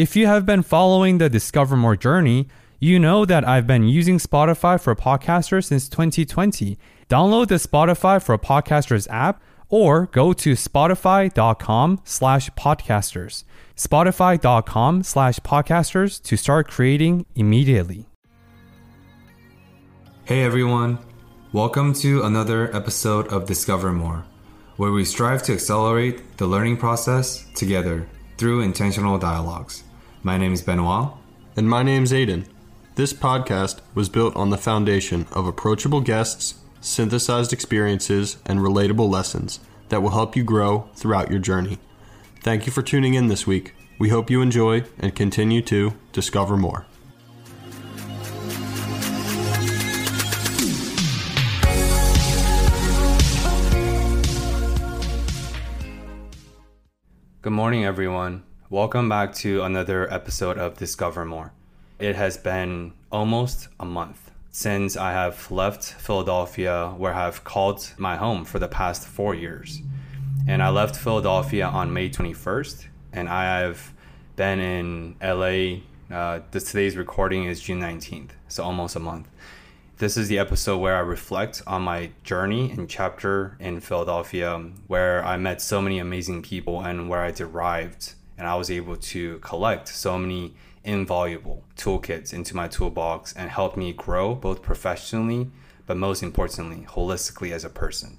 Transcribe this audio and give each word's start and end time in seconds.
If 0.00 0.16
you 0.16 0.26
have 0.28 0.46
been 0.46 0.62
following 0.62 1.18
the 1.18 1.28
Discover 1.28 1.76
More 1.76 1.94
journey, 1.94 2.48
you 2.78 2.98
know 2.98 3.26
that 3.26 3.46
I've 3.46 3.66
been 3.66 3.86
using 3.86 4.16
Spotify 4.16 4.80
for 4.80 4.96
Podcasters 4.96 5.66
since 5.66 5.90
2020. 5.90 6.78
Download 7.10 7.46
the 7.46 7.56
Spotify 7.56 8.22
for 8.22 8.38
Podcasters 8.38 9.06
app 9.10 9.42
or 9.68 10.06
go 10.06 10.32
to 10.32 10.52
spotify.com 10.52 12.00
slash 12.04 12.48
podcasters. 12.52 13.44
Spotify.com 13.76 15.02
slash 15.02 15.38
podcasters 15.40 16.22
to 16.22 16.34
start 16.38 16.66
creating 16.66 17.26
immediately. 17.34 18.08
Hey 20.24 20.44
everyone, 20.44 20.96
welcome 21.52 21.92
to 21.96 22.22
another 22.22 22.74
episode 22.74 23.28
of 23.28 23.44
Discover 23.44 23.92
More, 23.92 24.24
where 24.78 24.92
we 24.92 25.04
strive 25.04 25.42
to 25.42 25.52
accelerate 25.52 26.38
the 26.38 26.46
learning 26.46 26.78
process 26.78 27.44
together 27.54 28.08
through 28.38 28.62
intentional 28.62 29.18
dialogues. 29.18 29.84
My 30.22 30.36
name 30.36 30.52
is 30.52 30.60
Benoit. 30.60 31.14
And 31.56 31.66
my 31.66 31.82
name's 31.82 32.12
Aiden. 32.12 32.44
This 32.94 33.14
podcast 33.14 33.80
was 33.94 34.10
built 34.10 34.36
on 34.36 34.50
the 34.50 34.58
foundation 34.58 35.26
of 35.32 35.46
approachable 35.46 36.02
guests, 36.02 36.56
synthesized 36.82 37.54
experiences, 37.54 38.36
and 38.44 38.60
relatable 38.60 39.08
lessons 39.08 39.60
that 39.88 40.02
will 40.02 40.10
help 40.10 40.36
you 40.36 40.44
grow 40.44 40.90
throughout 40.94 41.30
your 41.30 41.40
journey. 41.40 41.78
Thank 42.42 42.66
you 42.66 42.72
for 42.72 42.82
tuning 42.82 43.14
in 43.14 43.28
this 43.28 43.46
week. 43.46 43.72
We 43.98 44.10
hope 44.10 44.28
you 44.28 44.42
enjoy 44.42 44.84
and 44.98 45.16
continue 45.16 45.62
to 45.62 45.94
discover 46.12 46.58
more. 46.58 46.84
Good 57.40 57.52
morning, 57.54 57.86
everyone. 57.86 58.42
Welcome 58.70 59.08
back 59.08 59.34
to 59.42 59.62
another 59.62 60.08
episode 60.14 60.56
of 60.56 60.76
Discover 60.76 61.24
More. 61.24 61.52
It 61.98 62.14
has 62.14 62.36
been 62.36 62.92
almost 63.10 63.66
a 63.80 63.84
month 63.84 64.30
since 64.52 64.96
I 64.96 65.10
have 65.10 65.50
left 65.50 65.82
Philadelphia, 65.82 66.94
where 66.96 67.12
I've 67.12 67.42
called 67.42 67.92
my 67.98 68.14
home 68.14 68.44
for 68.44 68.60
the 68.60 68.68
past 68.68 69.08
four 69.08 69.34
years. 69.34 69.82
And 70.46 70.62
I 70.62 70.68
left 70.68 70.94
Philadelphia 70.94 71.66
on 71.66 71.92
May 71.92 72.10
21st, 72.10 72.86
and 73.12 73.28
I 73.28 73.58
have 73.62 73.92
been 74.36 74.60
in 74.60 75.16
LA. 75.20 75.80
Uh, 76.16 76.42
this, 76.52 76.70
today's 76.70 76.96
recording 76.96 77.46
is 77.46 77.60
June 77.60 77.80
19th, 77.80 78.30
so 78.46 78.62
almost 78.62 78.94
a 78.94 79.00
month. 79.00 79.26
This 79.98 80.16
is 80.16 80.28
the 80.28 80.38
episode 80.38 80.78
where 80.78 80.94
I 80.94 81.00
reflect 81.00 81.60
on 81.66 81.82
my 81.82 82.12
journey 82.22 82.70
and 82.70 82.88
chapter 82.88 83.56
in 83.58 83.80
Philadelphia, 83.80 84.70
where 84.86 85.24
I 85.24 85.38
met 85.38 85.60
so 85.60 85.82
many 85.82 85.98
amazing 85.98 86.42
people 86.42 86.80
and 86.80 87.08
where 87.08 87.20
I 87.20 87.32
derived 87.32 88.14
and 88.40 88.48
I 88.48 88.54
was 88.54 88.70
able 88.70 88.96
to 88.96 89.38
collect 89.40 89.86
so 89.86 90.18
many 90.18 90.54
invaluable 90.82 91.62
toolkits 91.76 92.32
into 92.32 92.56
my 92.56 92.68
toolbox 92.68 93.34
and 93.34 93.50
help 93.50 93.76
me 93.76 93.92
grow 93.92 94.34
both 94.34 94.62
professionally, 94.62 95.50
but 95.86 95.98
most 95.98 96.22
importantly, 96.22 96.86
holistically 96.88 97.52
as 97.52 97.66
a 97.66 97.68
person. 97.68 98.16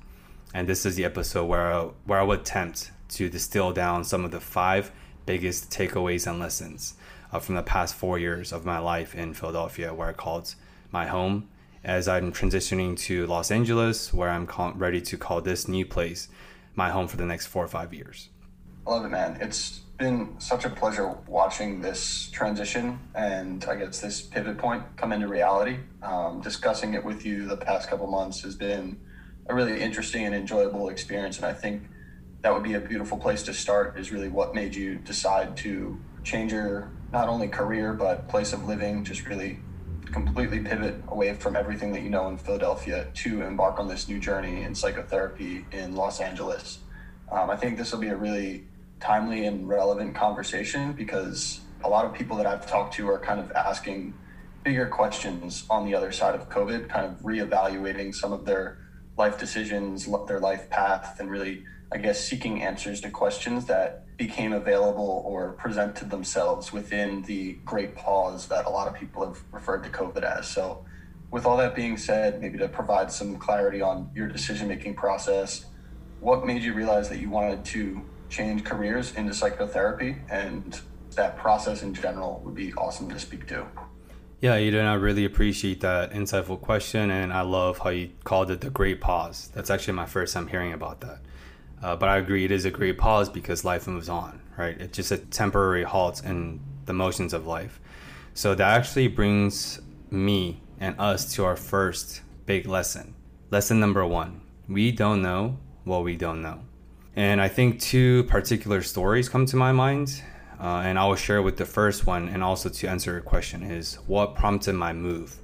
And 0.54 0.70
this 0.70 0.86
is 0.86 0.96
the 0.96 1.06
episode 1.06 1.46
where 1.46 1.74
I, 1.74 1.82
where 2.06 2.20
I 2.20 2.24
would 2.24 2.42
attempt 2.42 2.92
to 3.10 3.30
distill 3.30 3.74
down 3.74 4.04
some 4.04 4.24
of 4.24 4.30
the 4.30 4.40
five 4.40 4.92
biggest 5.26 5.72
takeaways 5.72 6.30
and 6.30 6.40
lessons 6.40 6.94
uh, 7.34 7.40
from 7.40 7.56
the 7.56 7.64
past 7.64 7.96
four 7.96 8.20
years 8.20 8.54
of 8.54 8.64
my 8.64 8.78
life 8.78 9.16
in 9.16 9.34
Philadelphia, 9.34 9.92
where 9.92 10.10
I 10.10 10.14
called 10.14 10.54
my 10.92 11.08
home 11.08 11.50
as 11.84 12.08
I'm 12.08 12.32
transitioning 12.32 12.96
to 13.00 13.26
Los 13.26 13.50
Angeles, 13.50 14.14
where 14.14 14.30
I'm 14.30 14.46
call- 14.46 14.74
ready 14.74 15.02
to 15.02 15.18
call 15.18 15.42
this 15.42 15.68
new 15.68 15.84
place 15.84 16.28
my 16.76 16.92
home 16.92 17.08
for 17.08 17.18
the 17.18 17.26
next 17.26 17.48
four 17.48 17.66
or 17.66 17.68
five 17.68 17.92
years. 17.92 18.30
I 18.86 18.92
love 18.92 19.06
it, 19.06 19.10
man. 19.10 19.38
It's 19.42 19.82
been 20.02 20.34
such 20.40 20.66
a 20.66 20.70
pleasure 20.70 21.16
watching 21.28 21.80
this 21.80 22.28
transition 22.32 23.00
and 23.14 23.64
I 23.66 23.76
guess 23.76 24.00
this 24.00 24.20
pivot 24.20 24.58
point 24.58 24.84
come 24.98 25.14
into 25.14 25.28
reality. 25.28 25.78
Um, 26.02 26.42
discussing 26.42 26.96
it 26.96 27.06
with 27.06 27.24
you 27.24 27.48
the 27.48 27.56
past 27.56 27.88
couple 27.88 28.08
months 28.08 28.42
has 28.42 28.56
been 28.56 29.00
a 29.46 29.54
really 29.54 29.80
interesting 29.80 30.26
and 30.26 30.34
enjoyable 30.34 30.90
experience, 30.90 31.38
and 31.38 31.46
I 31.46 31.54
think 31.54 31.84
that 32.42 32.52
would 32.52 32.64
be 32.64 32.74
a 32.74 32.80
beautiful 32.80 33.18
place 33.20 33.44
to 33.44 33.54
start. 33.54 34.00
Is 34.00 34.12
really 34.12 34.28
what 34.28 34.56
made 34.56 34.74
you 34.74 34.96
decide 34.96 35.56
to 35.58 36.00
change 36.24 36.52
your 36.52 36.92
not 37.12 37.30
only 37.30 37.48
career 37.48 37.94
but 37.94 38.28
place 38.28 38.54
of 38.54 38.66
living, 38.66 39.04
just 39.04 39.28
really 39.28 39.60
completely 40.12 40.62
pivot 40.62 40.96
away 41.10 41.36
from 41.36 41.56
everything 41.56 41.92
that 41.94 42.02
you 42.02 42.10
know 42.10 42.28
in 42.28 42.38
Philadelphia 42.38 43.08
to 43.14 43.44
embark 43.44 43.80
on 43.80 43.88
this 43.88 44.10
new 44.10 44.20
journey 44.20 44.64
in 44.64 44.74
psychotherapy 44.74 45.64
in 45.72 45.96
Los 45.96 46.20
Angeles. 46.20 46.80
Um, 47.32 47.52
I 47.52 47.56
think 47.56 47.78
this 47.78 47.92
will 47.92 48.00
be 48.00 48.10
a 48.10 48.16
really 48.16 48.66
timely 49.02 49.46
and 49.46 49.68
relevant 49.68 50.16
conversation 50.16 50.94
because 50.94 51.62
a 51.84 51.90
lot 51.90 52.06
of 52.06 52.14
people 52.14 52.38
that 52.38 52.46
I've 52.46 52.70
talked 52.70 52.94
to 52.96 53.10
are 53.10 53.20
kind 53.20 53.40
of 53.40 53.52
asking 53.52 54.14
bigger 54.64 54.88
questions 54.88 55.66
on 55.70 55.86
the 55.86 55.96
other 55.96 56.12
side 56.12 56.36
of 56.36 56.48
COVID, 56.50 56.88
kind 56.88 57.06
of 57.06 57.20
reevaluating 57.22 58.14
some 58.14 58.32
of 58.32 58.46
their 58.46 58.78
life 59.18 59.38
decisions, 59.38 60.08
their 60.28 60.40
life 60.40 60.70
path, 60.70 61.20
and 61.20 61.30
really, 61.30 61.64
I 61.92 61.98
guess, 61.98 62.24
seeking 62.24 62.62
answers 62.62 63.02
to 63.02 63.10
questions 63.10 63.66
that 63.66 64.06
became 64.18 64.54
available 64.54 65.24
or 65.26 65.54
presented 65.54 66.12
themselves 66.12 66.72
within 66.72 67.24
the 67.24 67.54
great 67.66 67.96
pause 67.96 68.48
that 68.48 68.66
a 68.66 68.70
lot 68.70 68.88
of 68.88 68.94
people 68.94 69.26
have 69.26 69.42
referred 69.52 69.84
to 69.84 69.90
COVID 69.90 70.24
as. 70.24 70.48
So, 70.48 70.86
with 71.32 71.46
all 71.46 71.58
that 71.58 71.76
being 71.76 71.98
said, 71.98 72.42
maybe 72.42 72.58
to 72.58 72.68
provide 72.68 73.12
some 73.12 73.38
clarity 73.38 73.82
on 73.82 74.12
your 74.14 74.28
decision 74.28 74.68
making 74.68 74.96
process, 74.96 75.66
what 76.20 76.46
made 76.46 76.62
you 76.62 76.74
realize 76.74 77.10
that 77.10 77.20
you 77.20 77.30
wanted 77.30 77.64
to 77.66 78.02
change 78.32 78.64
careers 78.64 79.14
into 79.16 79.34
psychotherapy 79.34 80.16
and 80.32 80.82
that 81.16 81.38
process 81.38 81.84
in 81.84 81.94
general 81.94 82.42
would 82.44 82.56
be 82.56 82.74
awesome 82.74 83.10
to 83.10 83.20
speak 83.20 83.46
to. 83.48 83.68
Yeah, 84.40 84.58
Aiden, 84.58 84.86
I 84.86 84.96
really 84.96 85.26
appreciate 85.26 85.82
that 85.82 86.14
insightful 86.14 86.60
question, 86.60 87.12
and 87.12 87.32
I 87.32 87.42
love 87.42 87.78
how 87.78 87.90
you 87.92 88.10
called 88.24 88.50
it 88.50 88.62
the 88.62 88.72
great 88.72 89.00
pause. 89.00 89.52
That's 89.54 89.70
actually 89.70 89.94
my 89.94 90.08
first 90.08 90.34
time 90.34 90.48
hearing 90.48 90.74
about 90.74 91.02
that. 91.02 91.20
Uh, 91.84 91.96
but 91.96 92.10
I 92.10 92.18
agree, 92.18 92.46
it 92.46 92.52
is 92.52 92.66
a 92.66 92.72
great 92.72 92.98
pause 92.98 93.30
because 93.30 93.64
life 93.64 93.88
moves 93.88 94.10
on, 94.10 94.42
right? 94.58 94.80
It's 94.80 94.96
just 94.96 95.12
a 95.12 95.18
temporary 95.18 95.84
halt 95.84 96.24
in 96.26 96.60
the 96.86 96.94
motions 96.94 97.34
of 97.34 97.46
life. 97.46 97.80
So 98.34 98.56
that 98.56 98.78
actually 98.80 99.10
brings 99.10 99.80
me 100.10 100.62
and 100.80 100.96
us 101.00 101.36
to 101.36 101.46
our 101.46 101.56
first 101.56 102.22
big 102.48 102.66
lesson. 102.68 103.14
Lesson 103.52 103.80
number 103.80 104.06
one 104.06 104.42
we 104.68 104.92
don't 104.92 105.22
know 105.22 105.58
what 105.84 106.04
we 106.04 106.16
don't 106.16 106.42
know. 106.42 106.62
And 107.16 107.42
I 107.42 107.50
think 107.50 107.80
two 107.80 108.24
particular 108.26 108.82
stories 108.82 109.28
come 109.28 109.46
to 109.48 109.56
my 109.58 109.72
mind. 109.72 110.22
Uh, 110.60 110.84
and 110.86 111.00
I 111.00 111.08
will 111.08 111.16
share 111.16 111.42
with 111.42 111.58
the 111.58 111.66
first 111.66 112.06
one, 112.06 112.30
and 112.30 112.44
also 112.44 112.70
to 112.70 112.88
answer 112.88 113.14
your 113.14 113.22
question, 113.22 113.64
is 113.64 113.96
what 114.06 114.36
prompted 114.36 114.74
my 114.74 114.94
move 114.94 115.38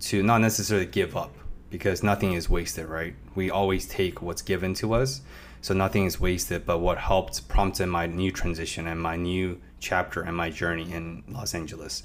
to 0.00 0.20
not 0.22 0.40
necessarily 0.40 0.86
give 0.86 1.16
up 1.16 1.32
because 1.70 2.02
nothing 2.02 2.32
is 2.32 2.50
wasted, 2.50 2.86
right? 2.86 3.14
We 3.36 3.50
always 3.50 3.86
take 3.86 4.20
what's 4.20 4.42
given 4.42 4.74
to 4.74 4.94
us, 4.94 5.22
so 5.60 5.74
nothing 5.74 6.06
is 6.06 6.20
wasted. 6.20 6.66
But 6.66 6.78
what 6.78 6.98
helped 6.98 7.48
prompted 7.48 7.86
my 7.86 8.06
new 8.06 8.32
transition 8.32 8.88
and 8.88 9.00
my 9.00 9.14
new 9.14 9.60
chapter 9.78 10.22
and 10.22 10.36
my 10.36 10.50
journey 10.50 10.92
in 10.92 11.22
Los 11.28 11.54
Angeles. 11.54 12.02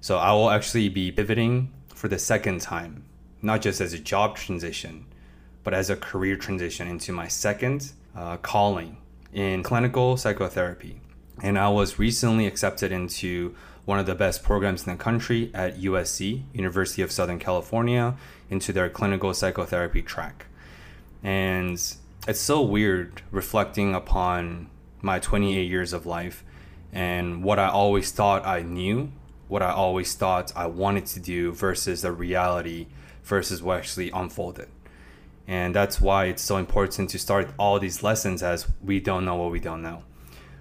So 0.00 0.18
I 0.18 0.32
will 0.32 0.50
actually 0.50 0.88
be 0.88 1.10
pivoting 1.10 1.72
for 1.94 2.06
the 2.06 2.18
second 2.18 2.60
time, 2.60 3.04
not 3.42 3.60
just 3.60 3.80
as 3.80 3.92
a 3.92 3.98
job 3.98 4.36
transition, 4.36 5.06
but 5.64 5.74
as 5.74 5.90
a 5.90 5.96
career 5.96 6.36
transition 6.36 6.86
into 6.86 7.12
my 7.12 7.26
second 7.26 7.92
uh, 8.16 8.36
calling 8.38 8.96
in 9.32 9.62
clinical 9.62 10.16
psychotherapy. 10.16 11.00
And 11.42 11.58
I 11.58 11.68
was 11.68 11.98
recently 11.98 12.46
accepted 12.46 12.92
into 12.92 13.54
one 13.84 13.98
of 13.98 14.06
the 14.06 14.14
best 14.14 14.42
programs 14.42 14.86
in 14.86 14.92
the 14.92 15.02
country 15.02 15.50
at 15.52 15.78
USC, 15.78 16.44
University 16.52 17.02
of 17.02 17.12
Southern 17.12 17.38
California, 17.38 18.16
into 18.48 18.72
their 18.72 18.88
clinical 18.88 19.34
psychotherapy 19.34 20.02
track. 20.02 20.46
And 21.22 21.72
it's 22.26 22.40
so 22.40 22.62
weird 22.62 23.22
reflecting 23.30 23.94
upon 23.94 24.70
my 25.02 25.18
28 25.18 25.68
years 25.68 25.92
of 25.92 26.06
life 26.06 26.44
and 26.92 27.42
what 27.42 27.58
I 27.58 27.68
always 27.68 28.12
thought 28.12 28.46
I 28.46 28.62
knew, 28.62 29.10
what 29.48 29.62
I 29.62 29.72
always 29.72 30.14
thought 30.14 30.52
I 30.54 30.66
wanted 30.66 31.06
to 31.06 31.20
do 31.20 31.52
versus 31.52 32.02
the 32.02 32.12
reality 32.12 32.86
versus 33.24 33.62
what 33.62 33.78
actually 33.78 34.10
unfolded. 34.10 34.68
And 35.46 35.74
that's 35.74 36.00
why 36.00 36.26
it's 36.26 36.42
so 36.42 36.56
important 36.56 37.10
to 37.10 37.18
start 37.18 37.50
all 37.58 37.78
these 37.78 38.02
lessons 38.02 38.42
as 38.42 38.66
we 38.82 39.00
don't 39.00 39.24
know 39.24 39.36
what 39.36 39.50
we 39.50 39.60
don't 39.60 39.82
know. 39.82 40.02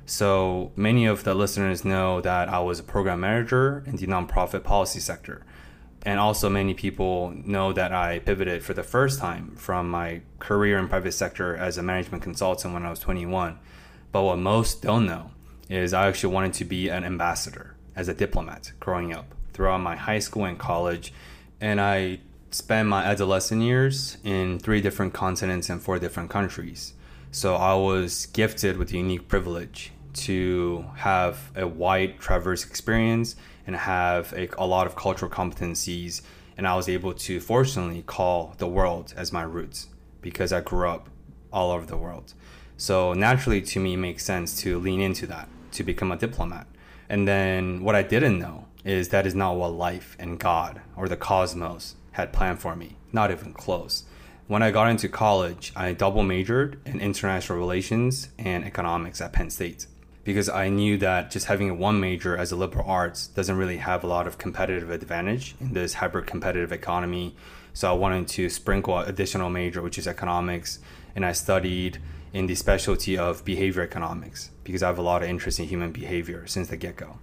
So 0.06 0.72
many 0.76 1.06
of 1.06 1.24
the 1.24 1.34
listeners 1.34 1.86
know 1.86 2.20
that 2.22 2.50
I 2.50 2.60
was 2.60 2.80
a 2.80 2.84
program 2.84 3.22
manager 3.22 3.84
in 3.88 3.96
the 3.96 4.08
nonprofit 4.08 4.64
policy 4.64 5.00
sector. 5.00 5.46
And 6.06 6.20
also, 6.20 6.50
many 6.50 6.74
people 6.74 7.34
know 7.46 7.72
that 7.72 7.94
I 7.94 8.20
pivoted 8.20 8.62
for 8.62 8.74
the 8.74 8.84
first 8.84 9.20
time 9.20 9.56
from 9.56 9.90
my 9.90 10.22
career 10.40 10.78
in 10.78 10.90
private 10.90 11.14
sector 11.14 11.56
as 11.56 11.78
a 11.78 11.84
management 11.84 12.24
consultant 12.24 12.74
when 12.74 12.86
I 12.86 12.90
was 12.90 13.00
21. 13.00 13.58
But 14.12 14.24
what 14.24 14.38
most 14.38 14.82
don't 14.82 15.06
know 15.06 15.32
is 15.70 15.94
I 15.94 16.08
actually 16.08 16.34
wanted 16.34 16.54
to 16.56 16.66
be 16.66 16.90
an 16.90 17.06
ambassador 17.06 17.76
as 17.96 18.10
a 18.10 18.14
diplomat 18.14 18.74
growing 18.82 19.14
up 19.14 19.34
throughout 19.54 19.80
my 19.80 19.96
high 19.96 20.20
school 20.20 20.44
and 20.44 20.60
college. 20.60 21.14
And 21.62 21.80
I 21.80 22.20
spent 22.54 22.88
my 22.88 23.04
adolescent 23.04 23.62
years 23.62 24.18
in 24.24 24.60
three 24.60 24.80
different 24.80 25.14
continents 25.14 25.70
and 25.70 25.82
four 25.82 25.98
different 25.98 26.30
countries. 26.30 26.94
So 27.32 27.56
I 27.56 27.74
was 27.74 28.28
gifted 28.28 28.78
with 28.78 28.90
the 28.90 28.98
unique 28.98 29.28
privilege 29.28 29.92
to 30.26 30.86
have 30.98 31.52
a 31.56 31.68
wide 31.68 32.20
traverse 32.20 32.64
experience 32.64 33.36
and 33.66 33.76
have 33.76 34.34
a, 34.34 34.48
a 34.58 34.68
lot 34.68 34.86
of 34.86 34.96
cultural 34.96 35.32
competencies. 35.32 36.22
And 36.56 36.68
I 36.68 36.76
was 36.76 36.88
able 36.88 37.14
to 37.14 37.40
fortunately 37.40 38.04
call 38.04 38.54
the 38.60 38.68
world 38.68 39.14
as 39.18 39.34
my 39.34 39.42
roots 39.42 39.88
because 40.22 40.54
I 40.54 40.62
grew 40.62 40.88
up 40.88 41.10
all 41.52 41.72
over 41.72 41.88
the 41.88 41.98
world. 41.98 42.34
So 42.78 43.14
naturally, 43.14 43.62
to 43.62 43.80
me, 43.80 43.94
it 43.94 43.98
makes 43.98 44.24
sense 44.24 44.60
to 44.62 44.78
lean 44.78 45.02
into 45.02 45.26
that 45.28 45.50
to 45.72 45.84
become 45.84 46.12
a 46.12 46.18
diplomat. 46.18 46.68
And 47.10 47.28
then 47.28 47.84
what 47.84 47.96
I 47.96 48.04
didn't 48.04 48.38
know 48.38 48.68
is 48.86 49.10
that 49.10 49.26
is 49.26 49.34
not 49.34 49.56
what 49.56 49.74
life 49.74 50.16
and 50.20 50.40
God 50.40 50.82
or 50.96 51.08
the 51.08 51.18
cosmos 51.18 51.96
had 52.14 52.34
planned 52.34 52.60
for 52.60 52.76
me, 52.76 52.96
not 53.12 53.32
even 53.32 53.54
close. 53.54 54.04
When 54.48 54.64
I 54.64 54.72
got 54.72 54.90
into 54.90 55.08
college, 55.08 55.72
I 55.76 55.94
double 55.94 56.24
majored 56.24 56.80
in 56.86 57.00
international 57.00 57.58
relations 57.58 58.30
and 58.38 58.66
economics 58.66 59.22
at 59.22 59.34
Penn 59.34 59.50
State 59.50 59.88
because 60.24 60.48
I 60.48 60.70
knew 60.70 60.98
that 61.00 61.32
just 61.32 61.48
having 61.48 61.78
one 61.78 62.00
major 62.00 62.38
as 62.38 62.52
a 62.52 62.56
liberal 62.56 62.90
arts 62.90 63.28
doesn't 63.28 63.58
really 63.58 63.78
have 63.78 64.04
a 64.04 64.08
lot 64.08 64.28
of 64.28 64.38
competitive 64.38 64.90
advantage 64.90 65.56
in 65.60 65.74
this 65.74 65.96
hyper 65.96 66.22
competitive 66.22 66.72
economy. 66.72 67.36
So 67.74 67.90
I 67.90 67.94
wanted 67.94 68.28
to 68.30 68.50
sprinkle 68.50 69.00
additional 69.00 69.50
major, 69.50 69.82
which 69.82 69.98
is 69.98 70.08
economics, 70.08 70.80
and 71.16 71.26
I 71.26 71.32
studied 71.34 72.00
in 72.32 72.48
the 72.48 72.56
specialty 72.56 73.18
of 73.18 73.44
behavior 73.44 73.82
economics 73.82 74.52
because 74.64 74.84
I 74.84 74.88
have 74.88 74.98
a 74.98 75.04
lot 75.04 75.24
of 75.24 75.30
interest 75.30 75.60
in 75.60 75.68
human 75.68 75.92
behavior 75.92 76.48
since 76.48 76.68
the 76.68 76.78
get 76.78 76.96
go 76.96 77.20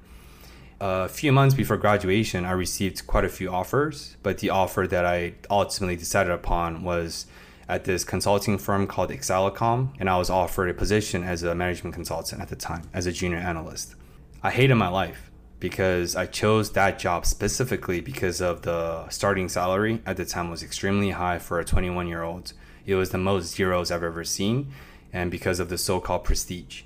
a 0.81 1.09
few 1.09 1.31
months 1.31 1.55
before 1.55 1.77
graduation, 1.77 2.45
I 2.45 2.53
received 2.53 3.07
quite 3.07 3.25
a 3.25 3.29
few 3.29 3.51
offers, 3.51 4.17
but 4.23 4.39
the 4.39 4.51
offer 4.51 4.87
that 4.87 5.05
I 5.05 5.35
ultimately 5.51 5.97
decided 5.97 6.33
upon 6.33 6.83
was 6.83 7.27
at 7.69 7.85
this 7.85 8.03
consulting 8.03 8.59
firm 8.59 8.87
called 8.87 9.11
Excelicom, 9.11 9.95
and 10.01 10.09
I 10.09 10.17
was 10.17 10.31
offered 10.31 10.71
a 10.71 10.75
position 10.75 11.23
as 11.23 11.43
a 11.43 11.55
management 11.55 11.95
consultant 11.95 12.41
at 12.41 12.49
the 12.49 12.57
time, 12.57 12.89
as 12.95 13.07
a 13.07 13.13
junior 13.13 13.39
analyst. 13.39 13.95
I 14.43 14.51
hated 14.51 14.75
my 14.77 14.89
life 14.89 15.31
because 15.61 16.17
I 16.17 16.25
chose 16.25 16.73
that 16.73 16.99
job 16.99 17.27
specifically 17.27 18.01
because 18.01 18.41
of 18.41 18.63
the 18.63 19.09
starting 19.11 19.51
salary 19.51 20.01
at 20.07 20.17
the 20.17 20.25
time 20.25 20.51
was 20.51 20.63
extremely 20.63 21.11
high 21.11 21.39
for 21.39 21.61
a 21.61 21.65
21 21.65 22.09
year 22.09 22.23
old. 22.23 22.55
It 22.87 22.95
was 22.95 23.11
the 23.11 23.19
most 23.19 23.55
zeros 23.55 23.91
I've 23.91 24.03
ever 24.03 24.25
seen, 24.25 24.73
and 25.13 25.31
because 25.31 25.61
of 25.61 25.69
the 25.69 25.77
so 25.77 26.01
called 26.01 26.25
prestige. 26.25 26.83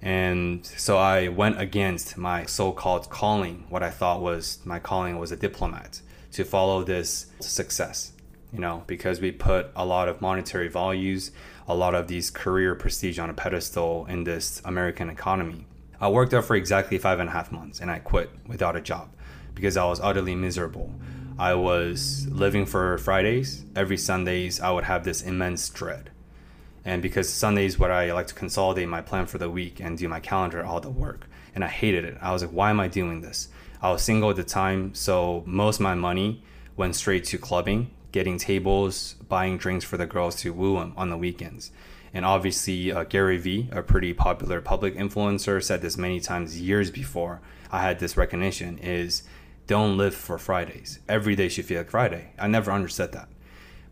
And 0.00 0.64
so 0.64 0.96
I 0.96 1.28
went 1.28 1.60
against 1.60 2.16
my 2.16 2.46
so 2.46 2.72
called 2.72 3.10
calling, 3.10 3.64
what 3.68 3.82
I 3.82 3.90
thought 3.90 4.20
was 4.20 4.58
my 4.64 4.78
calling 4.78 5.18
was 5.18 5.32
a 5.32 5.36
diplomat, 5.36 6.00
to 6.32 6.44
follow 6.44 6.84
this 6.84 7.26
success, 7.40 8.12
you 8.52 8.60
know, 8.60 8.84
because 8.86 9.20
we 9.20 9.32
put 9.32 9.70
a 9.74 9.84
lot 9.84 10.08
of 10.08 10.20
monetary 10.20 10.68
values, 10.68 11.32
a 11.66 11.74
lot 11.74 11.94
of 11.94 12.06
these 12.06 12.30
career 12.30 12.74
prestige 12.74 13.18
on 13.18 13.28
a 13.28 13.34
pedestal 13.34 14.06
in 14.06 14.24
this 14.24 14.62
American 14.64 15.10
economy. 15.10 15.66
I 16.00 16.08
worked 16.08 16.30
there 16.30 16.42
for 16.42 16.54
exactly 16.54 16.96
five 16.98 17.18
and 17.18 17.28
a 17.28 17.32
half 17.32 17.50
months 17.50 17.80
and 17.80 17.90
I 17.90 17.98
quit 17.98 18.30
without 18.46 18.76
a 18.76 18.80
job 18.80 19.10
because 19.54 19.76
I 19.76 19.84
was 19.84 19.98
utterly 19.98 20.36
miserable. 20.36 20.94
I 21.40 21.54
was 21.54 22.26
living 22.28 22.66
for 22.66 22.98
Fridays. 22.98 23.64
Every 23.74 23.96
Sundays, 23.96 24.60
I 24.60 24.70
would 24.70 24.84
have 24.84 25.04
this 25.04 25.22
immense 25.22 25.68
dread 25.68 26.10
and 26.88 27.02
because 27.02 27.28
Sundays 27.28 27.78
what 27.78 27.90
I 27.90 28.12
like 28.14 28.28
to 28.28 28.34
consolidate 28.34 28.88
my 28.88 29.02
plan 29.02 29.26
for 29.26 29.36
the 29.36 29.50
week 29.50 29.78
and 29.78 29.98
do 29.98 30.08
my 30.08 30.20
calendar 30.20 30.64
all 30.64 30.80
the 30.80 30.88
work 30.88 31.28
and 31.54 31.62
I 31.62 31.68
hated 31.68 32.06
it. 32.06 32.16
I 32.22 32.32
was 32.32 32.42
like 32.42 32.50
why 32.50 32.70
am 32.70 32.80
I 32.80 32.88
doing 32.88 33.20
this? 33.20 33.48
I 33.82 33.90
was 33.92 34.00
single 34.00 34.30
at 34.30 34.36
the 34.36 34.42
time 34.42 34.94
so 34.94 35.42
most 35.44 35.76
of 35.76 35.82
my 35.82 35.94
money 35.94 36.42
went 36.76 36.96
straight 36.96 37.24
to 37.24 37.36
clubbing, 37.36 37.90
getting 38.10 38.38
tables, 38.38 39.16
buying 39.28 39.58
drinks 39.58 39.84
for 39.84 39.98
the 39.98 40.06
girls 40.06 40.36
to 40.36 40.54
woo 40.54 40.78
them 40.78 40.94
on 40.96 41.10
the 41.10 41.18
weekends. 41.18 41.70
And 42.14 42.24
obviously 42.24 42.90
uh, 42.90 43.04
Gary 43.04 43.36
Vee, 43.36 43.68
a 43.70 43.82
pretty 43.82 44.14
popular 44.14 44.62
public 44.62 44.96
influencer 44.96 45.62
said 45.62 45.82
this 45.82 45.98
many 45.98 46.20
times 46.20 46.58
years 46.58 46.90
before 46.90 47.42
I 47.70 47.82
had 47.82 47.98
this 47.98 48.16
recognition 48.16 48.78
is 48.78 49.24
don't 49.66 49.98
live 49.98 50.14
for 50.14 50.38
Fridays. 50.38 51.00
Every 51.06 51.36
day 51.36 51.50
should 51.50 51.66
feel 51.66 51.80
like 51.80 51.90
Friday. 51.90 52.32
I 52.38 52.46
never 52.46 52.72
understood 52.72 53.12
that. 53.12 53.28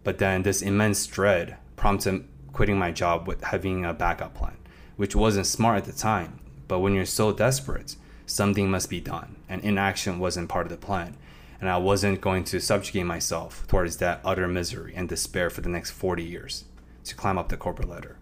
But 0.03 0.17
then 0.17 0.45
this 0.45 0.63
immense 0.63 1.07
dread 1.07 1.59
prompted 1.77 2.25
quitting 2.57 2.79
my 2.79 2.91
job 2.91 3.29
with 3.29 3.45
having 3.45 3.85
a 3.85 3.93
backup 3.93 4.33
plan, 4.33 4.57
which 4.97 5.15
wasn't 5.15 5.47
smart 5.47 5.77
at 5.77 5.85
the 5.85 5.93
time. 5.93 6.41
But 6.69 6.79
when 6.79 6.95
you're 6.95 7.05
so 7.05 7.31
desperate, 7.31 7.97
something 8.25 8.71
must 8.71 8.89
be 8.89 8.99
done, 8.99 9.37
and 9.47 9.63
inaction 9.63 10.19
wasn't 10.19 10.49
part 10.49 10.65
of 10.65 10.71
the 10.71 10.79
plan. 10.79 11.19
And 11.61 11.69
I 11.69 11.77
wasn't 11.77 12.23
going 12.23 12.45
to 12.45 12.59
subjugate 12.59 13.05
myself 13.05 13.67
towards 13.69 13.99
that 13.99 14.23
utter 14.25 14.49
misery 14.49 14.95
and 14.97 15.07
despair 15.07 15.51
for 15.51 15.61
the 15.61 15.69
next 15.69 15.91
40 15.91 16.25
years 16.25 16.65
to 17.05 17.15
climb 17.15 17.37
up 17.37 17.51
the 17.51 17.59
corporate 17.59 17.91
ladder. 17.91 18.17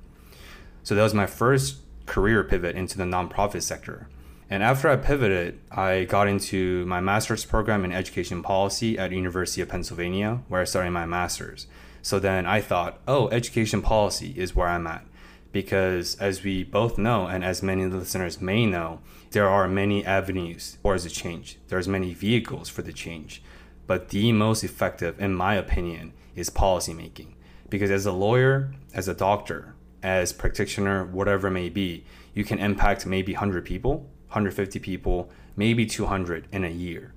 So 0.83 0.97
that 0.97 1.03
was 1.05 1.15
my 1.15 1.27
first 1.27 1.77
career 2.07 2.43
pivot 2.43 2.75
into 2.75 2.99
the 2.99 3.05
nonprofit 3.05 3.63
sector. 3.63 4.09
And 4.51 4.65
after 4.65 4.89
I 4.89 4.97
pivoted, 4.97 5.61
I 5.71 6.07
got 6.07 6.27
into 6.27 6.85
my 6.87 7.01
master's 7.01 7.45
program 7.45 7.85
in 7.85 7.93
education 7.93 8.43
policy 8.43 8.99
at 8.99 9.13
University 9.13 9.63
of 9.63 9.69
Pennsylvania, 9.69 10.41
where 10.49 10.61
I 10.61 10.65
started 10.65 10.91
my 10.91 11.07
master's. 11.07 11.69
So 12.05 12.19
then 12.19 12.45
I 12.45 12.61
thought, 12.61 13.01
oh, 13.09 13.31
education 13.31 13.81
policy 13.81 14.35
is 14.37 14.55
where 14.55 14.69
I'm 14.69 14.87
at. 14.87 15.07
Because 15.53 16.17
as 16.17 16.45
we 16.45 16.63
both 16.63 16.99
know, 16.99 17.27
and 17.27 17.43
as 17.43 17.63
many 17.63 17.87
listeners 17.87 18.43
may 18.43 18.67
know, 18.67 19.01
there 19.31 19.49
are 19.49 19.67
many 19.67 20.05
avenues 20.05 20.77
for 20.83 20.99
the 20.99 21.09
change. 21.09 21.59
There's 21.69 21.89
many 21.89 22.13
vehicles 22.13 22.69
for 22.69 22.83
the 22.83 22.93
change. 22.93 23.43
But 23.87 24.11
the 24.11 24.33
most 24.33 24.63
effective, 24.63 25.19
in 25.19 25.35
my 25.35 25.55
opinion, 25.55 26.13
is 26.37 26.51
policymaking. 26.51 27.37
Because 27.71 27.91
as 27.91 28.05
a 28.05 28.13
lawyer, 28.13 28.75
as 28.93 29.09
a 29.09 29.15
doctor, 29.15 29.75
as 30.03 30.35
practitioner, 30.35 31.07
whatever 31.07 31.49
it 31.49 31.53
may 31.53 31.71
be, 31.71 32.05
you 32.35 32.45
can 32.45 32.59
impact 32.59 33.07
maybe 33.07 33.33
100 33.33 33.65
people, 33.65 34.11
150 34.29 34.79
people, 34.79 35.31
maybe 35.57 35.87
200 35.87 36.49
in 36.53 36.65
a 36.65 36.69
year. 36.69 37.15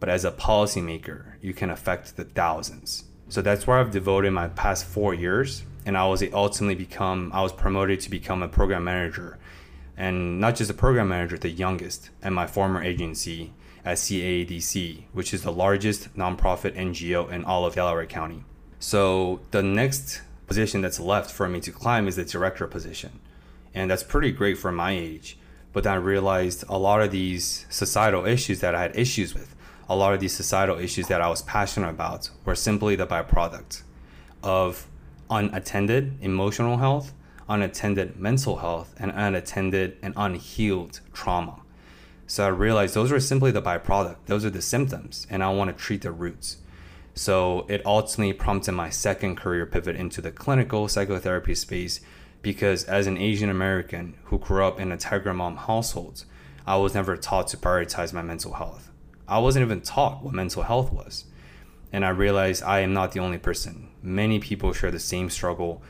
But 0.00 0.08
as 0.08 0.24
a 0.24 0.32
policymaker, 0.32 1.34
you 1.42 1.52
can 1.52 1.68
affect 1.68 2.16
the 2.16 2.24
thousands. 2.24 3.04
So 3.32 3.40
that's 3.40 3.66
where 3.66 3.78
I've 3.78 3.90
devoted 3.90 4.30
my 4.32 4.48
past 4.48 4.84
four 4.84 5.14
years. 5.14 5.64
And 5.86 5.96
I 5.96 6.06
was 6.06 6.22
ultimately 6.34 6.74
become, 6.74 7.30
I 7.32 7.40
was 7.40 7.50
promoted 7.50 7.98
to 8.00 8.10
become 8.10 8.42
a 8.42 8.46
program 8.46 8.84
manager. 8.84 9.38
And 9.96 10.38
not 10.38 10.56
just 10.56 10.70
a 10.70 10.74
program 10.74 11.08
manager, 11.08 11.38
the 11.38 11.48
youngest 11.48 12.10
at 12.22 12.34
my 12.34 12.46
former 12.46 12.82
agency 12.82 13.54
at 13.86 13.96
CAADC, 13.96 15.04
which 15.14 15.32
is 15.32 15.44
the 15.44 15.50
largest 15.50 16.14
nonprofit 16.14 16.76
NGO 16.76 17.32
in 17.32 17.42
all 17.42 17.64
of 17.64 17.74
Delaware 17.74 18.04
County. 18.04 18.44
So 18.80 19.40
the 19.50 19.62
next 19.62 20.20
position 20.46 20.82
that's 20.82 21.00
left 21.00 21.30
for 21.30 21.48
me 21.48 21.60
to 21.60 21.72
climb 21.72 22.08
is 22.08 22.16
the 22.16 22.26
director 22.26 22.66
position. 22.66 23.18
And 23.72 23.90
that's 23.90 24.02
pretty 24.02 24.32
great 24.32 24.58
for 24.58 24.72
my 24.72 24.90
age. 24.90 25.38
But 25.72 25.84
then 25.84 25.94
I 25.94 25.96
realized 25.96 26.66
a 26.68 26.76
lot 26.76 27.00
of 27.00 27.10
these 27.10 27.64
societal 27.70 28.26
issues 28.26 28.60
that 28.60 28.74
I 28.74 28.82
had 28.82 28.94
issues 28.94 29.32
with 29.32 29.56
a 29.92 29.94
lot 29.94 30.14
of 30.14 30.20
these 30.20 30.32
societal 30.32 30.78
issues 30.78 31.08
that 31.08 31.20
I 31.20 31.28
was 31.28 31.42
passionate 31.42 31.90
about 31.90 32.30
were 32.46 32.54
simply 32.54 32.96
the 32.96 33.06
byproduct 33.06 33.82
of 34.42 34.88
unattended 35.28 36.16
emotional 36.22 36.78
health, 36.78 37.12
unattended 37.46 38.16
mental 38.16 38.56
health, 38.56 38.94
and 38.98 39.12
unattended 39.14 39.98
and 40.02 40.14
unhealed 40.16 41.00
trauma. 41.12 41.60
So 42.26 42.46
I 42.46 42.48
realized 42.48 42.94
those 42.94 43.12
are 43.12 43.20
simply 43.20 43.50
the 43.50 43.60
byproduct, 43.60 44.16
those 44.24 44.46
are 44.46 44.50
the 44.50 44.62
symptoms, 44.62 45.26
and 45.28 45.44
I 45.44 45.50
want 45.50 45.68
to 45.68 45.76
treat 45.76 46.00
the 46.00 46.10
roots. 46.10 46.56
So 47.12 47.66
it 47.68 47.84
ultimately 47.84 48.32
prompted 48.32 48.72
my 48.72 48.88
second 48.88 49.36
career 49.36 49.66
pivot 49.66 49.96
into 49.96 50.22
the 50.22 50.32
clinical 50.32 50.88
psychotherapy 50.88 51.54
space 51.54 52.00
because 52.40 52.84
as 52.84 53.06
an 53.06 53.18
Asian 53.18 53.50
American 53.50 54.14
who 54.24 54.38
grew 54.38 54.64
up 54.64 54.80
in 54.80 54.90
a 54.90 54.96
Tiger 54.96 55.34
Mom 55.34 55.58
household, 55.58 56.24
I 56.66 56.76
was 56.76 56.94
never 56.94 57.18
taught 57.18 57.48
to 57.48 57.58
prioritize 57.58 58.14
my 58.14 58.22
mental 58.22 58.54
health. 58.54 58.88
I 59.28 59.38
wasn't 59.38 59.64
even 59.64 59.80
taught 59.80 60.22
what 60.22 60.34
mental 60.34 60.62
health 60.62 60.92
was. 60.92 61.24
And 61.92 62.04
I 62.04 62.08
realized 62.08 62.62
I 62.62 62.80
am 62.80 62.92
not 62.92 63.12
the 63.12 63.20
only 63.20 63.38
person. 63.38 63.88
Many 64.02 64.38
people 64.38 64.72
share 64.72 64.90
the 64.90 64.98
same 64.98 65.30
struggle. 65.30 65.82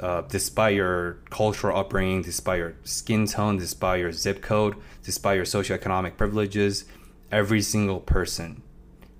Uh, 0.00 0.22
despite 0.22 0.74
your 0.74 1.18
cultural 1.28 1.76
upbringing, 1.76 2.22
despite 2.22 2.58
your 2.58 2.74
skin 2.82 3.26
tone, 3.26 3.58
despite 3.58 4.00
your 4.00 4.10
zip 4.10 4.40
code, 4.40 4.74
despite 5.02 5.36
your 5.36 5.44
socioeconomic 5.44 6.16
privileges, 6.16 6.86
every 7.30 7.60
single 7.60 8.00
person 8.00 8.62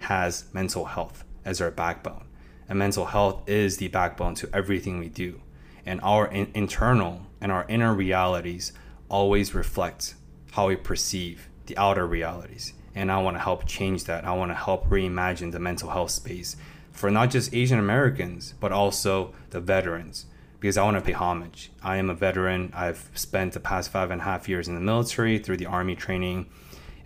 has 0.01 0.45
mental 0.53 0.87
health 0.87 1.25
as 1.45 1.59
their 1.59 1.71
backbone. 1.71 2.25
And 2.69 2.79
mental 2.79 3.07
health 3.07 3.49
is 3.49 3.77
the 3.77 3.89
backbone 3.89 4.35
to 4.37 4.49
everything 4.55 4.99
we 4.99 5.09
do. 5.09 5.43
And 5.85 6.01
our 6.03 6.27
in- 6.27 6.51
internal 6.55 7.27
and 7.41 7.53
our 7.53 7.67
inner 7.69 7.93
realities 7.93 8.73
always 9.09 9.55
reflect 9.55 10.15
how 10.53 10.69
we 10.69 10.77
perceive 10.77 11.49
the 11.67 11.77
outer 11.77 12.07
realities. 12.07 12.73
And 12.95 13.11
I 13.11 13.21
want 13.23 13.37
to 13.37 13.43
help 13.43 13.67
change 13.67 14.05
that. 14.05 14.25
I 14.25 14.33
want 14.33 14.51
to 14.51 14.55
help 14.55 14.89
reimagine 14.89 15.53
the 15.53 15.59
mental 15.59 15.91
health 15.91 16.11
space 16.11 16.57
for 16.93 17.11
not 17.11 17.31
just 17.31 17.55
Asian 17.55 17.79
Americans, 17.79 18.55
but 18.61 18.71
also 18.71 19.35
the 19.51 19.61
veterans, 19.61 20.27
because 20.61 20.77
I 20.77 20.85
want 20.85 20.99
to 20.99 21.01
pay 21.01 21.13
homage. 21.13 21.71
I 21.83 21.97
am 21.97 22.11
a 22.11 22.15
veteran. 22.15 22.71
I've 22.75 23.11
spent 23.15 23.55
the 23.55 23.61
past 23.61 23.91
five 23.91 24.11
and 24.11 24.21
a 24.21 24.25
half 24.25 24.49
years 24.49 24.69
in 24.69 24.75
the 24.75 24.81
military 24.81 25.39
through 25.39 25.57
the 25.57 25.67
Army 25.67 25.97
training, 25.97 26.47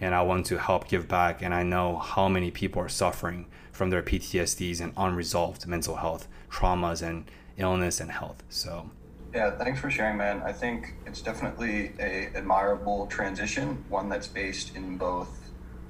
and 0.01 0.15
I 0.15 0.23
want 0.23 0.47
to 0.47 0.59
help 0.59 0.89
give 0.89 1.07
back. 1.07 1.41
And 1.41 1.55
I 1.55 1.63
know 1.63 1.99
how 1.99 2.29
many 2.29 2.51
people 2.51 2.83
are 2.83 2.89
suffering 2.89 3.47
from 3.73 3.91
their 3.91 4.03
PTSDs 4.03 4.81
and 4.81 4.93
unresolved 4.97 5.67
mental 5.67 5.97
health 5.97 6.27
traumas 6.51 7.07
and 7.07 7.31
illness 7.57 8.01
and 8.01 8.11
health. 8.11 8.43
So, 8.49 8.91
yeah, 9.35 9.51
thanks 9.53 9.81
for 9.81 9.91
sharing, 9.91 10.17
man. 10.17 10.43
I 10.43 10.53
think 10.53 10.95
it's 11.07 11.21
definitely 11.21 11.93
a 12.01 12.31
admirable 12.35 13.07
transition, 13.07 13.85
one 13.89 14.09
that's 14.09 14.27
based 14.27 14.75
in 14.75 14.97
both 14.97 15.29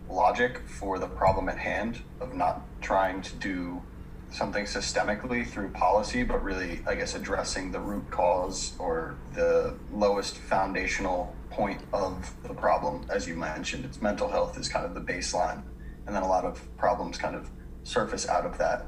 logic 0.09 0.61
for 0.67 0.99
the 0.99 1.07
problem 1.07 1.49
at 1.49 1.59
hand 1.59 2.01
of 2.21 2.35
not 2.35 2.63
trying 2.81 3.23
to 3.23 3.35
do 3.37 3.83
something 4.31 4.65
systemically 4.65 5.47
through 5.47 5.71
policy, 5.71 6.23
but 6.23 6.43
really, 6.43 6.81
I 6.87 6.95
guess, 6.95 7.15
addressing 7.15 7.73
the 7.73 7.81
root 7.81 8.11
cause 8.11 8.75
or 8.79 9.17
the 9.35 9.77
lowest 9.93 10.37
foundational 10.37 11.35
point 11.51 11.81
of 11.93 12.35
the 12.43 12.55
problem. 12.55 13.07
As 13.09 13.27
you 13.27 13.35
mentioned, 13.37 13.85
it's 13.85 14.03
mental 14.03 14.29
health 14.29 14.59
is 14.59 14.69
kind 14.69 14.85
of 14.85 14.95
the 14.95 15.01
baseline, 15.01 15.63
and 16.07 16.15
then 16.15 16.23
a 16.23 16.29
lot 16.29 16.45
of 16.45 16.61
problems 16.77 17.19
kind 17.19 17.35
of 17.35 17.49
surface 17.83 18.29
out 18.29 18.45
of 18.45 18.59
that. 18.59 18.87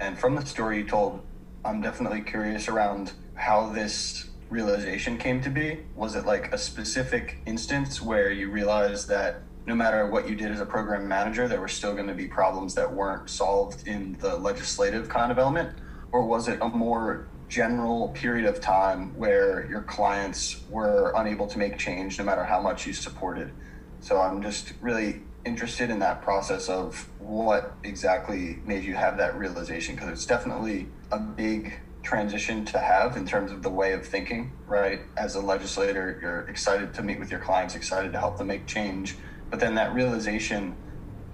And 0.00 0.18
from 0.18 0.34
the 0.34 0.44
story 0.44 0.78
you 0.78 0.84
told, 0.84 1.24
I'm 1.64 1.80
definitely 1.80 2.22
curious 2.22 2.68
around 2.68 3.12
how 3.34 3.68
this 3.68 4.30
realization 4.48 5.18
came 5.18 5.42
to 5.42 5.50
be. 5.50 5.80
Was 5.94 6.14
it 6.16 6.24
like 6.24 6.52
a 6.52 6.58
specific 6.58 7.38
instance 7.46 8.00
where 8.00 8.30
you 8.32 8.50
realized 8.50 9.08
that 9.08 9.42
no 9.68 9.74
matter 9.74 10.06
what 10.06 10.26
you 10.26 10.34
did 10.34 10.50
as 10.50 10.60
a 10.60 10.66
program 10.66 11.06
manager, 11.06 11.46
there 11.46 11.60
were 11.60 11.68
still 11.68 11.92
going 11.92 12.06
to 12.08 12.14
be 12.14 12.26
problems 12.26 12.74
that 12.74 12.90
weren't 12.90 13.28
solved 13.28 13.86
in 13.86 14.16
the 14.20 14.34
legislative 14.34 15.10
kind 15.10 15.30
of 15.30 15.38
element? 15.38 15.74
Or 16.10 16.26
was 16.26 16.48
it 16.48 16.58
a 16.62 16.68
more 16.70 17.28
general 17.48 18.08
period 18.08 18.46
of 18.46 18.62
time 18.62 19.14
where 19.14 19.68
your 19.68 19.82
clients 19.82 20.64
were 20.70 21.12
unable 21.14 21.46
to 21.48 21.58
make 21.58 21.76
change 21.76 22.18
no 22.18 22.24
matter 22.24 22.44
how 22.44 22.62
much 22.62 22.86
you 22.86 22.94
supported? 22.94 23.52
So 24.00 24.18
I'm 24.18 24.40
just 24.40 24.72
really 24.80 25.24
interested 25.44 25.90
in 25.90 25.98
that 25.98 26.22
process 26.22 26.70
of 26.70 27.10
what 27.18 27.76
exactly 27.84 28.60
made 28.64 28.84
you 28.84 28.94
have 28.94 29.18
that 29.18 29.36
realization 29.36 29.96
because 29.96 30.08
it's 30.08 30.26
definitely 30.26 30.88
a 31.12 31.18
big 31.18 31.74
transition 32.02 32.64
to 32.64 32.78
have 32.78 33.18
in 33.18 33.26
terms 33.26 33.52
of 33.52 33.62
the 33.62 33.70
way 33.70 33.92
of 33.92 34.06
thinking, 34.06 34.54
right? 34.66 35.00
As 35.18 35.34
a 35.34 35.40
legislator, 35.40 36.18
you're 36.22 36.48
excited 36.48 36.94
to 36.94 37.02
meet 37.02 37.18
with 37.18 37.30
your 37.30 37.40
clients, 37.40 37.74
excited 37.74 38.12
to 38.12 38.18
help 38.18 38.38
them 38.38 38.46
make 38.46 38.66
change 38.66 39.18
but 39.50 39.60
then 39.60 39.74
that 39.76 39.94
realization, 39.94 40.76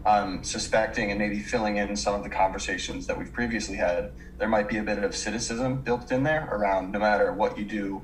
um, 0.06 0.44
suspecting 0.44 1.10
and 1.10 1.18
maybe 1.18 1.38
filling 1.38 1.76
in 1.76 1.96
some 1.96 2.14
of 2.14 2.22
the 2.22 2.28
conversations 2.28 3.06
that 3.06 3.18
we've 3.18 3.32
previously 3.32 3.76
had, 3.76 4.12
there 4.38 4.48
might 4.48 4.68
be 4.68 4.78
a 4.78 4.82
bit 4.82 4.98
of 4.98 5.14
cynicism 5.14 5.80
built 5.82 6.12
in 6.12 6.22
there 6.22 6.48
around 6.50 6.92
no 6.92 6.98
matter 6.98 7.32
what 7.32 7.56
you 7.58 7.64
do, 7.64 8.02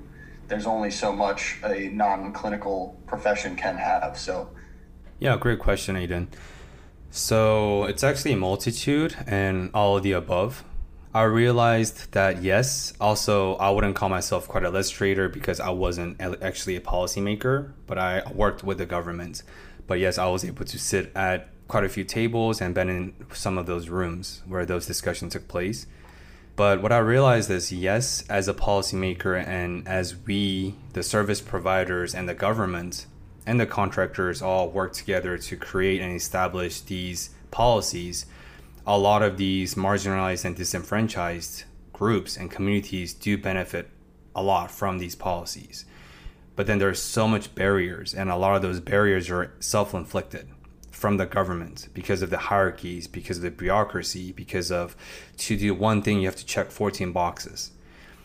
there's 0.49 0.67
only 0.67 0.91
so 0.91 1.13
much 1.13 1.59
a 1.65 1.89
non 1.89 2.33
clinical 2.33 3.01
profession 3.07 3.57
can 3.57 3.77
have. 3.77 4.19
So, 4.19 4.51
yeah, 5.19 5.37
great 5.37 5.59
question, 5.59 5.97
Aiden. 5.97 6.29
So 7.11 7.85
it's 7.85 8.05
actually 8.05 8.33
a 8.33 8.37
multitude 8.37 9.17
and 9.27 9.71
all 9.75 9.97
of 9.97 10.03
the 10.03 10.13
above. 10.13 10.65
I 11.13 11.23
realized 11.23 12.13
that 12.13 12.41
yes, 12.41 12.93
also 13.01 13.57
I 13.57 13.71
wouldn't 13.71 13.97
call 13.97 14.09
myself 14.09 14.47
quite 14.47 14.63
a 14.63 14.71
legislator 14.71 15.29
because 15.29 15.59
I 15.59 15.71
wasn't 15.71 16.21
actually 16.21 16.77
a 16.77 16.81
policymaker, 16.81 17.73
but 17.89 17.99
I 17.99 18.23
worked 18.33 18.63
with 18.63 18.79
the 18.79 18.87
government. 18.87 19.43
But 19.91 19.99
yes, 19.99 20.19
I 20.19 20.29
was 20.29 20.45
able 20.45 20.65
to 20.67 20.79
sit 20.79 21.11
at 21.17 21.49
quite 21.67 21.83
a 21.83 21.89
few 21.89 22.05
tables 22.05 22.61
and 22.61 22.73
been 22.73 22.89
in 22.89 23.13
some 23.33 23.59
of 23.59 23.67
those 23.67 23.89
rooms 23.89 24.41
where 24.47 24.65
those 24.65 24.87
discussions 24.87 25.33
took 25.33 25.49
place. 25.49 25.89
But 26.55 26.81
what 26.81 26.93
I 26.93 26.99
realized 26.99 27.51
is 27.51 27.73
yes, 27.73 28.23
as 28.31 28.47
a 28.47 28.55
policymaker 28.55 29.45
and 29.45 29.89
as 29.89 30.15
we, 30.15 30.77
the 30.93 31.03
service 31.03 31.41
providers 31.41 32.15
and 32.15 32.29
the 32.29 32.35
government 32.35 33.07
and 33.45 33.59
the 33.59 33.67
contractors 33.67 34.41
all 34.41 34.71
work 34.71 34.93
together 34.93 35.37
to 35.37 35.57
create 35.57 36.01
and 36.01 36.15
establish 36.15 36.83
these 36.83 37.31
policies, 37.51 38.27
a 38.87 38.97
lot 38.97 39.25
of 39.25 39.39
these 39.39 39.75
marginalized 39.75 40.45
and 40.45 40.55
disenfranchised 40.55 41.65
groups 41.93 42.37
and 42.37 42.49
communities 42.49 43.13
do 43.13 43.37
benefit 43.37 43.91
a 44.37 44.43
lot 44.45 44.71
from 44.71 44.99
these 44.99 45.17
policies 45.17 45.85
but 46.61 46.67
then 46.67 46.79
there's 46.79 47.01
so 47.01 47.27
much 47.27 47.55
barriers 47.55 48.13
and 48.13 48.29
a 48.29 48.37
lot 48.37 48.55
of 48.55 48.61
those 48.61 48.81
barriers 48.81 49.31
are 49.31 49.51
self-inflicted 49.61 50.47
from 50.91 51.17
the 51.17 51.25
government 51.25 51.89
because 51.95 52.21
of 52.21 52.29
the 52.29 52.37
hierarchies 52.37 53.07
because 53.07 53.39
of 53.39 53.43
the 53.43 53.51
bureaucracy 53.51 54.31
because 54.31 54.71
of 54.71 54.95
to 55.39 55.57
do 55.57 55.73
one 55.73 56.03
thing 56.03 56.21
you 56.21 56.27
have 56.27 56.37
to 56.37 56.45
check 56.45 56.71
14 56.71 57.13
boxes. 57.13 57.71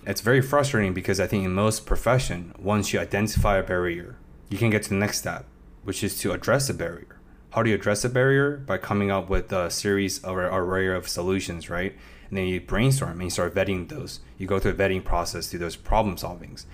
It's 0.05 0.19
very 0.19 0.41
frustrating 0.41 0.93
because 0.93 1.21
i 1.21 1.27
think 1.27 1.45
in 1.45 1.53
most 1.53 1.85
profession 1.85 2.53
once 2.59 2.91
you 2.91 2.99
identify 2.99 3.55
a 3.55 3.63
barrier 3.63 4.17
you 4.49 4.57
can 4.57 4.69
get 4.69 4.83
to 4.83 4.89
the 4.89 4.95
next 4.95 5.19
step 5.19 5.45
which 5.85 6.03
is 6.03 6.19
to 6.19 6.33
address 6.33 6.67
the 6.67 6.73
barrier. 6.73 7.21
How 7.51 7.63
do 7.63 7.69
you 7.69 7.75
address 7.77 8.03
a 8.03 8.09
barrier? 8.09 8.57
By 8.57 8.79
coming 8.79 9.11
up 9.11 9.29
with 9.29 9.49
a 9.53 9.71
series 9.71 10.21
or 10.25 10.41
array 10.43 10.87
of 10.89 11.07
solutions 11.07 11.69
right? 11.69 11.95
And 12.27 12.37
then 12.37 12.47
you 12.47 12.59
brainstorm 12.59 13.13
and 13.13 13.23
you 13.23 13.29
start 13.29 13.55
vetting 13.55 13.87
those. 13.87 14.19
You 14.37 14.45
go 14.45 14.59
through 14.59 14.71
a 14.71 14.75
vetting 14.75 15.05
process 15.05 15.47
through 15.47 15.59
those 15.59 15.77
problem 15.77 16.17
solvings 16.17 16.65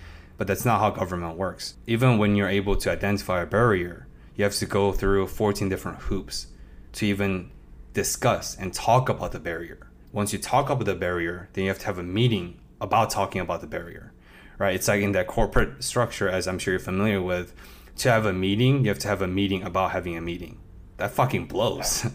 but 0.41 0.47
that's 0.47 0.65
not 0.65 0.79
how 0.79 0.89
government 0.89 1.37
works. 1.37 1.75
Even 1.85 2.17
when 2.17 2.35
you're 2.35 2.49
able 2.49 2.75
to 2.75 2.89
identify 2.89 3.43
a 3.43 3.45
barrier, 3.45 4.07
you 4.35 4.43
have 4.43 4.55
to 4.55 4.65
go 4.65 4.91
through 4.91 5.27
14 5.27 5.69
different 5.69 5.99
hoops 5.99 6.47
to 6.93 7.05
even 7.05 7.51
discuss 7.93 8.55
and 8.55 8.73
talk 8.73 9.07
about 9.07 9.33
the 9.33 9.39
barrier. 9.39 9.91
Once 10.11 10.33
you 10.33 10.39
talk 10.39 10.71
about 10.71 10.85
the 10.85 10.95
barrier, 10.95 11.47
then 11.53 11.65
you 11.65 11.69
have 11.69 11.77
to 11.77 11.85
have 11.85 11.99
a 11.99 12.03
meeting 12.03 12.59
about 12.81 13.11
talking 13.11 13.39
about 13.39 13.61
the 13.61 13.67
barrier, 13.67 14.13
right? 14.57 14.73
It's 14.73 14.87
like 14.87 15.03
in 15.03 15.11
that 15.11 15.27
corporate 15.27 15.83
structure, 15.83 16.27
as 16.27 16.47
I'm 16.47 16.57
sure 16.57 16.73
you're 16.73 16.79
familiar 16.79 17.21
with. 17.21 17.53
To 17.97 18.09
have 18.09 18.25
a 18.25 18.33
meeting, 18.33 18.83
you 18.83 18.89
have 18.89 18.97
to 18.97 19.09
have 19.09 19.21
a 19.21 19.27
meeting 19.27 19.61
about 19.61 19.91
having 19.91 20.17
a 20.17 20.21
meeting. 20.21 20.57
That 20.97 21.11
fucking 21.11 21.45
blows. 21.45 22.07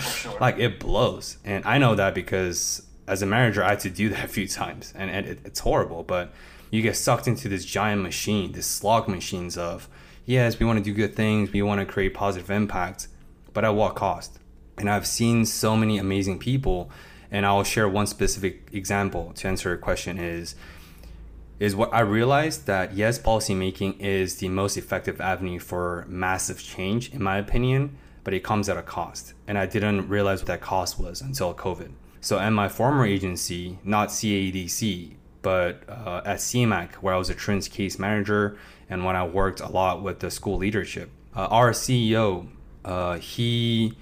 sure. 0.00 0.38
like 0.40 0.58
it 0.58 0.80
blows. 0.80 1.36
And 1.44 1.62
I 1.66 1.76
know 1.76 1.94
that 1.96 2.14
because 2.14 2.86
as 3.06 3.20
a 3.20 3.26
manager, 3.26 3.62
I 3.62 3.68
had 3.68 3.80
to 3.80 3.90
do 3.90 4.08
that 4.08 4.24
a 4.24 4.28
few 4.28 4.48
times 4.48 4.94
and, 4.96 5.10
and 5.10 5.26
it, 5.26 5.40
it's 5.44 5.60
horrible. 5.60 6.02
But 6.02 6.32
you 6.74 6.82
get 6.82 6.96
sucked 6.96 7.28
into 7.28 7.48
this 7.48 7.64
giant 7.64 8.02
machine, 8.02 8.50
this 8.50 8.66
slog 8.66 9.06
machines 9.06 9.56
of, 9.56 9.88
yes, 10.26 10.58
we 10.58 10.66
want 10.66 10.76
to 10.76 10.84
do 10.84 10.92
good 10.92 11.14
things, 11.14 11.52
we 11.52 11.62
want 11.62 11.78
to 11.78 11.86
create 11.86 12.14
positive 12.14 12.50
impact, 12.50 13.06
but 13.52 13.64
at 13.64 13.76
what 13.76 13.94
cost? 13.94 14.40
And 14.76 14.90
I've 14.90 15.06
seen 15.06 15.46
so 15.46 15.76
many 15.76 15.98
amazing 15.98 16.40
people, 16.40 16.90
and 17.30 17.46
I'll 17.46 17.62
share 17.62 17.88
one 17.88 18.08
specific 18.08 18.68
example 18.72 19.32
to 19.36 19.46
answer 19.46 19.68
your 19.68 19.78
question 19.78 20.18
is 20.18 20.56
is 21.60 21.76
what 21.76 21.94
I 21.94 22.00
realized 22.00 22.66
that 22.66 22.94
yes, 22.94 23.20
policymaking 23.20 24.00
is 24.00 24.36
the 24.38 24.48
most 24.48 24.76
effective 24.76 25.20
avenue 25.20 25.60
for 25.60 26.04
massive 26.08 26.60
change, 26.60 27.12
in 27.12 27.22
my 27.22 27.38
opinion, 27.38 27.96
but 28.24 28.34
it 28.34 28.42
comes 28.42 28.68
at 28.68 28.76
a 28.76 28.82
cost. 28.82 29.34
And 29.46 29.56
I 29.56 29.66
didn't 29.66 30.08
realize 30.08 30.40
what 30.40 30.48
that 30.48 30.60
cost 30.60 30.98
was 30.98 31.20
until 31.20 31.54
COVID. 31.54 31.92
So, 32.20 32.40
at 32.40 32.50
my 32.50 32.68
former 32.68 33.06
agency, 33.06 33.78
not 33.84 34.08
CADC, 34.08 35.14
but 35.44 35.82
uh, 35.88 36.22
at 36.24 36.38
CMAC, 36.38 36.94
where 36.94 37.14
I 37.14 37.18
was 37.18 37.28
a 37.28 37.34
truancy 37.34 37.70
case 37.70 37.98
manager, 37.98 38.56
and 38.88 39.04
when 39.04 39.14
I 39.14 39.24
worked 39.24 39.60
a 39.60 39.68
lot 39.68 40.02
with 40.02 40.18
the 40.20 40.30
school 40.30 40.56
leadership, 40.56 41.10
uh, 41.36 41.46
our 41.50 41.70
CEO, 41.72 42.48
uh, 42.84 43.18
he 43.18 43.94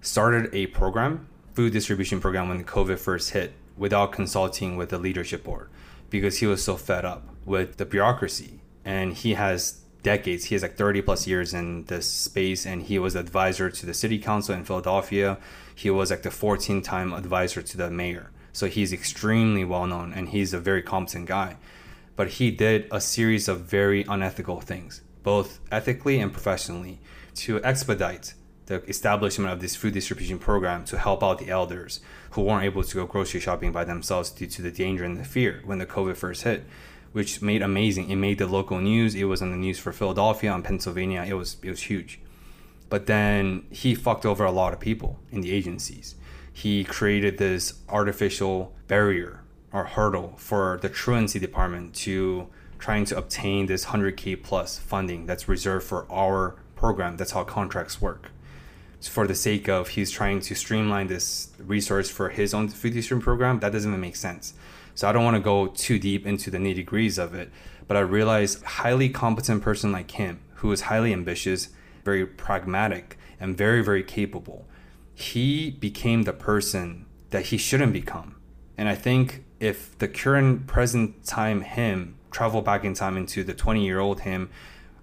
started 0.00 0.52
a 0.52 0.66
program, 0.66 1.28
food 1.54 1.72
distribution 1.72 2.20
program, 2.20 2.48
when 2.48 2.64
COVID 2.64 2.98
first 2.98 3.30
hit, 3.30 3.52
without 3.76 4.10
consulting 4.10 4.76
with 4.76 4.88
the 4.90 4.98
leadership 4.98 5.44
board, 5.44 5.70
because 6.10 6.38
he 6.38 6.46
was 6.46 6.64
so 6.64 6.76
fed 6.76 7.04
up 7.04 7.28
with 7.46 7.76
the 7.76 7.86
bureaucracy, 7.86 8.60
and 8.84 9.14
he 9.14 9.34
has 9.34 9.80
decades. 10.02 10.46
He 10.46 10.56
has 10.56 10.62
like 10.62 10.76
30 10.76 11.02
plus 11.02 11.28
years 11.28 11.54
in 11.54 11.84
this 11.84 12.08
space, 12.08 12.66
and 12.66 12.82
he 12.82 12.98
was 12.98 13.14
advisor 13.14 13.70
to 13.70 13.86
the 13.86 13.94
city 13.94 14.18
council 14.18 14.52
in 14.52 14.64
Philadelphia. 14.64 15.38
He 15.72 15.90
was 15.90 16.10
like 16.10 16.22
the 16.22 16.32
14 16.32 16.82
time 16.82 17.12
advisor 17.12 17.62
to 17.62 17.76
the 17.76 17.88
mayor. 17.88 18.32
So 18.58 18.66
he's 18.66 18.92
extremely 18.92 19.62
well 19.62 19.86
known 19.86 20.12
and 20.12 20.30
he's 20.30 20.52
a 20.52 20.58
very 20.58 20.82
competent 20.82 21.26
guy. 21.26 21.58
But 22.16 22.26
he 22.26 22.50
did 22.50 22.88
a 22.90 23.00
series 23.00 23.46
of 23.46 23.60
very 23.60 24.02
unethical 24.08 24.60
things, 24.60 25.00
both 25.22 25.60
ethically 25.70 26.18
and 26.18 26.32
professionally, 26.32 26.98
to 27.36 27.62
expedite 27.62 28.34
the 28.66 28.82
establishment 28.90 29.52
of 29.52 29.60
this 29.60 29.76
food 29.76 29.94
distribution 29.94 30.40
program 30.40 30.84
to 30.86 30.98
help 30.98 31.22
out 31.22 31.38
the 31.38 31.50
elders 31.50 32.00
who 32.32 32.42
weren't 32.42 32.64
able 32.64 32.82
to 32.82 32.94
go 32.96 33.06
grocery 33.06 33.38
shopping 33.38 33.70
by 33.70 33.84
themselves 33.84 34.30
due 34.30 34.48
to 34.48 34.60
the 34.60 34.72
danger 34.72 35.04
and 35.04 35.18
the 35.18 35.24
fear 35.24 35.62
when 35.64 35.78
the 35.78 35.86
COVID 35.86 36.16
first 36.16 36.42
hit, 36.42 36.64
which 37.12 37.40
made 37.40 37.62
amazing. 37.62 38.10
It 38.10 38.16
made 38.16 38.38
the 38.38 38.48
local 38.48 38.80
news. 38.80 39.14
It 39.14 39.26
was 39.26 39.40
on 39.40 39.52
the 39.52 39.56
news 39.56 39.78
for 39.78 39.92
Philadelphia 39.92 40.52
and 40.52 40.64
Pennsylvania. 40.64 41.24
It 41.24 41.34
was 41.34 41.58
it 41.62 41.70
was 41.70 41.82
huge. 41.82 42.18
But 42.88 43.06
then 43.06 43.66
he 43.70 43.94
fucked 43.94 44.26
over 44.26 44.44
a 44.44 44.50
lot 44.50 44.72
of 44.72 44.80
people 44.80 45.20
in 45.30 45.42
the 45.42 45.52
agencies 45.52 46.16
he 46.58 46.82
created 46.82 47.38
this 47.38 47.74
artificial 47.88 48.72
barrier 48.88 49.44
or 49.72 49.84
hurdle 49.84 50.34
for 50.38 50.76
the 50.82 50.88
truancy 50.88 51.38
department 51.38 51.94
to 51.94 52.48
trying 52.80 53.04
to 53.04 53.16
obtain 53.16 53.66
this 53.66 53.84
100k 53.84 54.42
plus 54.42 54.76
funding 54.76 55.24
that's 55.24 55.48
reserved 55.48 55.86
for 55.86 56.04
our 56.10 56.56
program. 56.74 57.16
That's 57.16 57.30
how 57.30 57.44
contracts 57.44 58.00
work. 58.00 58.32
So 58.98 59.08
for 59.12 59.28
the 59.28 59.36
sake 59.36 59.68
of 59.68 59.90
he's 59.90 60.10
trying 60.10 60.40
to 60.40 60.56
streamline 60.56 61.06
this 61.06 61.50
resource 61.60 62.10
for 62.10 62.30
his 62.30 62.52
own 62.52 62.66
50 62.66 63.02
stream 63.02 63.20
program, 63.20 63.60
that 63.60 63.70
doesn't 63.70 63.92
even 63.92 64.00
make 64.00 64.16
sense. 64.16 64.54
So 64.96 65.08
I 65.08 65.12
don't 65.12 65.22
want 65.22 65.36
to 65.36 65.40
go 65.40 65.68
too 65.68 66.00
deep 66.00 66.26
into 66.26 66.50
the 66.50 66.58
nitty 66.58 66.74
degrees 66.74 67.18
of 67.18 67.34
it, 67.34 67.52
but 67.86 67.96
I 67.96 68.00
realized 68.00 68.64
highly 68.64 69.10
competent 69.10 69.62
person 69.62 69.92
like 69.92 70.10
him, 70.10 70.40
who 70.54 70.72
is 70.72 70.80
highly 70.80 71.12
ambitious, 71.12 71.68
very 72.04 72.26
pragmatic, 72.26 73.16
and 73.38 73.56
very, 73.56 73.80
very 73.80 74.02
capable, 74.02 74.66
he 75.18 75.68
became 75.68 76.22
the 76.22 76.32
person 76.32 77.04
that 77.30 77.46
he 77.46 77.56
shouldn't 77.56 77.92
become. 77.92 78.36
And 78.76 78.88
I 78.88 78.94
think 78.94 79.42
if 79.58 79.98
the 79.98 80.06
current 80.06 80.68
present 80.68 81.24
time 81.24 81.62
him 81.62 82.14
travel 82.30 82.62
back 82.62 82.84
in 82.84 82.94
time 82.94 83.16
into 83.16 83.42
the 83.42 83.52
20 83.52 83.84
year 83.84 83.98
old 83.98 84.20
him, 84.20 84.48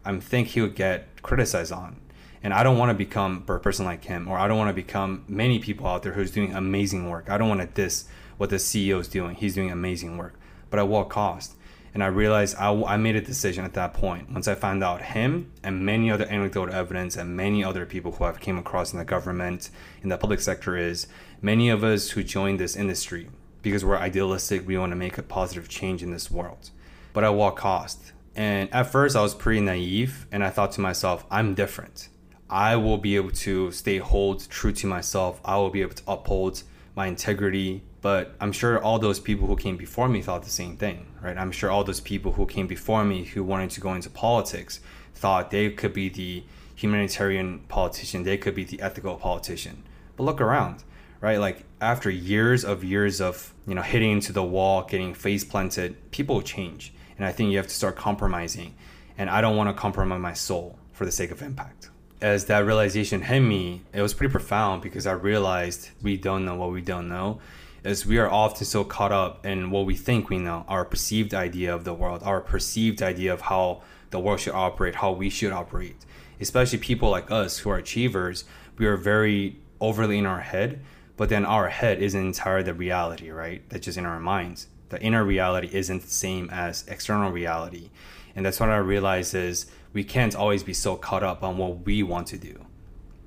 I 0.06 0.18
think 0.20 0.50
he 0.50 0.62
would 0.62 0.74
get 0.74 1.22
criticized 1.22 1.74
on. 1.74 2.00
And 2.42 2.54
I 2.54 2.64
don't 2.64 2.78
want 2.78 2.92
to 2.92 2.94
become 2.94 3.44
a 3.50 3.60
person 3.60 3.84
like 3.84 4.06
him, 4.06 4.30
or 4.30 4.38
I 4.38 4.48
don't 4.48 4.58
want 4.58 4.70
to 4.70 4.74
become 4.74 5.26
many 5.28 5.60
people 5.60 5.86
out 5.86 6.04
there 6.04 6.14
who's 6.14 6.32
doing 6.32 6.54
amazing 6.54 7.10
work. 7.10 7.30
I 7.30 7.38
don't 7.38 7.50
want 7.50 7.62
to 7.62 7.68
diss 7.68 8.06
what 8.38 8.50
the 8.50 8.56
CEO 8.56 9.02
is 9.02 9.10
doing. 9.10 9.36
He's 9.36 9.54
doing 9.54 9.70
amazing 9.70 10.18
work, 10.18 10.40
but 10.70 10.80
at 10.80 10.88
what 10.88 11.10
cost? 11.10 11.56
And 11.96 12.04
I 12.04 12.08
realized 12.08 12.58
I, 12.58 12.74
I 12.84 12.98
made 12.98 13.16
a 13.16 13.22
decision 13.22 13.64
at 13.64 13.74
that 13.76 13.94
point 13.94 14.30
once 14.30 14.50
I 14.50 14.56
found 14.56 14.84
out 14.84 15.02
him 15.02 15.54
and 15.64 15.86
many 15.86 16.12
other 16.12 16.26
anecdotal 16.26 16.76
evidence 16.76 17.16
and 17.16 17.38
many 17.38 17.64
other 17.64 17.86
people 17.86 18.12
who 18.12 18.26
I've 18.26 18.42
came 18.42 18.58
across 18.58 18.92
in 18.92 19.00
the 19.00 19.06
government, 19.06 19.70
in 20.04 20.10
the 20.10 20.18
public 20.18 20.42
sector 20.42 20.76
is 20.76 21.08
many 21.42 21.70
of 21.70 21.86
us 21.86 22.10
who 22.10 22.22
joined 22.22 22.60
this 22.60 22.76
industry 22.76 23.30
because 23.62 23.86
we're 23.86 23.96
idealistic, 23.96 24.68
we 24.68 24.78
want 24.78 24.92
to 24.92 24.98
make 24.98 25.18
a 25.18 25.24
positive 25.24 25.70
change 25.70 26.04
in 26.04 26.12
this 26.12 26.30
world. 26.30 26.70
But 27.14 27.24
at 27.24 27.30
what 27.30 27.56
cost? 27.56 28.12
And 28.36 28.72
at 28.74 28.92
first 28.92 29.16
I 29.16 29.22
was 29.22 29.34
pretty 29.34 29.62
naive 29.62 30.28
and 30.34 30.44
I 30.44 30.50
thought 30.50 30.74
to 30.74 30.82
myself, 30.82 31.26
I'm 31.32 31.54
different. 31.54 32.10
I 32.50 32.76
will 32.76 32.98
be 32.98 33.16
able 33.16 33.32
to 33.32 33.72
stay 33.72 34.00
hold 34.00 34.50
true 34.50 34.74
to 34.74 34.86
myself. 34.86 35.40
I 35.46 35.56
will 35.56 35.70
be 35.70 35.82
able 35.82 35.96
to 35.96 36.04
uphold 36.10 36.64
my 36.94 37.08
integrity, 37.08 37.84
but 38.06 38.36
I'm 38.40 38.52
sure 38.52 38.80
all 38.80 39.00
those 39.00 39.20
people 39.20 39.48
who 39.48 39.56
came 39.56 39.78
before 39.78 40.08
me 40.08 40.22
thought 40.22 40.44
the 40.44 40.52
same 40.52 40.78
thing, 40.78 41.08
right? 41.24 41.36
I'm 41.36 41.52
sure 41.52 41.72
all 41.72 41.84
those 41.84 42.02
people 42.02 42.34
who 42.34 42.46
came 42.46 42.68
before 42.68 43.04
me 43.04 43.24
who 43.24 43.44
wanted 43.44 43.72
to 43.72 43.82
go 43.82 43.96
into 43.96 44.12
politics 44.12 44.80
thought 45.16 45.50
they 45.50 45.72
could 45.72 45.92
be 45.92 46.10
the 46.10 46.44
humanitarian 46.76 47.62
politician, 47.62 48.22
they 48.22 48.38
could 48.38 48.54
be 48.54 48.64
the 48.64 48.80
ethical 48.80 49.16
politician. 49.16 49.82
But 50.16 50.26
look 50.26 50.40
around, 50.40 50.84
right? 51.20 51.40
Like 51.40 51.64
after 51.82 52.12
years 52.12 52.64
of 52.64 52.84
years 52.84 53.20
of, 53.20 53.56
you 53.66 53.74
know, 53.74 53.82
hitting 53.82 54.12
into 54.12 54.32
the 54.32 54.44
wall, 54.44 54.84
getting 54.84 55.16
face 55.16 55.44
planted, 55.44 56.12
people 56.12 56.44
change. 56.44 56.94
And 57.18 57.26
I 57.26 57.32
think 57.32 57.50
you 57.50 57.58
have 57.58 57.66
to 57.66 57.74
start 57.74 57.96
compromising. 57.96 58.76
And 59.18 59.32
I 59.32 59.42
don't 59.42 59.58
want 59.58 59.70
to 59.70 59.74
compromise 59.74 60.22
my 60.22 60.34
soul 60.34 60.78
for 60.94 61.06
the 61.06 61.12
sake 61.12 61.32
of 61.32 61.42
impact 61.42 61.90
as 62.22 62.46
that 62.46 62.66
realization 62.66 63.22
hit 63.22 63.42
me, 63.42 63.82
it 63.94 64.02
was 64.02 64.14
pretty 64.14 64.32
profound 64.32 64.82
because 64.82 65.06
I 65.06 65.12
realized 65.12 65.90
we 66.02 66.16
don't 66.16 66.46
know 66.46 66.56
what 66.56 66.72
we 66.72 66.82
don't 66.82 67.10
know 67.10 67.42
is 67.86 68.06
we 68.06 68.18
are 68.18 68.30
often 68.30 68.66
so 68.66 68.84
caught 68.84 69.12
up 69.12 69.46
in 69.46 69.70
what 69.70 69.86
we 69.86 69.96
think 69.96 70.30
we 70.30 70.40
know, 70.40 70.66
our 70.68 70.84
perceived 70.84 71.34
idea 71.34 71.74
of 71.74 71.84
the 71.84 71.94
world, 71.94 72.24
our 72.24 72.42
perceived 72.42 73.02
idea 73.02 73.32
of 73.32 73.42
how 73.42 73.84
the 74.10 74.20
world 74.20 74.40
should 74.40 74.56
operate, 74.56 74.96
how 74.96 75.12
we 75.12 75.30
should 75.30 75.52
operate. 75.52 76.04
Especially 76.40 76.80
people 76.80 77.12
like 77.12 77.30
us 77.30 77.60
who 77.60 77.70
are 77.70 77.78
achievers, 77.78 78.44
we 78.78 78.88
are 78.88 78.98
very 78.98 79.58
overly 79.80 80.18
in 80.18 80.26
our 80.26 80.40
head, 80.40 80.82
but 81.16 81.30
then 81.30 81.46
our 81.46 81.70
head 81.70 82.02
isn't 82.02 82.20
entirely 82.26 82.64
the 82.64 82.74
reality, 82.74 83.30
right? 83.30 83.62
That's 83.70 83.86
just 83.86 84.00
in 84.00 84.06
our 84.06 84.20
minds. 84.20 84.68
The 84.90 85.00
inner 85.02 85.24
reality 85.24 85.70
isn't 85.72 86.02
the 86.02 86.10
same 86.10 86.50
as 86.50 86.86
external 86.88 87.32
reality. 87.32 87.92
And 88.36 88.46
that's 88.46 88.60
what 88.60 88.70
I 88.70 88.78
realize 88.78 89.34
is 89.34 89.68
we 89.94 90.04
can't 90.04 90.36
always 90.36 90.64
be 90.64 90.74
so 90.74 90.96
caught 90.96 91.24
up 91.24 91.44
on 91.44 91.58
what 91.58 91.86
we 91.86 92.02
want 92.02 92.28
to 92.28 92.38
do. 92.38 92.66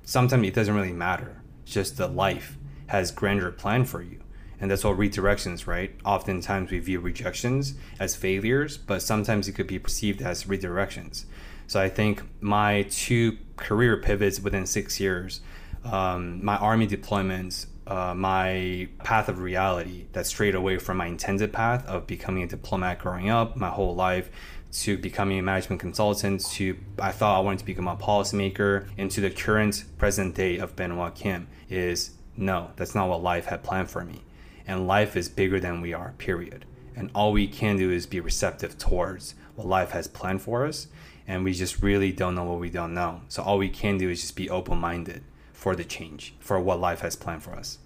Sometimes 0.03 0.47
it 0.47 0.53
doesn't 0.53 0.75
really 0.75 0.91
matter. 0.91 1.41
It's 1.63 1.73
just 1.73 1.97
the 1.97 2.07
life 2.07 2.57
has 2.87 3.11
grander 3.11 3.51
plan 3.51 3.85
for 3.85 4.01
you 4.01 4.19
and 4.61 4.69
that's 4.69 4.83
all 4.83 4.95
redirections, 4.95 5.67
right? 5.67 5.95
Oftentimes 6.03 6.71
we 6.71 6.79
view 6.79 6.99
rejections 6.99 7.75
as 7.99 8.15
failures, 8.15 8.77
but 8.77 9.01
sometimes 9.01 9.47
it 9.47 9.53
could 9.53 9.67
be 9.67 9.79
perceived 9.79 10.21
as 10.21 10.45
redirections. 10.45 11.25
So 11.67 11.79
I 11.79 11.87
think 11.87 12.23
my 12.41 12.83
two 12.89 13.37
career 13.55 13.97
pivots 13.97 14.39
within 14.39 14.65
six 14.65 14.99
years, 14.99 15.41
um, 15.83 16.43
my 16.43 16.57
army 16.57 16.87
deployments, 16.87 17.67
uh, 17.87 18.13
my 18.13 18.87
path 19.03 19.29
of 19.29 19.39
reality 19.39 20.05
that 20.11 20.25
strayed 20.25 20.55
away 20.55 20.77
from 20.77 20.97
my 20.97 21.07
intended 21.07 21.53
path 21.53 21.85
of 21.87 22.05
becoming 22.05 22.43
a 22.43 22.47
diplomat 22.47 22.99
growing 22.99 23.29
up 23.29 23.55
my 23.55 23.69
whole 23.69 23.95
life 23.95 24.29
to 24.71 24.97
becoming 24.97 25.39
a 25.39 25.41
management 25.41 25.81
consultant 25.81 26.45
to 26.45 26.77
I 26.99 27.11
thought 27.11 27.37
I 27.37 27.39
wanted 27.39 27.59
to 27.59 27.65
become 27.65 27.87
a 27.87 27.95
policymaker 27.95 28.87
into 28.97 29.21
the 29.21 29.31
current 29.31 29.85
present 29.97 30.35
day 30.35 30.57
of 30.57 30.75
Benoit 30.75 31.15
Kim 31.15 31.47
is 31.69 32.11
no, 32.37 32.69
that's 32.75 32.93
not 32.93 33.09
what 33.09 33.23
life 33.23 33.45
had 33.45 33.63
planned 33.63 33.89
for 33.89 34.05
me 34.05 34.21
and 34.69 34.87
life 34.87 35.17
is 35.17 35.27
bigger 35.27 35.59
than 35.59 35.81
we 35.81 35.93
are, 35.93 36.13
period. 36.19 36.63
And 36.95 37.09
all 37.15 37.31
we 37.31 37.47
can 37.47 37.75
do 37.75 37.89
is 37.89 38.05
be 38.05 38.19
receptive 38.19 38.77
towards 38.77 39.33
what 39.55 39.65
life 39.65 39.91
has 39.91 40.07
planned 40.07 40.43
for 40.43 40.63
us. 40.63 40.87
And 41.27 41.43
we 41.43 41.53
just 41.53 41.81
really 41.81 42.11
don't 42.11 42.35
know 42.35 42.43
what 42.43 42.59
we 42.59 42.69
don't 42.69 42.93
know. 42.93 43.21
So 43.29 43.41
all 43.41 43.57
we 43.57 43.69
can 43.69 43.97
do 43.97 44.11
is 44.11 44.21
just 44.21 44.35
be 44.35 44.47
open 44.47 44.77
minded 44.77 45.23
for 45.53 45.75
the 45.75 45.83
change, 45.83 46.35
for 46.39 46.59
what 46.59 46.79
life 46.79 46.99
has 46.99 47.15
planned 47.15 47.41
for 47.41 47.53
us. 47.53 47.79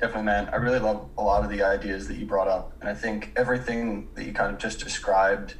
Definitely, 0.00 0.24
man. 0.24 0.50
I 0.50 0.56
really 0.56 0.80
love 0.80 1.08
a 1.16 1.22
lot 1.22 1.44
of 1.44 1.50
the 1.50 1.62
ideas 1.62 2.08
that 2.08 2.18
you 2.18 2.26
brought 2.26 2.48
up. 2.48 2.74
And 2.80 2.90
I 2.90 2.94
think 2.94 3.32
everything 3.34 4.10
that 4.14 4.26
you 4.26 4.34
kind 4.34 4.52
of 4.52 4.58
just 4.60 4.80
described 4.80 5.54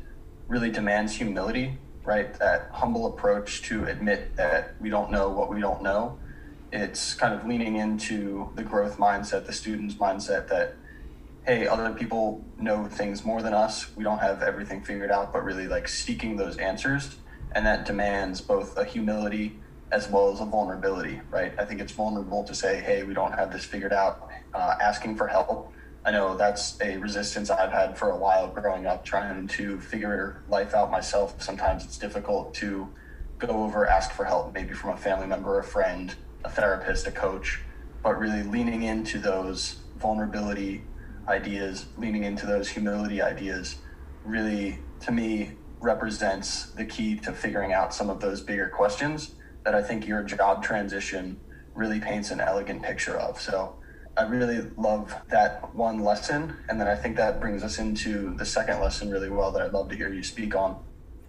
really 0.48 0.70
demands 0.70 1.14
humility, 1.14 1.78
right? 2.04 2.34
That 2.38 2.68
humble 2.72 3.06
approach 3.06 3.62
to 3.62 3.86
admit 3.86 4.36
that 4.36 4.74
we 4.80 4.90
don't 4.90 5.10
know 5.10 5.30
what 5.30 5.48
we 5.48 5.62
don't 5.62 5.82
know 5.82 6.18
it's 6.72 7.14
kind 7.14 7.34
of 7.34 7.46
leaning 7.46 7.76
into 7.76 8.50
the 8.54 8.62
growth 8.62 8.96
mindset, 8.96 9.46
the 9.46 9.52
student's 9.52 9.94
mindset 9.94 10.48
that, 10.48 10.74
hey, 11.46 11.66
other 11.66 11.92
people 11.92 12.44
know 12.58 12.86
things 12.86 13.24
more 13.24 13.42
than 13.42 13.52
us. 13.52 13.94
We 13.94 14.04
don't 14.04 14.18
have 14.18 14.42
everything 14.42 14.82
figured 14.82 15.10
out, 15.10 15.32
but 15.32 15.44
really 15.44 15.68
like 15.68 15.86
seeking 15.86 16.36
those 16.36 16.56
answers. 16.56 17.16
And 17.52 17.66
that 17.66 17.84
demands 17.84 18.40
both 18.40 18.76
a 18.78 18.84
humility 18.84 19.58
as 19.90 20.08
well 20.08 20.32
as 20.32 20.40
a 20.40 20.46
vulnerability, 20.46 21.20
right? 21.30 21.52
I 21.58 21.66
think 21.66 21.82
it's 21.82 21.92
vulnerable 21.92 22.42
to 22.44 22.54
say, 22.54 22.80
hey, 22.80 23.02
we 23.02 23.12
don't 23.12 23.32
have 23.32 23.52
this 23.52 23.66
figured 23.66 23.92
out, 23.92 24.30
uh, 24.54 24.76
asking 24.80 25.16
for 25.16 25.26
help. 25.26 25.70
I 26.06 26.10
know 26.10 26.34
that's 26.34 26.80
a 26.80 26.96
resistance 26.96 27.50
I've 27.50 27.70
had 27.70 27.98
for 27.98 28.10
a 28.10 28.16
while 28.16 28.48
growing 28.48 28.86
up, 28.86 29.04
trying 29.04 29.46
to 29.48 29.78
figure 29.78 30.42
life 30.48 30.72
out 30.74 30.90
myself. 30.90 31.40
Sometimes 31.42 31.84
it's 31.84 31.98
difficult 31.98 32.54
to 32.54 32.88
go 33.38 33.48
over, 33.48 33.86
ask 33.86 34.12
for 34.12 34.24
help, 34.24 34.54
maybe 34.54 34.72
from 34.72 34.90
a 34.90 34.96
family 34.96 35.26
member, 35.26 35.56
or 35.56 35.58
a 35.60 35.64
friend, 35.64 36.14
a 36.44 36.50
therapist, 36.50 37.06
a 37.06 37.10
coach, 37.10 37.60
but 38.02 38.18
really 38.18 38.42
leaning 38.42 38.82
into 38.82 39.18
those 39.18 39.76
vulnerability 39.96 40.82
ideas, 41.28 41.86
leaning 41.96 42.24
into 42.24 42.46
those 42.46 42.68
humility 42.68 43.22
ideas, 43.22 43.76
really 44.24 44.78
to 45.00 45.12
me 45.12 45.52
represents 45.80 46.66
the 46.72 46.84
key 46.84 47.16
to 47.16 47.32
figuring 47.32 47.72
out 47.72 47.94
some 47.94 48.08
of 48.08 48.20
those 48.20 48.40
bigger 48.40 48.68
questions 48.68 49.34
that 49.64 49.74
I 49.74 49.82
think 49.82 50.06
your 50.06 50.22
job 50.22 50.62
transition 50.62 51.40
really 51.74 52.00
paints 52.00 52.30
an 52.30 52.40
elegant 52.40 52.82
picture 52.82 53.16
of. 53.18 53.40
So 53.40 53.76
I 54.16 54.24
really 54.24 54.68
love 54.76 55.14
that 55.30 55.74
one 55.74 56.00
lesson. 56.04 56.56
And 56.68 56.80
then 56.80 56.86
I 56.86 56.94
think 56.94 57.16
that 57.16 57.40
brings 57.40 57.62
us 57.62 57.78
into 57.78 58.34
the 58.36 58.44
second 58.44 58.80
lesson 58.80 59.10
really 59.10 59.30
well 59.30 59.50
that 59.52 59.62
I'd 59.62 59.72
love 59.72 59.88
to 59.88 59.96
hear 59.96 60.12
you 60.12 60.22
speak 60.22 60.54
on. 60.54 60.82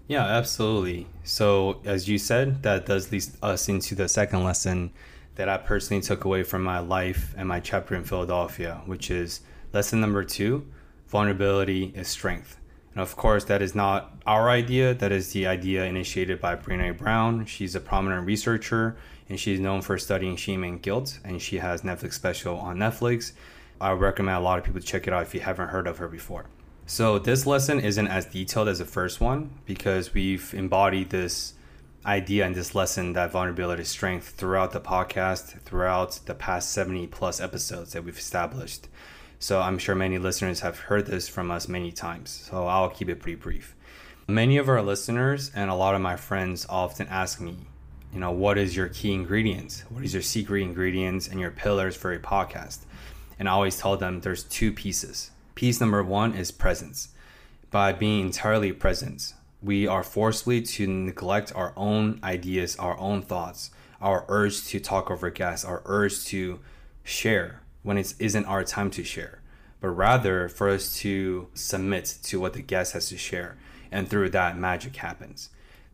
Yeah, 0.07 0.25
absolutely. 0.25 1.07
So, 1.23 1.81
as 1.85 2.09
you 2.09 2.17
said, 2.17 2.63
that 2.63 2.85
does 2.85 3.11
lead 3.11 3.23
us 3.41 3.69
into 3.69 3.95
the 3.95 4.09
second 4.09 4.43
lesson 4.43 4.91
that 5.35 5.49
I 5.49 5.57
personally 5.57 6.01
took 6.01 6.25
away 6.25 6.43
from 6.43 6.63
my 6.63 6.79
life 6.79 7.33
and 7.37 7.47
my 7.47 7.59
chapter 7.59 7.95
in 7.95 8.03
Philadelphia, 8.03 8.81
which 8.85 9.09
is 9.09 9.41
lesson 9.71 10.01
number 10.01 10.23
two 10.23 10.67
vulnerability 11.07 11.93
is 11.95 12.07
strength. 12.07 12.57
And 12.93 13.01
of 13.01 13.15
course, 13.15 13.45
that 13.45 13.61
is 13.61 13.75
not 13.75 14.13
our 14.25 14.49
idea, 14.49 14.95
that 14.95 15.11
is 15.11 15.31
the 15.31 15.45
idea 15.45 15.85
initiated 15.85 16.41
by 16.41 16.55
Brene 16.55 16.97
Brown. 16.97 17.45
She's 17.45 17.75
a 17.75 17.79
prominent 17.79 18.25
researcher 18.25 18.97
and 19.29 19.39
she's 19.39 19.59
known 19.59 19.81
for 19.81 19.97
studying 19.97 20.35
shame 20.35 20.63
and 20.63 20.81
guilt, 20.81 21.19
and 21.23 21.41
she 21.41 21.57
has 21.57 21.81
Netflix 21.81 22.13
special 22.13 22.57
on 22.57 22.77
Netflix. 22.77 23.31
I 23.79 23.91
recommend 23.91 24.37
a 24.37 24.41
lot 24.41 24.59
of 24.59 24.65
people 24.65 24.81
check 24.81 25.07
it 25.07 25.13
out 25.13 25.23
if 25.23 25.33
you 25.33 25.39
haven't 25.39 25.69
heard 25.69 25.87
of 25.87 25.97
her 25.99 26.07
before. 26.07 26.45
So 26.85 27.17
this 27.17 27.45
lesson 27.45 27.79
isn't 27.79 28.07
as 28.07 28.25
detailed 28.25 28.67
as 28.67 28.79
the 28.79 28.85
first 28.85 29.21
one 29.21 29.51
because 29.65 30.13
we've 30.13 30.53
embodied 30.53 31.11
this 31.11 31.53
idea 32.05 32.45
and 32.45 32.53
this 32.53 32.75
lesson 32.75 33.13
that 33.13 33.31
vulnerability 33.31 33.83
is 33.83 33.87
strength 33.87 34.31
throughout 34.31 34.73
the 34.73 34.81
podcast, 34.81 35.61
throughout 35.61 36.19
the 36.25 36.35
past 36.35 36.71
70 36.73 37.07
plus 37.07 37.39
episodes 37.39 37.93
that 37.93 38.03
we've 38.03 38.17
established. 38.17 38.89
So 39.39 39.61
I'm 39.61 39.77
sure 39.77 39.95
many 39.95 40.17
listeners 40.17 40.59
have 40.59 40.79
heard 40.79 41.05
this 41.05 41.29
from 41.29 41.51
us 41.51 41.69
many 41.69 41.91
times. 41.91 42.29
So 42.51 42.67
I'll 42.67 42.89
keep 42.89 43.07
it 43.07 43.21
pretty 43.21 43.35
brief. 43.35 43.75
Many 44.27 44.57
of 44.57 44.67
our 44.67 44.81
listeners 44.81 45.51
and 45.55 45.69
a 45.69 45.75
lot 45.75 45.95
of 45.95 46.01
my 46.01 46.17
friends 46.17 46.65
often 46.69 47.07
ask 47.07 47.39
me, 47.39 47.57
you 48.13 48.19
know, 48.19 48.31
what 48.31 48.57
is 48.57 48.75
your 48.75 48.89
key 48.89 49.13
ingredients? 49.13 49.85
What 49.89 50.03
is 50.03 50.13
your 50.13 50.21
secret 50.21 50.61
ingredients 50.61 51.29
and 51.29 51.39
your 51.39 51.51
pillars 51.51 51.95
for 51.95 52.13
a 52.13 52.19
podcast? 52.19 52.79
And 53.39 53.47
I 53.47 53.53
always 53.53 53.77
tell 53.77 53.97
them 53.97 54.19
there's 54.21 54.43
two 54.43 54.71
pieces. 54.71 55.31
Piece 55.55 55.79
number 55.79 56.03
one 56.03 56.33
is 56.33 56.51
presence. 56.51 57.09
by 57.69 57.91
being 57.91 58.27
entirely 58.27 58.71
present, 58.71 59.33
we 59.61 59.87
are 59.87 60.03
forcefully 60.03 60.61
to 60.61 60.85
neglect 60.85 61.51
our 61.55 61.73
own 61.75 62.19
ideas, 62.23 62.75
our 62.75 62.97
own 62.99 63.21
thoughts, 63.21 63.71
our 63.99 64.25
urge 64.27 64.65
to 64.65 64.79
talk 64.79 65.09
over 65.09 65.29
gas, 65.31 65.65
our 65.65 65.81
urge 65.85 66.25
to 66.25 66.59
share 67.03 67.61
when 67.81 67.97
it 67.97 68.13
isn't 68.19 68.45
our 68.45 68.63
time 68.63 68.91
to 68.91 69.03
share, 69.03 69.41
but 69.81 69.89
rather 69.89 70.49
for 70.49 70.69
us 70.69 70.97
to 70.99 71.47
submit 71.53 72.05
to 72.23 72.39
what 72.39 72.53
the 72.53 72.61
guest 72.61 72.93
has 72.93 73.09
to 73.09 73.17
share. 73.17 73.57
And 73.91 74.07
through 74.07 74.29
that, 74.29 74.57
magic 74.57 74.95
happens. 74.97 75.49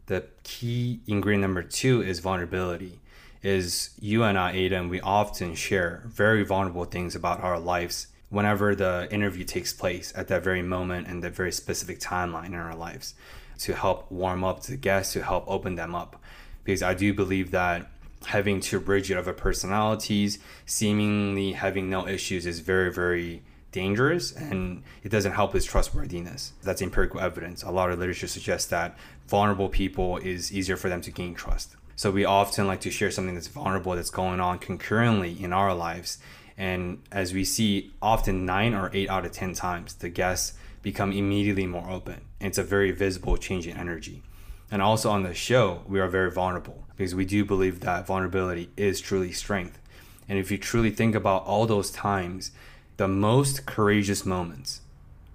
The 0.07 0.25
key 0.43 1.01
ingredient 1.07 1.41
number 1.43 1.63
two 1.63 2.01
is 2.01 2.19
vulnerability. 2.19 2.99
Is 3.41 3.91
you 3.99 4.23
and 4.23 4.37
I, 4.37 4.53
Aiden, 4.53 4.89
we 4.89 4.99
often 4.99 5.55
share 5.55 6.03
very 6.05 6.43
vulnerable 6.43 6.85
things 6.85 7.15
about 7.15 7.41
our 7.41 7.59
lives 7.59 8.07
whenever 8.29 8.75
the 8.75 9.07
interview 9.11 9.43
takes 9.43 9.73
place 9.73 10.13
at 10.15 10.27
that 10.27 10.43
very 10.43 10.61
moment 10.61 11.07
and 11.07 11.23
that 11.23 11.35
very 11.35 11.51
specific 11.51 11.99
timeline 11.99 12.47
in 12.47 12.55
our 12.55 12.75
lives 12.75 13.15
to 13.59 13.73
help 13.73 14.09
warm 14.11 14.43
up 14.43 14.61
the 14.63 14.77
guests, 14.77 15.13
to 15.13 15.23
help 15.23 15.43
open 15.47 15.75
them 15.75 15.93
up. 15.93 16.21
Because 16.63 16.81
I 16.83 16.93
do 16.93 17.13
believe 17.13 17.51
that 17.51 17.89
having 18.27 18.59
too 18.59 18.79
rigid 18.79 19.17
of 19.17 19.27
a 19.27 19.33
personalities, 19.33 20.39
seemingly 20.65 21.53
having 21.53 21.89
no 21.89 22.07
issues 22.07 22.45
is 22.45 22.59
very, 22.59 22.91
very 22.91 23.41
dangerous 23.71 24.31
and 24.31 24.83
it 25.03 25.09
doesn't 25.09 25.33
help 25.33 25.53
his 25.53 25.65
trustworthiness. 25.65 26.53
That's 26.63 26.81
empirical 26.81 27.19
evidence. 27.19 27.63
A 27.63 27.71
lot 27.71 27.91
of 27.91 27.99
literature 27.99 28.27
suggests 28.27 28.69
that 28.69 28.97
vulnerable 29.27 29.69
people 29.69 30.17
is 30.17 30.51
easier 30.51 30.75
for 30.75 30.89
them 30.89 31.01
to 31.01 31.11
gain 31.11 31.35
trust. 31.35 31.75
So 31.95 32.11
we 32.11 32.25
often 32.25 32.65
like 32.65 32.81
to 32.81 32.91
share 32.91 33.11
something 33.11 33.35
that's 33.35 33.47
vulnerable 33.47 33.95
that's 33.95 34.09
going 34.09 34.39
on 34.39 34.59
concurrently 34.59 35.41
in 35.43 35.51
our 35.51 35.73
lives. 35.73 36.17
And 36.59 37.01
as 37.09 37.33
we 37.33 37.45
see, 37.45 37.93
often 38.01 38.45
nine 38.45 38.73
or 38.73 38.91
eight 38.93 39.09
out 39.09 39.25
of 39.25 39.31
10 39.31 39.53
times, 39.53 39.93
the 39.93 40.09
guests 40.09 40.57
become 40.81 41.13
immediately 41.13 41.65
more 41.65 41.89
open. 41.89 42.21
And 42.41 42.49
it's 42.49 42.57
a 42.57 42.63
very 42.63 42.91
visible 42.91 43.37
change 43.37 43.65
in 43.65 43.77
energy. 43.77 44.23
And 44.69 44.81
also 44.81 45.09
on 45.09 45.23
the 45.23 45.33
show, 45.33 45.83
we 45.87 46.01
are 46.01 46.09
very 46.09 46.29
vulnerable 46.29 46.83
because 46.97 47.15
we 47.15 47.23
do 47.23 47.45
believe 47.45 47.79
that 47.79 48.05
vulnerability 48.05 48.69
is 48.75 48.99
truly 48.99 49.31
strength. 49.31 49.79
And 50.27 50.37
if 50.37 50.51
you 50.51 50.57
truly 50.57 50.91
think 50.91 51.15
about 51.15 51.45
all 51.45 51.65
those 51.65 51.91
times, 51.91 52.51
the 52.97 53.07
most 53.07 53.65
courageous 53.65 54.25
moments 54.25 54.81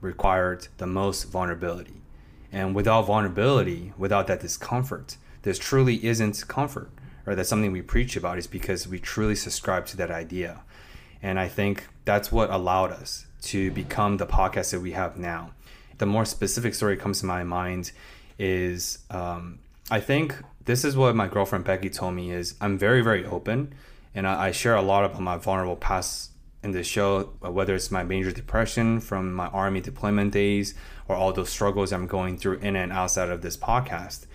required 0.03 0.69
the 0.77 0.87
most 0.87 1.25
vulnerability. 1.25 2.03
And 2.53 2.75
without 2.75 3.07
vulnerability, 3.07 3.95
without 3.97 4.27
that 4.27 4.41
discomfort, 4.41 5.17
this 5.41 5.59
truly 5.59 6.05
isn't 6.05 6.47
comfort, 6.49 6.91
or 7.27 7.35
that's 7.35 7.49
something 7.49 7.73
we 7.73 7.81
preach 7.81 8.15
about, 8.15 8.37
is 8.37 8.47
because 8.47 8.87
we 8.87 8.99
truly 8.99 9.35
subscribe 9.35 9.87
to 9.87 9.97
that 9.97 10.11
idea. 10.11 10.61
And 11.25 11.41
I 11.41 11.49
think 11.49 11.87
that's 12.05 12.31
what 12.31 12.51
allowed 12.51 12.93
us 12.93 13.27
to 13.45 13.71
become 13.71 14.19
the 14.19 14.27
podcast 14.27 14.73
that 14.73 14.81
we 14.81 14.93
have 14.93 15.17
now. 15.17 15.53
The 15.97 16.05
more 16.05 16.27
specific 16.27 16.75
story 16.75 16.99
comes 16.99 17.21
to 17.21 17.27
my 17.27 17.43
mind 17.45 17.93
is 18.39 18.99
um, 19.09 19.59
I 19.91 20.01
think 20.01 20.37
this 20.67 20.85
is 20.85 20.99
what 20.99 21.17
my 21.17 21.27
girlfriend 21.27 21.65
Becky 21.65 21.89
told 21.89 22.15
me 22.15 22.31
is 22.31 22.57
I'm 22.61 22.77
very 22.77 23.01
very 23.01 23.25
open 23.25 23.73
and 24.15 24.27
I, 24.27 24.49
I 24.49 24.51
share 24.51 24.77
a 24.77 24.83
lot 24.83 25.07
about 25.07 25.23
my 25.23 25.39
vulnerable 25.39 25.77
past 25.77 26.33
in 26.63 26.73
the 26.73 26.85
show, 26.85 27.31
whether 27.41 27.75
it's 27.75 27.91
my 27.91 28.03
major 28.03 28.31
depression 28.31 29.01
from 29.01 29.33
my 29.33 29.47
army 29.47 29.81
deployment 29.81 30.31
days 30.31 30.75
or 31.09 31.17
all 31.17 31.33
those 31.33 31.49
struggles 31.49 31.91
I'm 31.91 32.07
going 32.07 32.37
through 32.37 32.59
in 32.59 32.77
and 32.77 32.93
outside 32.93 33.31
of 33.31 33.41
this 33.41 33.57
podcast. 33.57 34.27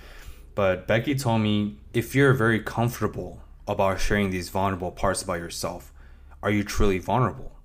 But 0.55 0.87
Becky 0.87 1.13
told 1.13 1.41
me 1.41 1.77
if 1.93 2.15
you're 2.15 2.33
very 2.33 2.59
comfortable 2.59 3.43
about 3.67 3.99
sharing 4.01 4.31
these 4.31 4.49
vulnerable 4.49 4.91
parts 4.91 5.21
about 5.21 5.37
yourself, 5.37 5.93
are 6.41 6.51
you 6.51 6.63
truly 6.63 6.99
vulnerable? 6.99 7.57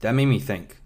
That 0.00 0.12
made 0.12 0.26
me 0.26 0.38
think 0.38 0.78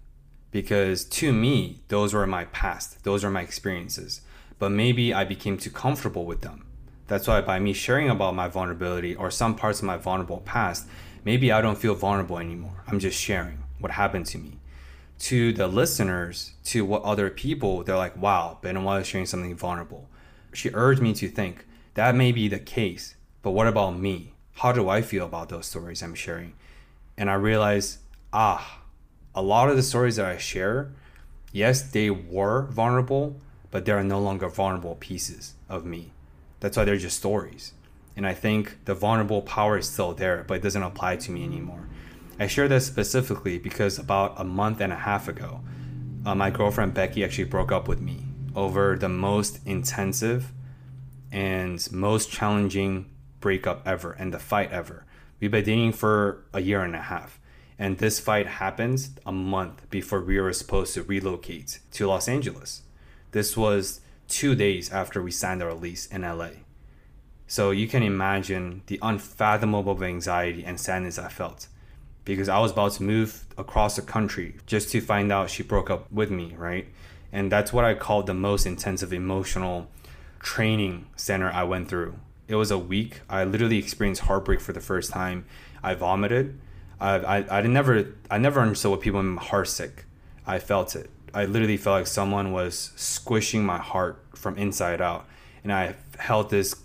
because 0.51 1.05
to 1.05 1.31
me, 1.31 1.81
those 1.87 2.13
were 2.13 2.27
my 2.27 2.45
past, 2.45 3.03
those 3.03 3.23
are 3.23 3.31
my 3.31 3.41
experiences 3.41 4.21
but 4.61 4.71
maybe 4.71 5.11
I 5.11 5.23
became 5.23 5.57
too 5.57 5.71
comfortable 5.71 6.23
with 6.23 6.41
them. 6.41 6.67
That's 7.07 7.27
why 7.27 7.41
by 7.41 7.57
me 7.57 7.73
sharing 7.73 8.11
about 8.11 8.35
my 8.35 8.47
vulnerability 8.47 9.15
or 9.15 9.31
some 9.31 9.55
parts 9.55 9.79
of 9.79 9.85
my 9.85 9.97
vulnerable 9.97 10.41
past, 10.41 10.87
maybe 11.25 11.51
I 11.51 11.61
don't 11.61 11.79
feel 11.79 11.95
vulnerable 11.95 12.37
anymore. 12.37 12.83
I'm 12.87 12.99
just 12.99 13.19
sharing 13.19 13.63
what 13.79 13.93
happened 13.93 14.27
to 14.27 14.37
me. 14.37 14.59
To 15.31 15.51
the 15.51 15.65
listeners, 15.65 16.53
to 16.65 16.85
what 16.85 17.01
other 17.01 17.31
people, 17.31 17.83
they're 17.83 17.97
like, 17.97 18.15
wow, 18.15 18.59
Benoit 18.61 19.01
is 19.01 19.07
sharing 19.07 19.25
something 19.25 19.55
vulnerable. 19.55 20.07
She 20.53 20.69
urged 20.75 21.01
me 21.01 21.13
to 21.15 21.27
think 21.27 21.65
that 21.95 22.13
may 22.13 22.31
be 22.31 22.47
the 22.47 22.59
case, 22.59 23.15
but 23.41 23.51
what 23.51 23.65
about 23.65 23.97
me? 23.97 24.35
How 24.57 24.71
do 24.71 24.89
I 24.89 25.01
feel 25.01 25.25
about 25.25 25.49
those 25.49 25.65
stories 25.65 26.03
I'm 26.03 26.13
sharing? 26.13 26.53
And 27.17 27.29
I 27.29 27.35
realized, 27.35 27.99
ah, 28.33 28.81
a 29.33 29.41
lot 29.41 29.69
of 29.69 29.75
the 29.75 29.83
stories 29.83 30.15
that 30.15 30.25
I 30.25 30.37
share, 30.37 30.91
yes, 31.51 31.81
they 31.81 32.09
were 32.09 32.67
vulnerable, 32.67 33.39
but 33.69 33.85
they 33.85 33.91
are 33.91 34.03
no 34.03 34.19
longer 34.19 34.49
vulnerable 34.49 34.95
pieces 34.95 35.53
of 35.69 35.85
me. 35.85 36.11
That's 36.59 36.77
why 36.77 36.85
they're 36.85 36.97
just 36.97 37.17
stories. 37.17 37.73
And 38.15 38.27
I 38.27 38.33
think 38.33 38.85
the 38.85 38.93
vulnerable 38.93 39.41
power 39.41 39.77
is 39.77 39.89
still 39.89 40.13
there, 40.13 40.43
but 40.47 40.55
it 40.55 40.63
doesn't 40.63 40.83
apply 40.83 41.15
to 41.17 41.31
me 41.31 41.43
anymore. 41.43 41.87
I 42.39 42.47
share 42.47 42.67
this 42.67 42.85
specifically 42.87 43.57
because 43.57 43.99
about 43.99 44.33
a 44.37 44.43
month 44.43 44.81
and 44.81 44.91
a 44.91 44.97
half 44.97 45.27
ago, 45.27 45.61
uh, 46.25 46.35
my 46.35 46.49
girlfriend 46.49 46.93
Becky 46.93 47.23
actually 47.23 47.45
broke 47.45 47.71
up 47.71 47.87
with 47.87 48.01
me 48.01 48.25
over 48.55 48.97
the 48.97 49.09
most 49.09 49.59
intensive 49.65 50.51
and 51.31 51.91
most 51.91 52.31
challenging 52.31 53.09
breakup 53.39 53.81
ever 53.87 54.11
and 54.11 54.33
the 54.33 54.39
fight 54.39 54.71
ever. 54.71 55.05
We've 55.41 55.49
been 55.49 55.65
dating 55.65 55.93
for 55.93 56.43
a 56.53 56.61
year 56.61 56.83
and 56.83 56.95
a 56.95 57.01
half. 57.01 57.39
And 57.79 57.97
this 57.97 58.19
fight 58.19 58.45
happens 58.45 59.09
a 59.25 59.31
month 59.31 59.89
before 59.89 60.21
we 60.21 60.39
were 60.39 60.53
supposed 60.53 60.93
to 60.93 61.01
relocate 61.01 61.79
to 61.93 62.05
Los 62.05 62.27
Angeles. 62.27 62.83
This 63.31 63.57
was 63.57 64.01
two 64.27 64.53
days 64.53 64.91
after 64.91 65.19
we 65.19 65.31
signed 65.31 65.63
our 65.63 65.73
lease 65.73 66.05
in 66.05 66.21
LA. 66.21 66.49
So 67.47 67.71
you 67.71 67.87
can 67.87 68.03
imagine 68.03 68.83
the 68.85 68.99
unfathomable 69.01 70.03
anxiety 70.03 70.63
and 70.63 70.79
sadness 70.79 71.17
I 71.17 71.29
felt 71.29 71.67
because 72.23 72.47
I 72.47 72.59
was 72.59 72.71
about 72.71 72.91
to 72.93 73.03
move 73.03 73.45
across 73.57 73.95
the 73.95 74.03
country 74.03 74.57
just 74.67 74.91
to 74.91 75.01
find 75.01 75.31
out 75.31 75.49
she 75.49 75.63
broke 75.63 75.89
up 75.89 76.09
with 76.11 76.29
me, 76.29 76.53
right? 76.55 76.87
And 77.31 77.51
that's 77.51 77.73
what 77.73 77.83
I 77.83 77.95
call 77.95 78.21
the 78.21 78.35
most 78.35 78.67
intensive 78.67 79.11
emotional 79.11 79.89
training 80.39 81.07
center 81.15 81.49
I 81.49 81.63
went 81.63 81.89
through. 81.89 82.13
It 82.51 82.55
was 82.55 82.69
a 82.69 82.77
week. 82.77 83.21
I 83.29 83.45
literally 83.45 83.77
experienced 83.77 84.23
heartbreak 84.23 84.59
for 84.59 84.73
the 84.73 84.81
first 84.81 85.09
time. 85.09 85.45
I 85.81 85.93
vomited. 85.93 86.59
I, 86.99 87.15
I, 87.15 87.59
I 87.59 87.61
never 87.61 88.13
I 88.29 88.39
never 88.39 88.59
understood 88.59 88.91
what 88.91 88.99
people 88.99 89.23
mean 89.23 89.37
heart 89.37 89.69
sick. 89.69 90.03
I 90.45 90.59
felt 90.59 90.93
it. 90.97 91.09
I 91.33 91.45
literally 91.45 91.77
felt 91.77 91.99
like 91.99 92.07
someone 92.07 92.51
was 92.51 92.91
squishing 92.97 93.63
my 93.65 93.77
heart 93.77 94.21
from 94.35 94.57
inside 94.57 94.99
out, 94.99 95.25
and 95.63 95.71
I 95.71 95.95
held 96.19 96.49
this 96.49 96.75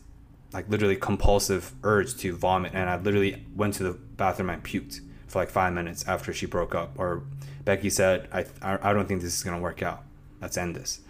like 0.53 0.69
literally 0.69 0.95
compulsive 0.95 1.73
urge 1.83 2.17
to 2.19 2.37
vomit, 2.37 2.73
and 2.73 2.89
I 2.89 2.97
literally 2.97 3.45
went 3.57 3.75
to 3.75 3.83
the 3.83 3.93
bathroom 3.93 4.51
and 4.51 4.63
puked 4.63 5.01
for 5.27 5.41
like 5.41 5.51
five 5.51 5.73
minutes 5.73 6.07
after 6.07 6.33
she 6.33 6.47
broke 6.47 6.77
up. 6.77 6.93
Or 6.97 7.25
Becky 7.65 7.91
said, 7.91 8.29
"I 8.33 8.45
I 8.63 8.93
don't 8.93 9.09
think 9.09 9.21
this 9.21 9.37
is 9.37 9.43
gonna 9.43 9.59
work 9.61 9.83
out. 9.83 10.05
Let's 10.41 10.57
end 10.57 10.77
this," 10.77 11.01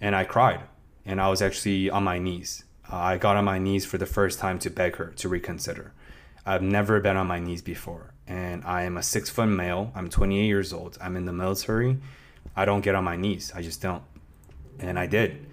and 0.00 0.14
I 0.14 0.22
cried, 0.22 0.60
and 1.04 1.20
I 1.20 1.28
was 1.28 1.42
actually 1.42 1.90
on 1.90 2.04
my 2.04 2.20
knees. 2.20 2.62
I 2.90 3.16
got 3.16 3.36
on 3.36 3.44
my 3.44 3.58
knees 3.58 3.84
for 3.84 3.98
the 3.98 4.06
first 4.06 4.38
time 4.38 4.58
to 4.60 4.70
beg 4.70 4.96
her 4.96 5.06
to 5.16 5.28
reconsider. 5.28 5.92
I've 6.46 6.62
never 6.62 7.00
been 7.00 7.16
on 7.16 7.26
my 7.26 7.38
knees 7.38 7.62
before, 7.62 8.12
and 8.26 8.62
I 8.64 8.82
am 8.82 8.96
a 8.96 9.02
six 9.02 9.30
foot 9.30 9.46
male. 9.46 9.92
I'm 9.94 10.10
28 10.10 10.46
years 10.46 10.72
old. 10.72 10.98
I'm 11.00 11.16
in 11.16 11.24
the 11.24 11.32
military 11.32 11.98
I 12.56 12.64
don't 12.64 12.82
get 12.82 12.94
on 12.94 13.04
my 13.04 13.16
knees. 13.16 13.52
I 13.54 13.62
just 13.62 13.80
don't. 13.80 14.02
And 14.78 14.98
I 14.98 15.06
did. 15.06 15.46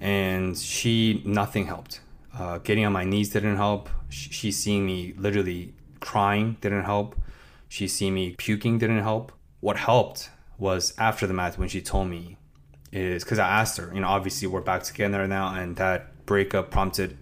And 0.00 0.56
she, 0.56 1.22
nothing 1.24 1.66
helped. 1.66 2.00
Uh, 2.36 2.58
getting 2.58 2.84
on 2.84 2.92
my 2.92 3.04
knees 3.04 3.30
didn't 3.30 3.56
help. 3.56 3.88
She, 4.08 4.30
she 4.30 4.52
seeing 4.52 4.86
me 4.86 5.14
literally 5.16 5.74
crying 6.00 6.56
didn't 6.60 6.84
help. 6.84 7.16
She 7.68 7.88
seeing 7.88 8.14
me 8.14 8.34
puking 8.36 8.78
didn't 8.78 9.00
help. 9.02 9.32
What 9.60 9.76
helped 9.76 10.30
was 10.56 10.94
after 10.98 11.26
the 11.26 11.34
math 11.34 11.58
when 11.58 11.68
she 11.68 11.80
told 11.80 12.08
me 12.08 12.36
is 12.92 13.24
because 13.24 13.38
I 13.38 13.48
asked 13.48 13.76
her, 13.78 13.90
you 13.92 14.00
know, 14.00 14.08
obviously 14.08 14.48
we're 14.48 14.60
back 14.60 14.82
together 14.82 15.26
now, 15.26 15.54
and 15.54 15.76
that 15.76 16.12
breakup 16.28 16.70
prompted 16.70 17.16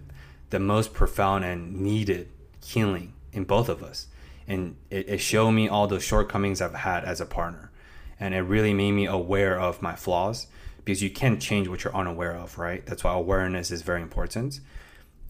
the 0.51 0.59
most 0.59 0.93
profound 0.93 1.43
and 1.43 1.81
needed 1.81 2.29
healing 2.63 3.13
in 3.31 3.43
both 3.43 3.69
of 3.69 3.81
us. 3.81 4.07
And 4.47 4.75
it, 4.89 5.09
it 5.09 5.17
showed 5.17 5.51
me 5.51 5.67
all 5.67 5.87
the 5.87 5.99
shortcomings 5.99 6.61
I've 6.61 6.75
had 6.75 7.03
as 7.03 7.19
a 7.19 7.25
partner 7.25 7.71
and 8.19 8.33
it 8.33 8.41
really 8.41 8.73
made 8.73 8.91
me 8.91 9.05
aware 9.05 9.59
of 9.59 9.81
my 9.81 9.95
flaws 9.95 10.47
because 10.77 11.03
you 11.03 11.09
can't 11.09 11.41
change 11.41 11.67
what 11.67 11.83
you're 11.83 11.95
unaware 11.95 12.35
of, 12.35 12.57
right? 12.57 12.85
That's 12.85 13.03
why 13.03 13.13
awareness 13.13 13.71
is 13.71 13.81
very 13.81 14.01
important. 14.01 14.59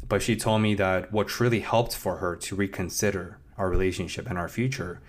But 0.07 0.21
she 0.21 0.35
told 0.35 0.61
me 0.61 0.75
that 0.75 1.11
what 1.11 1.27
truly 1.27 1.59
helped 1.59 1.95
for 1.95 2.17
her 2.17 2.35
to 2.35 2.55
reconsider 2.55 3.39
our 3.57 3.69
relationship 3.69 4.29
and 4.29 4.37
our 4.37 4.47
future 4.47 5.01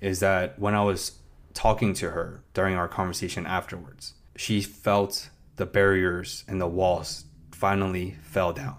is 0.00 0.20
that 0.20 0.58
when 0.58 0.74
I 0.74 0.82
was 0.82 1.12
talking 1.54 1.94
to 1.94 2.10
her 2.10 2.42
during 2.52 2.76
our 2.76 2.88
conversation 2.88 3.46
afterwards, 3.46 4.14
she 4.36 4.60
felt 4.60 5.30
the 5.56 5.66
barriers 5.66 6.44
and 6.46 6.60
the 6.60 6.66
walls 6.68 7.24
finally 7.64 8.14
fell 8.20 8.52
down. 8.52 8.76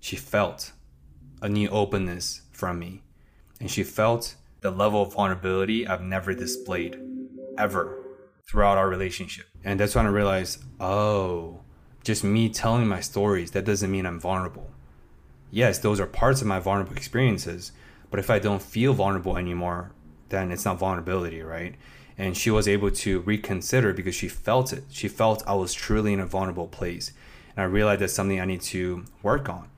She 0.00 0.16
felt 0.16 0.72
a 1.42 1.48
new 1.50 1.68
openness 1.68 2.40
from 2.52 2.78
me, 2.78 3.02
and 3.60 3.70
she 3.70 3.84
felt 3.84 4.36
the 4.62 4.70
level 4.70 5.02
of 5.02 5.12
vulnerability 5.12 5.86
I've 5.86 6.00
never 6.00 6.32
displayed 6.32 6.98
ever 7.58 8.02
throughout 8.46 8.78
our 8.78 8.88
relationship. 8.88 9.44
And 9.62 9.78
that's 9.78 9.94
when 9.94 10.06
I 10.06 10.08
realized, 10.08 10.64
oh, 10.80 11.60
just 12.02 12.24
me 12.24 12.48
telling 12.48 12.88
my 12.88 13.00
stories, 13.00 13.50
that 13.50 13.66
doesn't 13.66 13.90
mean 13.90 14.06
I'm 14.06 14.18
vulnerable. 14.18 14.70
Yes, 15.50 15.80
those 15.80 16.00
are 16.00 16.06
parts 16.06 16.40
of 16.40 16.46
my 16.46 16.60
vulnerable 16.60 16.96
experiences, 16.96 17.72
but 18.10 18.18
if 18.18 18.30
I 18.30 18.38
don't 18.38 18.62
feel 18.62 18.94
vulnerable 18.94 19.36
anymore, 19.36 19.92
then 20.30 20.50
it's 20.50 20.64
not 20.64 20.78
vulnerability, 20.78 21.42
right? 21.42 21.74
And 22.16 22.34
she 22.34 22.50
was 22.50 22.68
able 22.68 22.90
to 22.90 23.20
reconsider 23.20 23.92
because 23.92 24.14
she 24.14 24.28
felt 24.28 24.72
it. 24.72 24.84
She 24.88 25.08
felt 25.08 25.46
I 25.46 25.56
was 25.56 25.74
truly 25.74 26.14
in 26.14 26.20
a 26.20 26.26
vulnerable 26.26 26.68
place. 26.68 27.12
And 27.56 27.64
I 27.64 27.66
realized 27.66 28.00
that's 28.00 28.12
something 28.12 28.40
I 28.40 28.44
need 28.44 28.62
to 28.62 29.04
work 29.22 29.48
on 29.48 29.68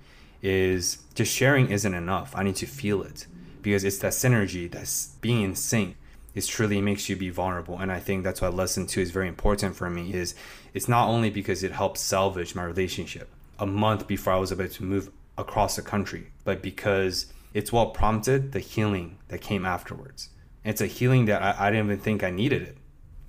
is 0.43 0.99
just 1.15 1.33
sharing 1.33 1.71
isn't 1.71 1.95
enough. 1.95 2.33
I 2.37 2.43
need 2.43 2.57
to 2.57 2.67
feel 2.67 3.03
it 3.03 3.27
because 3.63 3.85
it's 3.85 3.99
that 3.99 4.13
synergy 4.13 4.71
that's 4.71 5.09
being 5.21 5.43
in 5.43 5.55
sync 5.55 5.97
it 6.37 6.47
truly 6.47 6.83
makes 6.83 7.09
you 7.09 7.17
be 7.17 7.31
vulnerable. 7.31 7.79
And 7.79 7.91
i 7.91 7.99
think 7.99 8.23
that's 8.23 8.41
why 8.41 8.49
lesson 8.49 8.87
two 8.87 9.01
is 9.01 9.11
very 9.11 9.27
important 9.27 9.75
for 9.75 9.91
me 9.91 10.13
is 10.13 10.35
it's 10.75 10.87
not 10.87 11.09
only 11.09 11.31
because 11.31 11.65
it 11.65 11.73
helps 11.73 12.01
salvage 12.03 12.55
my 12.55 12.63
relationship 12.63 13.29
a 13.59 13.67
month 13.67 14.07
before 14.07 14.35
i 14.35 14.37
was 14.37 14.53
about 14.53 14.71
to 14.73 14.85
move 14.85 15.11
across 15.39 15.77
the 15.77 15.83
country 15.83 16.31
but 16.45 16.63
because 16.63 17.33
it's 17.55 17.73
what 17.73 17.95
prompted 17.95 18.53
the 18.53 18.61
healing 18.61 19.17
that 19.29 19.41
came 19.41 19.65
afterwards. 19.65 20.29
It's 20.63 20.83
a 20.83 20.87
healing 20.87 21.25
that 21.25 21.43
I, 21.43 21.67
I 21.67 21.71
didn't 21.71 21.87
even 21.87 21.99
think 21.99 22.23
i 22.23 22.31
needed 22.31 22.63
it 22.63 22.77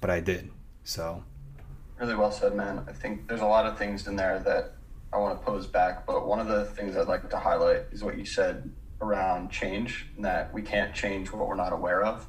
but 0.02 0.10
i 0.10 0.20
did. 0.20 0.52
So 0.84 1.24
really 2.00 2.16
well 2.16 2.32
said 2.32 2.54
man 2.56 2.84
i 2.88 2.92
think 2.92 3.28
there's 3.28 3.42
a 3.42 3.46
lot 3.46 3.66
of 3.66 3.78
things 3.78 4.08
in 4.08 4.16
there 4.16 4.40
that 4.40 4.74
i 5.14 5.18
want 5.18 5.38
to 5.38 5.46
pose 5.46 5.68
back 5.68 6.06
but 6.06 6.28
one 6.28 6.40
of 6.40 6.48
the 6.48 6.66
things 6.66 6.96
i'd 6.96 7.08
like 7.08 7.30
to 7.30 7.38
highlight 7.38 7.84
is 7.92 8.04
what 8.04 8.18
you 8.18 8.26
said 8.26 8.70
around 9.02 9.50
change 9.50 10.08
and 10.16 10.26
that 10.26 10.54
we 10.54 10.62
can't 10.62 10.94
change 10.94 11.32
what 11.32 11.48
we're 11.48 11.56
not 11.56 11.74
aware 11.74 12.04
of 12.04 12.28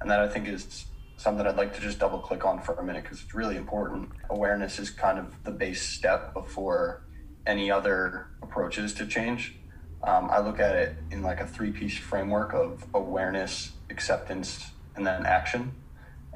and 0.00 0.10
that 0.10 0.20
I 0.20 0.28
think 0.28 0.48
is 0.48 0.84
something 1.16 1.46
I'd 1.46 1.56
like 1.56 1.74
to 1.74 1.80
just 1.80 1.98
double 1.98 2.18
click 2.18 2.44
on 2.44 2.60
for 2.60 2.74
a 2.74 2.84
minute 2.84 3.04
because 3.04 3.22
it's 3.22 3.34
really 3.34 3.56
important. 3.56 4.10
Awareness 4.28 4.78
is 4.78 4.90
kind 4.90 5.18
of 5.18 5.42
the 5.44 5.50
base 5.50 5.82
step 5.82 6.34
before 6.34 7.02
any 7.46 7.70
other 7.70 8.26
approaches 8.42 8.92
to 8.94 9.06
change. 9.06 9.56
Um, 10.02 10.28
I 10.30 10.40
look 10.40 10.60
at 10.60 10.76
it 10.76 10.96
in 11.10 11.22
like 11.22 11.40
a 11.40 11.46
three 11.46 11.72
piece 11.72 11.96
framework 11.96 12.52
of 12.52 12.84
awareness, 12.92 13.72
acceptance, 13.88 14.72
and 14.96 15.06
then 15.06 15.24
action. 15.24 15.72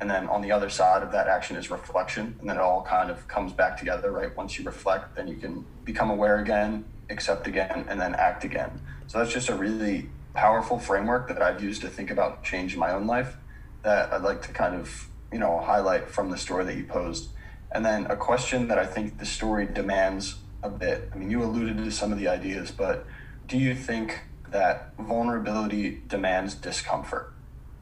And 0.00 0.08
then 0.08 0.28
on 0.28 0.42
the 0.42 0.52
other 0.52 0.70
side 0.70 1.02
of 1.02 1.12
that 1.12 1.26
action 1.26 1.56
is 1.56 1.70
reflection. 1.70 2.37
And 2.40 2.48
then 2.48 2.56
it 2.56 2.62
all 2.62 2.82
kind 2.82 3.11
of 3.11 3.26
comes 3.26 3.52
back 3.52 3.76
together, 3.76 4.11
right? 4.11 4.34
Once 4.37 4.58
you 4.58 4.64
reflect, 4.64 5.16
then 5.16 5.28
you 5.28 5.37
can 5.37 5.64
become 5.84 6.11
aware 6.11 6.38
again, 6.38 6.84
accept 7.11 7.46
again, 7.46 7.87
and 7.88 8.00
then 8.00 8.14
act 8.14 8.44
again. 8.44 8.80
So 9.08 9.18
that's 9.18 9.32
just 9.32 9.48
a 9.48 9.54
really 9.54 10.08
powerful 10.34 10.78
framework 10.78 11.28
that 11.28 11.42
I've 11.42 11.62
used 11.62 11.82
to 11.82 11.88
think 11.88 12.11
about 12.11 12.44
change 12.44 12.74
in 12.74 12.78
my 12.78 12.92
own 12.92 13.06
life 13.06 13.37
that 13.82 14.12
I'd 14.12 14.22
like 14.22 14.42
to 14.42 14.52
kind 14.52 14.74
of, 14.74 15.08
you 15.32 15.38
know, 15.38 15.61
highlight 15.61 16.08
from 16.08 16.30
the 16.30 16.38
story 16.38 16.64
that 16.64 16.76
you 16.76 16.84
posed. 16.84 17.30
And 17.72 17.84
then 17.84 18.06
a 18.06 18.16
question 18.16 18.68
that 18.68 18.78
I 18.78 18.87
think 18.87 19.18
the 19.18 19.26
story 19.26 19.66
demands 19.66 20.37
a 20.62 20.70
bit. 20.70 21.11
I 21.12 21.16
mean, 21.16 21.30
you 21.30 21.42
alluded 21.42 21.78
to 21.78 21.90
some 21.90 22.12
of 22.12 22.18
the 22.18 22.28
ideas, 22.28 22.70
but 22.70 23.06
do 23.46 23.58
you 23.58 23.74
think 23.74 24.20
that 24.50 24.94
vulnerability 24.98 26.02
demands 26.06 26.54
discomfort? 26.54 27.32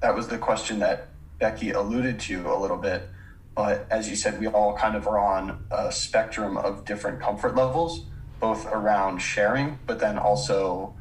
That 0.01 0.15
was 0.15 0.29
the 0.29 0.39
question 0.39 0.79
that 0.81 1.09
Becky 1.39 1.71
alluded 1.71 2.21
to 2.21 2.53
a 2.53 2.57
little 2.59 2.79
bit. 2.79 3.09
But 3.55 3.87
as 3.91 4.09
you 4.09 4.17
said, 4.17 4.39
we 4.39 4.47
all 4.47 4.77
kind 4.77 4.97
of 4.97 5.07
are 5.07 5.19
on 5.19 5.65
a 5.71 5.91
spectrum 5.91 6.57
of 6.57 6.85
different 6.85 7.21
comfort 7.21 7.55
levels, 7.55 8.05
both 8.39 8.67
around 8.67 9.19
sharing, 9.19 9.79
but 9.87 9.99
then 9.99 10.19
also 10.19 10.95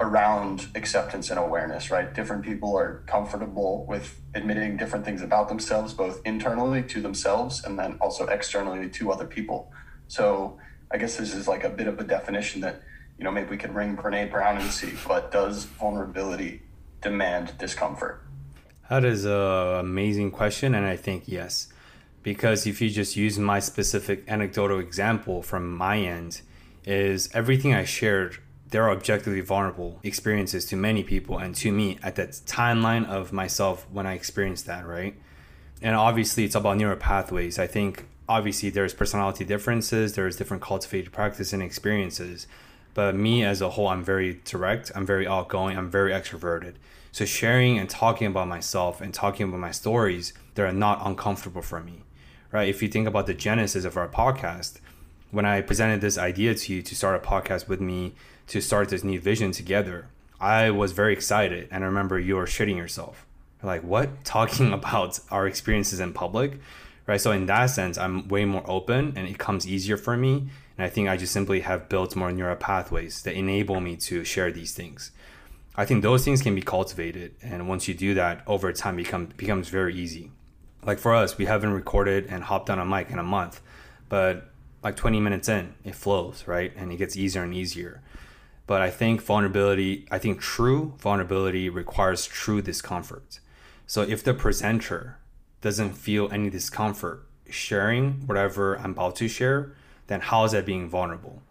around 0.00 0.66
acceptance 0.74 1.30
and 1.30 1.38
awareness, 1.38 1.90
right? 1.90 2.12
Different 2.12 2.42
people 2.42 2.76
are 2.76 3.04
comfortable 3.06 3.84
with 3.86 4.20
admitting 4.34 4.76
different 4.76 5.04
things 5.04 5.22
about 5.22 5.48
themselves, 5.48 5.92
both 5.92 6.20
internally 6.24 6.82
to 6.84 7.00
themselves 7.00 7.62
and 7.62 7.78
then 7.78 7.98
also 8.00 8.26
externally 8.26 8.88
to 8.88 9.12
other 9.12 9.26
people. 9.26 9.70
So 10.08 10.58
I 10.90 10.96
guess 10.96 11.16
this 11.16 11.34
is 11.34 11.46
like 11.46 11.64
a 11.64 11.68
bit 11.70 11.86
of 11.86 12.00
a 12.00 12.04
definition 12.04 12.62
that, 12.62 12.82
you 13.18 13.24
know, 13.24 13.30
maybe 13.30 13.50
we 13.50 13.56
could 13.58 13.74
ring 13.74 13.96
Brene 13.96 14.30
Brown 14.30 14.56
and 14.56 14.70
see, 14.70 14.94
but 15.06 15.30
does 15.30 15.64
vulnerability 15.64 16.62
demand 17.02 17.56
discomfort? 17.58 18.24
That 18.90 19.04
is 19.04 19.24
an 19.24 19.78
amazing 19.78 20.32
question. 20.32 20.74
And 20.74 20.84
I 20.84 20.96
think 20.96 21.24
yes. 21.26 21.68
Because 22.22 22.66
if 22.66 22.82
you 22.82 22.90
just 22.90 23.16
use 23.16 23.38
my 23.38 23.60
specific 23.60 24.24
anecdotal 24.28 24.78
example 24.78 25.42
from 25.42 25.74
my 25.74 25.98
end, 25.98 26.42
is 26.84 27.30
everything 27.32 27.72
I 27.72 27.84
shared 27.84 28.38
there 28.70 28.84
are 28.84 28.90
objectively 28.90 29.40
vulnerable 29.40 29.98
experiences 30.04 30.64
to 30.64 30.76
many 30.76 31.02
people 31.02 31.38
and 31.38 31.54
to 31.56 31.72
me 31.72 31.98
at 32.02 32.14
that 32.14 32.30
timeline 32.46 33.04
of 33.06 33.32
myself 33.32 33.86
when 33.90 34.06
I 34.06 34.14
experienced 34.14 34.66
that, 34.66 34.86
right? 34.86 35.14
And 35.82 35.96
obviously, 35.96 36.44
it's 36.44 36.54
about 36.54 36.76
neural 36.76 36.96
pathways. 36.96 37.58
I 37.58 37.66
think 37.66 38.06
obviously 38.28 38.70
there's 38.70 38.94
personality 38.94 39.44
differences, 39.44 40.14
there's 40.14 40.36
different 40.36 40.62
cultivated 40.62 41.12
practice 41.12 41.52
and 41.52 41.62
experiences. 41.62 42.46
But 42.94 43.16
me 43.16 43.44
as 43.44 43.60
a 43.60 43.70
whole, 43.70 43.88
I'm 43.88 44.04
very 44.04 44.40
direct, 44.44 44.92
I'm 44.94 45.06
very 45.06 45.26
outgoing, 45.26 45.76
I'm 45.76 45.90
very 45.90 46.12
extroverted. 46.12 46.74
So 47.12 47.24
sharing 47.24 47.78
and 47.78 47.90
talking 47.90 48.26
about 48.26 48.48
myself 48.48 49.00
and 49.00 49.12
talking 49.12 49.48
about 49.48 49.60
my 49.60 49.72
stories, 49.72 50.32
they're 50.54 50.72
not 50.72 51.00
uncomfortable 51.04 51.62
for 51.62 51.80
me, 51.80 52.04
right? 52.52 52.68
If 52.68 52.82
you 52.82 52.88
think 52.88 53.08
about 53.08 53.26
the 53.26 53.34
genesis 53.34 53.84
of 53.84 53.96
our 53.96 54.08
podcast, 54.08 54.78
when 55.30 55.44
I 55.44 55.60
presented 55.60 56.00
this 56.00 56.18
idea 56.18 56.54
to 56.54 56.72
you 56.72 56.82
to 56.82 56.94
start 56.94 57.22
a 57.22 57.26
podcast 57.26 57.68
with 57.68 57.80
me 57.80 58.14
to 58.48 58.60
start 58.60 58.88
this 58.88 59.04
new 59.04 59.20
vision 59.20 59.52
together, 59.52 60.06
I 60.40 60.70
was 60.70 60.92
very 60.92 61.12
excited. 61.12 61.68
And 61.70 61.84
I 61.84 61.86
remember 61.86 62.18
you 62.18 62.36
were 62.36 62.46
shitting 62.46 62.76
yourself. 62.76 63.26
Like, 63.62 63.82
what? 63.82 64.24
Talking 64.24 64.72
about 64.72 65.20
our 65.30 65.46
experiences 65.46 66.00
in 66.00 66.12
public, 66.12 66.58
right? 67.06 67.20
So, 67.20 67.30
in 67.32 67.46
that 67.46 67.66
sense, 67.66 67.98
I'm 67.98 68.26
way 68.28 68.44
more 68.44 68.64
open 68.66 69.12
and 69.16 69.28
it 69.28 69.38
comes 69.38 69.68
easier 69.68 69.96
for 69.96 70.16
me. 70.16 70.48
And 70.76 70.84
I 70.84 70.88
think 70.88 71.08
I 71.08 71.16
just 71.16 71.32
simply 71.32 71.60
have 71.60 71.88
built 71.88 72.16
more 72.16 72.32
neural 72.32 72.56
pathways 72.56 73.22
that 73.22 73.34
enable 73.34 73.80
me 73.80 73.96
to 73.96 74.24
share 74.24 74.50
these 74.50 74.72
things. 74.72 75.12
I 75.76 75.84
think 75.84 76.02
those 76.02 76.24
things 76.24 76.42
can 76.42 76.54
be 76.54 76.62
cultivated. 76.62 77.34
And 77.42 77.68
once 77.68 77.88
you 77.88 77.94
do 77.94 78.14
that, 78.14 78.42
over 78.46 78.72
time, 78.72 78.96
become, 78.96 79.26
becomes 79.36 79.68
very 79.68 79.94
easy. 79.94 80.30
Like 80.84 80.98
for 80.98 81.14
us, 81.14 81.38
we 81.38 81.44
haven't 81.44 81.72
recorded 81.72 82.26
and 82.28 82.44
hopped 82.44 82.70
on 82.70 82.78
a 82.78 82.84
mic 82.84 83.10
in 83.10 83.18
a 83.18 83.22
month, 83.22 83.60
but 84.08 84.50
like 84.82 84.96
20 84.96 85.20
minutes 85.20 85.48
in, 85.48 85.74
it 85.84 85.94
flows, 85.94 86.44
right? 86.46 86.72
And 86.76 86.90
it 86.90 86.96
gets 86.96 87.16
easier 87.16 87.42
and 87.42 87.54
easier. 87.54 88.02
But 88.66 88.80
I 88.80 88.90
think 88.90 89.20
vulnerability, 89.20 90.06
I 90.10 90.18
think 90.18 90.40
true 90.40 90.94
vulnerability 90.98 91.68
requires 91.68 92.24
true 92.24 92.62
discomfort. 92.62 93.40
So 93.86 94.02
if 94.02 94.22
the 94.22 94.32
presenter 94.32 95.18
doesn't 95.60 95.94
feel 95.94 96.30
any 96.32 96.50
discomfort 96.50 97.26
sharing 97.48 98.26
whatever 98.26 98.78
I'm 98.78 98.92
about 98.92 99.16
to 99.16 99.28
share, 99.28 99.72
then 100.06 100.20
how 100.20 100.44
is 100.44 100.52
that 100.52 100.64
being 100.64 100.88
vulnerable? 100.88 101.42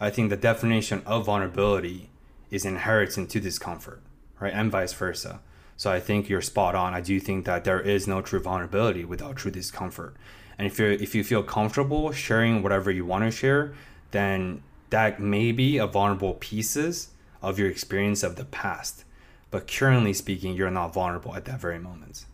I 0.00 0.10
think 0.10 0.30
the 0.30 0.36
definition 0.36 1.02
of 1.04 1.26
vulnerability 1.26 2.07
is 2.50 2.64
inherent 2.64 3.16
into 3.18 3.40
discomfort, 3.40 4.00
right? 4.40 4.52
And 4.52 4.70
vice 4.70 4.92
versa. 4.92 5.40
So 5.76 5.92
I 5.92 6.00
think 6.00 6.28
you're 6.28 6.42
spot 6.42 6.74
on. 6.74 6.92
I 6.94 7.00
do 7.00 7.20
think 7.20 7.44
that 7.44 7.64
there 7.64 7.80
is 7.80 8.08
no 8.08 8.20
true 8.20 8.40
vulnerability 8.40 9.04
without 9.04 9.36
true 9.36 9.50
discomfort. 9.50 10.16
And 10.58 10.66
if 10.66 10.78
you 10.78 10.86
if 10.86 11.14
you 11.14 11.22
feel 11.22 11.42
comfortable 11.42 12.10
sharing 12.12 12.62
whatever 12.62 12.90
you 12.90 13.04
want 13.04 13.24
to 13.24 13.30
share, 13.30 13.74
then 14.10 14.62
that 14.90 15.20
may 15.20 15.52
be 15.52 15.78
a 15.78 15.86
vulnerable 15.86 16.34
pieces 16.34 17.10
of 17.40 17.58
your 17.58 17.68
experience 17.68 18.22
of 18.22 18.36
the 18.36 18.44
past. 18.44 19.04
But 19.50 19.68
currently 19.68 20.12
speaking, 20.12 20.54
you're 20.54 20.70
not 20.70 20.92
vulnerable 20.92 21.34
at 21.36 21.44
that 21.44 21.60
very 21.60 21.78
moment. 21.78 22.24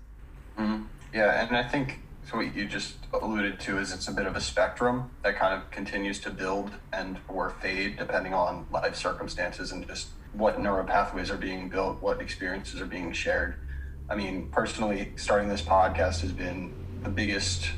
Mm-hmm. 0.58 0.84
Yeah, 1.12 1.46
and 1.46 1.56
I 1.56 1.62
think 1.62 2.00
so 2.30 2.38
what 2.38 2.54
you 2.54 2.66
just 2.66 2.96
alluded 3.12 3.60
to 3.60 3.78
is 3.78 3.92
it's 3.92 4.08
a 4.08 4.12
bit 4.12 4.26
of 4.26 4.34
a 4.34 4.40
spectrum 4.40 5.10
that 5.22 5.36
kind 5.36 5.54
of 5.54 5.70
continues 5.70 6.18
to 6.20 6.30
build 6.30 6.70
and 6.92 7.18
or 7.28 7.50
fade 7.50 7.96
depending 7.98 8.32
on 8.32 8.66
life 8.70 8.96
circumstances 8.96 9.72
and 9.72 9.86
just 9.86 10.08
what 10.32 10.60
neural 10.60 10.84
pathways 10.84 11.30
are 11.30 11.36
being 11.36 11.68
built, 11.68 12.00
what 12.02 12.20
experiences 12.20 12.80
are 12.80 12.86
being 12.86 13.12
shared. 13.12 13.56
I 14.08 14.16
mean, 14.16 14.48
personally, 14.50 15.12
starting 15.16 15.48
this 15.48 15.62
podcast 15.62 16.20
has 16.20 16.32
been 16.32 16.74
the 17.02 17.08
biggest 17.08 17.70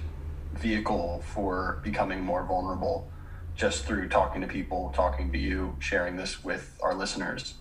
vehicle 0.55 1.23
for 1.27 1.81
becoming 1.83 2.21
more 2.21 2.45
vulnerable 2.45 3.11
just 3.55 3.85
through 3.85 4.09
talking 4.09 4.41
to 4.41 4.47
people, 4.47 4.93
talking 4.95 5.33
to 5.33 5.39
you, 5.39 5.77
sharing 5.79 6.17
this 6.17 6.45
with 6.45 6.79
our 6.83 6.95
listeners. 6.95 7.55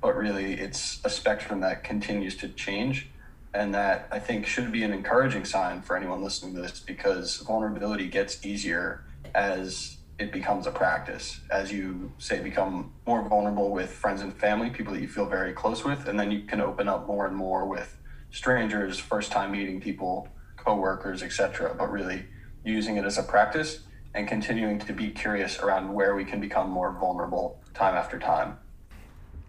But 0.00 0.16
really, 0.16 0.54
it's 0.54 1.00
a 1.04 1.10
spectrum 1.10 1.60
that 1.60 1.84
continues 1.84 2.36
to 2.38 2.48
change. 2.48 3.08
And 3.54 3.74
that 3.74 4.08
I 4.10 4.18
think 4.18 4.46
should 4.46 4.72
be 4.72 4.82
an 4.82 4.92
encouraging 4.92 5.44
sign 5.44 5.82
for 5.82 5.96
anyone 5.96 6.22
listening 6.22 6.54
to 6.54 6.62
this 6.62 6.80
because 6.80 7.36
vulnerability 7.38 8.08
gets 8.08 8.44
easier 8.44 9.04
as 9.34 9.98
it 10.18 10.32
becomes 10.32 10.66
a 10.66 10.70
practice. 10.70 11.40
As 11.50 11.72
you 11.72 12.12
say, 12.18 12.40
become 12.40 12.92
more 13.06 13.26
vulnerable 13.28 13.70
with 13.70 13.90
friends 13.90 14.20
and 14.22 14.32
family, 14.32 14.70
people 14.70 14.94
that 14.94 15.00
you 15.00 15.08
feel 15.08 15.26
very 15.26 15.52
close 15.52 15.84
with, 15.84 16.08
and 16.08 16.18
then 16.18 16.30
you 16.30 16.42
can 16.42 16.60
open 16.60 16.88
up 16.88 17.06
more 17.06 17.26
and 17.26 17.36
more 17.36 17.66
with 17.66 17.98
strangers, 18.30 18.98
first 18.98 19.32
time 19.32 19.52
meeting 19.52 19.80
people, 19.80 20.28
coworkers, 20.56 21.22
etc. 21.22 21.74
But 21.76 21.90
really 21.90 22.24
using 22.64 22.96
it 22.96 23.04
as 23.04 23.18
a 23.18 23.22
practice 23.22 23.80
and 24.14 24.28
continuing 24.28 24.78
to 24.78 24.92
be 24.92 25.10
curious 25.10 25.58
around 25.58 25.92
where 25.92 26.14
we 26.14 26.24
can 26.24 26.40
become 26.40 26.70
more 26.70 26.92
vulnerable 26.92 27.60
time 27.74 27.94
after 27.94 28.18
time. 28.18 28.58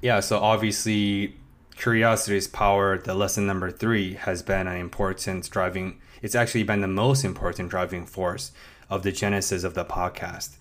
Yeah, 0.01 0.19
so 0.19 0.39
obviously 0.39 1.35
curiosity's 1.75 2.47
power, 2.47 2.97
the 2.97 3.13
lesson 3.13 3.45
number 3.45 3.71
three, 3.71 4.13
has 4.13 4.41
been 4.41 4.67
an 4.67 4.77
important 4.77 5.49
driving, 5.49 5.99
it's 6.21 6.35
actually 6.35 6.63
been 6.63 6.81
the 6.81 6.87
most 6.87 7.23
important 7.23 7.69
driving 7.69 8.05
force 8.05 8.51
of 8.89 9.03
the 9.03 9.11
genesis 9.11 9.63
of 9.63 9.73
the 9.73 9.85
podcast. 9.85 10.57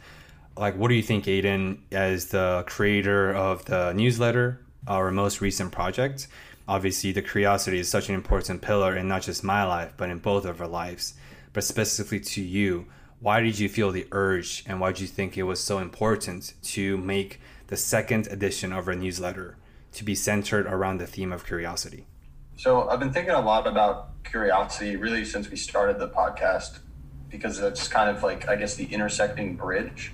Like, 0.56 0.76
what 0.76 0.88
do 0.88 0.94
you 0.94 1.02
think, 1.02 1.24
Aiden, 1.24 1.78
as 1.90 2.26
the 2.26 2.64
creator 2.66 3.34
of 3.34 3.64
the 3.64 3.92
newsletter, 3.92 4.60
our 4.86 5.10
most 5.10 5.40
recent 5.40 5.72
project? 5.72 6.28
Obviously, 6.68 7.12
the 7.12 7.22
curiosity 7.22 7.78
is 7.78 7.88
such 7.88 8.08
an 8.08 8.14
important 8.14 8.62
pillar 8.62 8.96
in 8.96 9.08
not 9.08 9.22
just 9.22 9.42
my 9.42 9.64
life, 9.64 9.92
but 9.96 10.10
in 10.10 10.18
both 10.18 10.44
of 10.44 10.60
our 10.60 10.68
lives. 10.68 11.14
But 11.52 11.64
specifically 11.64 12.20
to 12.20 12.42
you, 12.42 12.86
why 13.20 13.40
did 13.40 13.58
you 13.58 13.68
feel 13.68 13.92
the 13.92 14.06
urge 14.12 14.64
and 14.66 14.80
why 14.80 14.92
did 14.92 15.00
you 15.00 15.06
think 15.06 15.38
it 15.38 15.44
was 15.44 15.60
so 15.60 15.78
important 15.78 16.54
to 16.62 16.96
make 16.98 17.40
the 17.68 17.76
second 17.76 18.26
edition 18.28 18.72
of 18.72 18.88
our 18.88 18.94
newsletter 18.94 19.56
to 19.92 20.04
be 20.04 20.14
centered 20.14 20.66
around 20.66 20.98
the 20.98 21.06
theme 21.06 21.32
of 21.32 21.44
curiosity? 21.44 22.06
So, 22.56 22.88
I've 22.88 23.00
been 23.00 23.12
thinking 23.12 23.34
a 23.34 23.40
lot 23.40 23.66
about 23.66 24.22
curiosity 24.24 24.96
really 24.96 25.24
since 25.24 25.50
we 25.50 25.56
started 25.56 25.98
the 25.98 26.08
podcast 26.08 26.78
because 27.28 27.58
it's 27.58 27.88
kind 27.88 28.14
of 28.14 28.22
like, 28.22 28.48
I 28.48 28.56
guess, 28.56 28.74
the 28.76 28.84
intersecting 28.84 29.56
bridge 29.56 30.12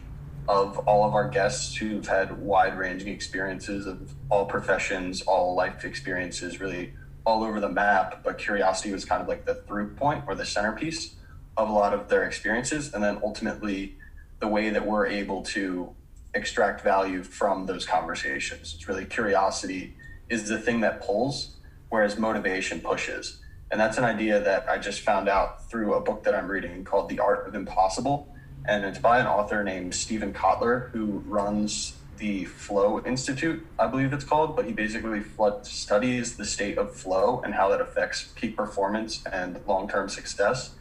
of 0.49 0.79
all 0.89 1.07
of 1.07 1.15
our 1.15 1.29
guests 1.29 1.77
who've 1.77 2.07
had 2.07 2.41
wide 2.41 2.79
ranging 2.79 3.09
experiences 3.09 3.87
of 3.87 4.15
all 4.31 4.47
professions, 4.47 5.21
all 5.23 5.55
life 5.55 5.85
experiences, 5.85 6.59
really 6.59 6.95
all 7.27 7.45
over 7.45 7.61
the 7.61 7.69
map. 7.69 8.23
But 8.25 8.39
curiosity 8.39 8.93
was 8.93 9.05
kind 9.05 9.21
of 9.21 9.29
like 9.29 9.45
the 9.45 9.57
through 9.57 9.95
point 9.95 10.25
or 10.27 10.35
the 10.35 10.47
centerpiece 10.47 11.17
of 11.57 11.69
a 11.69 11.73
lot 11.73 11.93
of 11.93 12.09
their 12.09 12.25
experiences. 12.25 12.95
And 12.95 13.05
then 13.05 13.21
ultimately, 13.23 13.99
the 14.41 14.49
way 14.49 14.71
that 14.71 14.87
we're 14.87 15.07
able 15.07 15.43
to 15.43 15.95
extract 16.39 16.81
value 16.81 17.23
from 17.23 17.67
those 17.67 17.85
conversations. 17.85 18.75
It's 18.75 18.89
really 18.89 19.05
curiosity 19.05 19.95
is 20.31 20.49
the 20.49 20.59
thing 20.59 20.81
that 20.81 21.03
pulls, 21.03 21.57
whereas 21.89 22.19
motivation 22.19 22.81
pushes. 22.81 23.41
And 23.71 23.81
that's 23.81 23.99
an 23.99 24.05
idea 24.05 24.41
that 24.41 24.69
I 24.69 24.79
just 24.79 25.01
found 25.01 25.29
out 25.29 25.69
through 25.69 25.95
a 25.95 26.01
book 26.01 26.25
that 26.25 26.35
I'm 26.35 26.49
reading 26.49 26.85
called 26.85 27.09
The 27.09 27.19
Art 27.19 27.47
of 27.47 27.55
Impossible. 27.55 28.35
And 28.67 28.85
it's 28.85 28.99
by 28.99 29.19
an 29.19 29.27
author 29.27 29.63
named 29.63 29.95
Steven 29.95 30.33
Kotler, 30.33 30.91
who 30.91 31.23
runs 31.27 31.95
the 32.19 32.45
Flow 32.47 33.01
Institute, 33.05 33.65
I 33.79 33.87
believe 33.87 34.13
it's 34.13 34.25
called. 34.25 34.57
But 34.57 34.65
he 34.65 34.73
basically 34.73 35.23
studies 35.63 36.37
the 36.37 36.45
state 36.45 36.79
of 36.79 36.95
flow 36.95 37.41
and 37.45 37.55
how 37.55 37.69
that 37.69 37.81
affects 37.81 38.33
peak 38.35 38.57
performance 38.57 39.25
and 39.31 39.61
long 39.67 39.89
term 39.89 40.09
success. 40.09 40.75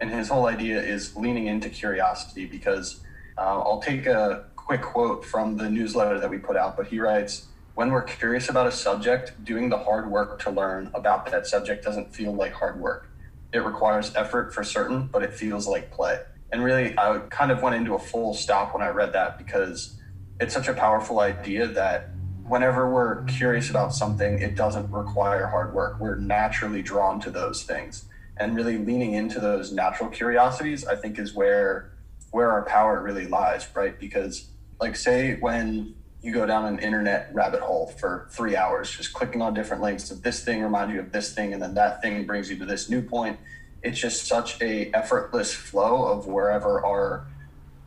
And 0.00 0.10
his 0.10 0.28
whole 0.28 0.46
idea 0.46 0.80
is 0.80 1.16
leaning 1.16 1.46
into 1.46 1.68
curiosity 1.68 2.46
because 2.46 3.00
uh, 3.36 3.40
I'll 3.40 3.80
take 3.80 4.06
a 4.06 4.46
quick 4.66 4.82
quote 4.82 5.24
from 5.24 5.56
the 5.56 5.68
newsletter 5.68 6.18
that 6.18 6.30
we 6.30 6.38
put 6.38 6.56
out, 6.56 6.76
but 6.76 6.86
he 6.86 6.98
writes, 6.98 7.48
when 7.74 7.90
we're 7.90 8.02
curious 8.02 8.48
about 8.48 8.66
a 8.66 8.72
subject, 8.72 9.44
doing 9.44 9.68
the 9.68 9.78
hard 9.78 10.10
work 10.10 10.40
to 10.42 10.50
learn 10.50 10.90
about 10.94 11.26
that 11.30 11.46
subject 11.46 11.84
doesn't 11.84 12.14
feel 12.14 12.32
like 12.32 12.52
hard 12.52 12.80
work. 12.80 13.08
It 13.52 13.58
requires 13.58 14.14
effort 14.14 14.54
for 14.54 14.64
certain, 14.64 15.08
but 15.08 15.22
it 15.22 15.34
feels 15.34 15.66
like 15.66 15.90
play. 15.90 16.20
And 16.52 16.62
really, 16.62 16.96
I 16.96 17.18
kind 17.30 17.50
of 17.50 17.62
went 17.62 17.74
into 17.74 17.94
a 17.94 17.98
full 17.98 18.32
stop 18.32 18.74
when 18.74 18.82
I 18.82 18.88
read 18.88 19.12
that 19.12 19.38
because 19.38 20.00
it's 20.40 20.54
such 20.54 20.68
a 20.68 20.74
powerful 20.74 21.20
idea 21.20 21.66
that 21.66 22.10
whenever 22.46 22.88
we're 22.88 23.24
curious 23.24 23.70
about 23.70 23.92
something, 23.92 24.40
it 24.40 24.54
doesn't 24.54 24.90
require 24.90 25.46
hard 25.46 25.74
work. 25.74 25.98
We're 25.98 26.16
naturally 26.16 26.82
drawn 26.82 27.20
to 27.20 27.30
those 27.30 27.64
things. 27.64 28.04
And 28.36 28.54
really 28.56 28.78
leaning 28.78 29.14
into 29.14 29.40
those 29.40 29.72
natural 29.72 30.10
curiosities, 30.10 30.86
I 30.86 30.96
think, 30.96 31.18
is 31.18 31.34
where 31.34 31.90
where 32.30 32.50
our 32.50 32.64
power 32.64 33.00
really 33.00 33.28
lies, 33.28 33.68
right? 33.76 33.98
Because 33.98 34.48
like 34.80 34.96
say 34.96 35.36
when 35.40 35.94
you 36.22 36.32
go 36.32 36.46
down 36.46 36.64
an 36.64 36.78
internet 36.78 37.30
rabbit 37.34 37.60
hole 37.60 37.86
for 37.98 38.28
three 38.30 38.56
hours, 38.56 38.90
just 38.90 39.12
clicking 39.12 39.42
on 39.42 39.52
different 39.52 39.82
links 39.82 40.10
of 40.10 40.22
this 40.22 40.42
thing 40.42 40.62
reminds 40.62 40.94
you 40.94 41.00
of 41.00 41.12
this 41.12 41.34
thing, 41.34 41.52
and 41.52 41.62
then 41.62 41.74
that 41.74 42.00
thing 42.00 42.24
brings 42.24 42.50
you 42.50 42.56
to 42.56 42.64
this 42.64 42.88
new 42.88 43.02
point. 43.02 43.38
It's 43.82 43.98
just 43.98 44.26
such 44.26 44.60
a 44.62 44.90
effortless 44.94 45.52
flow 45.52 46.06
of 46.06 46.26
wherever 46.26 46.84
our 46.84 47.26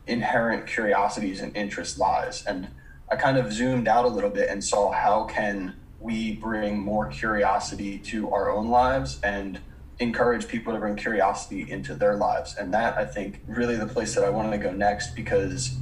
inherent 0.06 0.66
curiosities 0.66 1.40
and 1.40 1.54
interests 1.56 1.98
lies. 1.98 2.44
And 2.46 2.68
I 3.10 3.16
kind 3.16 3.38
of 3.38 3.52
zoomed 3.52 3.88
out 3.88 4.04
a 4.04 4.08
little 4.08 4.30
bit 4.30 4.48
and 4.48 4.62
saw 4.62 4.92
how 4.92 5.24
can 5.24 5.74
we 6.00 6.34
bring 6.34 6.78
more 6.78 7.06
curiosity 7.08 7.98
to 7.98 8.30
our 8.30 8.50
own 8.50 8.68
lives 8.68 9.18
and 9.22 9.58
encourage 9.98 10.46
people 10.46 10.72
to 10.72 10.78
bring 10.78 10.94
curiosity 10.94 11.68
into 11.68 11.94
their 11.94 12.14
lives. 12.14 12.54
And 12.56 12.72
that 12.72 12.96
I 12.96 13.04
think 13.04 13.40
really 13.48 13.76
the 13.76 13.86
place 13.86 14.14
that 14.14 14.24
I 14.24 14.30
want 14.30 14.52
to 14.52 14.58
go 14.58 14.70
next 14.70 15.16
because 15.16 15.76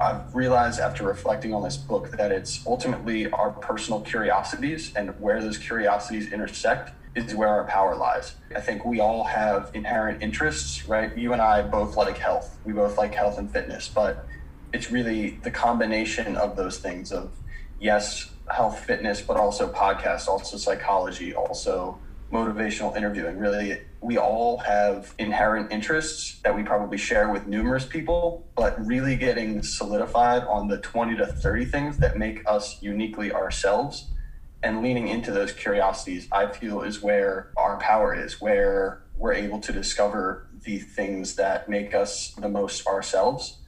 I've 0.00 0.34
realized 0.34 0.80
after 0.80 1.04
reflecting 1.04 1.54
on 1.54 1.62
this 1.62 1.76
book 1.76 2.10
that 2.16 2.32
it's 2.32 2.66
ultimately 2.66 3.30
our 3.30 3.50
personal 3.50 4.00
curiosities 4.00 4.92
and 4.94 5.18
where 5.20 5.40
those 5.40 5.58
curiosities 5.58 6.32
intersect 6.32 6.92
is 7.14 7.34
where 7.34 7.48
our 7.48 7.64
power 7.64 7.94
lies. 7.94 8.36
I 8.56 8.60
think 8.60 8.84
we 8.84 9.00
all 9.00 9.24
have 9.24 9.70
inherent 9.74 10.22
interests, 10.22 10.88
right? 10.88 11.16
You 11.16 11.32
and 11.32 11.42
I 11.42 11.62
both 11.62 11.96
like 11.96 12.18
health. 12.18 12.58
We 12.64 12.72
both 12.72 12.96
like 12.96 13.14
health 13.14 13.38
and 13.38 13.50
fitness, 13.50 13.88
but 13.88 14.26
it's 14.72 14.90
really 14.90 15.38
the 15.42 15.50
combination 15.50 16.36
of 16.36 16.56
those 16.56 16.78
things 16.78 17.12
of 17.12 17.32
yes, 17.78 18.32
health, 18.50 18.80
fitness, 18.80 19.20
but 19.20 19.36
also 19.36 19.70
podcasts, 19.70 20.26
also 20.26 20.56
psychology, 20.56 21.34
also 21.34 22.00
motivational 22.32 22.96
interviewing. 22.96 23.38
Really, 23.38 23.82
we 24.00 24.16
all 24.16 24.58
have 24.58 25.14
inherent 25.18 25.70
interests 25.70 26.40
that 26.42 26.54
we 26.54 26.62
probably 26.62 26.96
share 26.96 27.30
with 27.30 27.46
numerous 27.46 27.84
people, 27.84 28.46
but 28.56 28.84
really 28.84 29.16
getting 29.16 29.62
solidified 29.62 30.42
on 30.44 30.68
the 30.68 30.78
20 30.78 31.16
to 31.16 31.26
30 31.26 31.64
things 31.66 31.98
that 31.98 32.16
make 32.16 32.42
us 32.46 32.82
uniquely 32.82 33.32
ourselves 33.32 34.08
and 34.62 34.82
leaning 34.82 35.08
into 35.08 35.32
those 35.32 35.52
curiosities, 35.52 36.28
I 36.30 36.46
feel 36.46 36.82
is 36.82 37.02
where 37.02 37.50
our 37.56 37.78
power 37.78 38.14
is, 38.14 38.40
where 38.40 39.02
we're 39.16 39.32
able 39.32 39.60
to 39.60 39.72
discover 39.72 40.48
the 40.62 40.78
things 40.78 41.34
that 41.36 41.68
make 41.68 41.94
us 41.94 42.32
the 42.38 42.48
most 42.48 42.86
ourselves. 42.86 43.58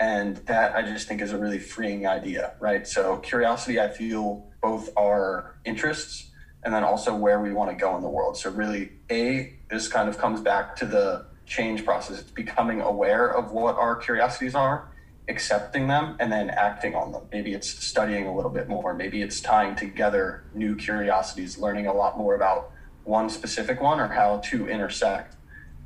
And 0.00 0.38
that 0.46 0.74
I 0.74 0.82
just 0.82 1.06
think 1.06 1.20
is 1.20 1.32
a 1.32 1.38
really 1.38 1.58
freeing 1.58 2.06
idea, 2.06 2.54
right? 2.58 2.86
So, 2.88 3.18
curiosity, 3.18 3.78
I 3.78 3.88
feel 3.88 4.48
both 4.62 4.88
our 4.96 5.56
interests 5.66 6.29
and 6.62 6.74
then 6.74 6.84
also 6.84 7.14
where 7.14 7.40
we 7.40 7.52
want 7.52 7.70
to 7.70 7.76
go 7.76 7.96
in 7.96 8.02
the 8.02 8.08
world. 8.08 8.36
So 8.36 8.50
really, 8.50 8.92
a 9.10 9.54
this 9.70 9.88
kind 9.88 10.08
of 10.08 10.18
comes 10.18 10.40
back 10.40 10.76
to 10.76 10.86
the 10.86 11.26
change 11.46 11.84
process. 11.84 12.20
It's 12.20 12.30
becoming 12.30 12.80
aware 12.80 13.28
of 13.28 13.52
what 13.52 13.76
our 13.76 13.96
curiosities 13.96 14.54
are, 14.54 14.88
accepting 15.28 15.88
them, 15.88 16.16
and 16.20 16.30
then 16.30 16.50
acting 16.50 16.94
on 16.94 17.12
them. 17.12 17.22
Maybe 17.32 17.54
it's 17.54 17.68
studying 17.68 18.26
a 18.26 18.34
little 18.34 18.50
bit 18.50 18.68
more. 18.68 18.94
Maybe 18.94 19.22
it's 19.22 19.40
tying 19.40 19.74
together 19.74 20.44
new 20.54 20.76
curiosities, 20.76 21.58
learning 21.58 21.86
a 21.86 21.92
lot 21.92 22.18
more 22.18 22.34
about 22.34 22.72
one 23.04 23.30
specific 23.30 23.80
one 23.80 23.98
or 23.98 24.08
how 24.08 24.38
to 24.38 24.68
intersect, 24.68 25.36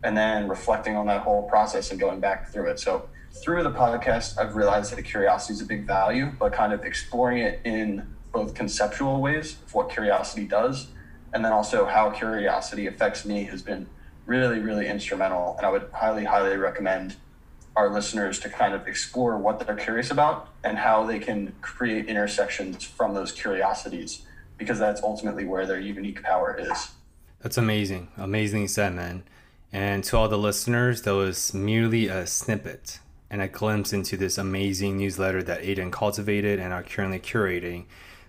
and 0.03 0.17
then 0.17 0.49
reflecting 0.49 0.97
on 0.97 1.07
that 1.07 1.23
whole 1.23 1.49
process 1.49 1.91
and 1.91 2.01
going 2.01 2.21
back 2.21 2.49
through 2.49 2.71
it. 2.71 2.79
So 2.79 3.09
through 3.43 3.63
the 3.63 3.71
podcast, 3.71 4.39
I've 4.39 4.57
realized 4.57 4.95
that 4.95 5.03
curiosity 5.03 5.55
is 5.55 5.61
a 5.61 5.65
big 5.65 5.87
value, 5.87 6.33
but 6.39 6.53
kind 6.53 6.73
of 6.73 6.85
exploring 6.85 7.39
it 7.39 7.61
in 7.65 8.14
both 8.35 8.53
conceptual 8.53 9.23
ways 9.23 9.57
of 9.65 9.73
what 9.75 9.89
curiosity 9.89 10.45
does 10.45 10.89
and 11.33 11.45
then 11.45 11.53
also 11.53 11.87
how 11.87 12.11
curiosity 12.11 12.87
affects 12.87 13.25
me 13.25 13.45
has 13.45 13.63
been 13.63 13.87
really 14.27 14.59
really 14.59 14.87
instrumental. 14.87 15.55
And 15.57 15.67
i 15.67 15.71
would 15.71 15.89
highly 15.93 16.25
highly 16.25 16.57
recommend 16.57 17.17
our 17.77 17.93
listeners 17.93 18.39
to 18.41 18.49
kind 18.49 18.75
of 18.75 18.87
explore 18.87 19.37
what 19.37 19.59
they're 19.59 19.77
curious 19.77 20.11
about 20.11 20.49
and 20.63 20.79
how 20.79 21.05
they 21.05 21.19
can 21.19 21.53
create 21.61 22.07
intersections 22.07 22.85
from 22.85 23.15
those 23.15 23.33
curiosities 23.33 24.23
because 24.59 24.79
that's 24.79 25.03
ultimately 25.03 25.45
where 25.45 25.67
their 25.67 25.81
unique 25.81 26.23
power 26.23 26.57
is. 26.59 26.93
That's 27.41 27.59
amazing. 27.59 28.09
Amazing 28.17 28.69
said 28.69 28.95
man. 28.95 29.25
And 29.73 30.05
to 30.05 30.17
all 30.17 30.29
the 30.29 30.39
listeners 30.39 31.03
that 31.03 31.15
was 31.15 31.53
merely 31.53 32.07
a 32.07 32.29
snippet 32.29 33.01
and 33.29 33.43
a 33.43 33.49
glimpse 33.49 33.93
into 33.93 34.17
this 34.17 34.39
amazing 34.39 34.99
newsletter 34.99 35.43
that 35.43 35.63
aiden 35.63 35.91
cultivated 35.91 36.61
and 36.61 36.73
are 36.73 36.85
currently 36.85 37.19
curating 37.19 37.87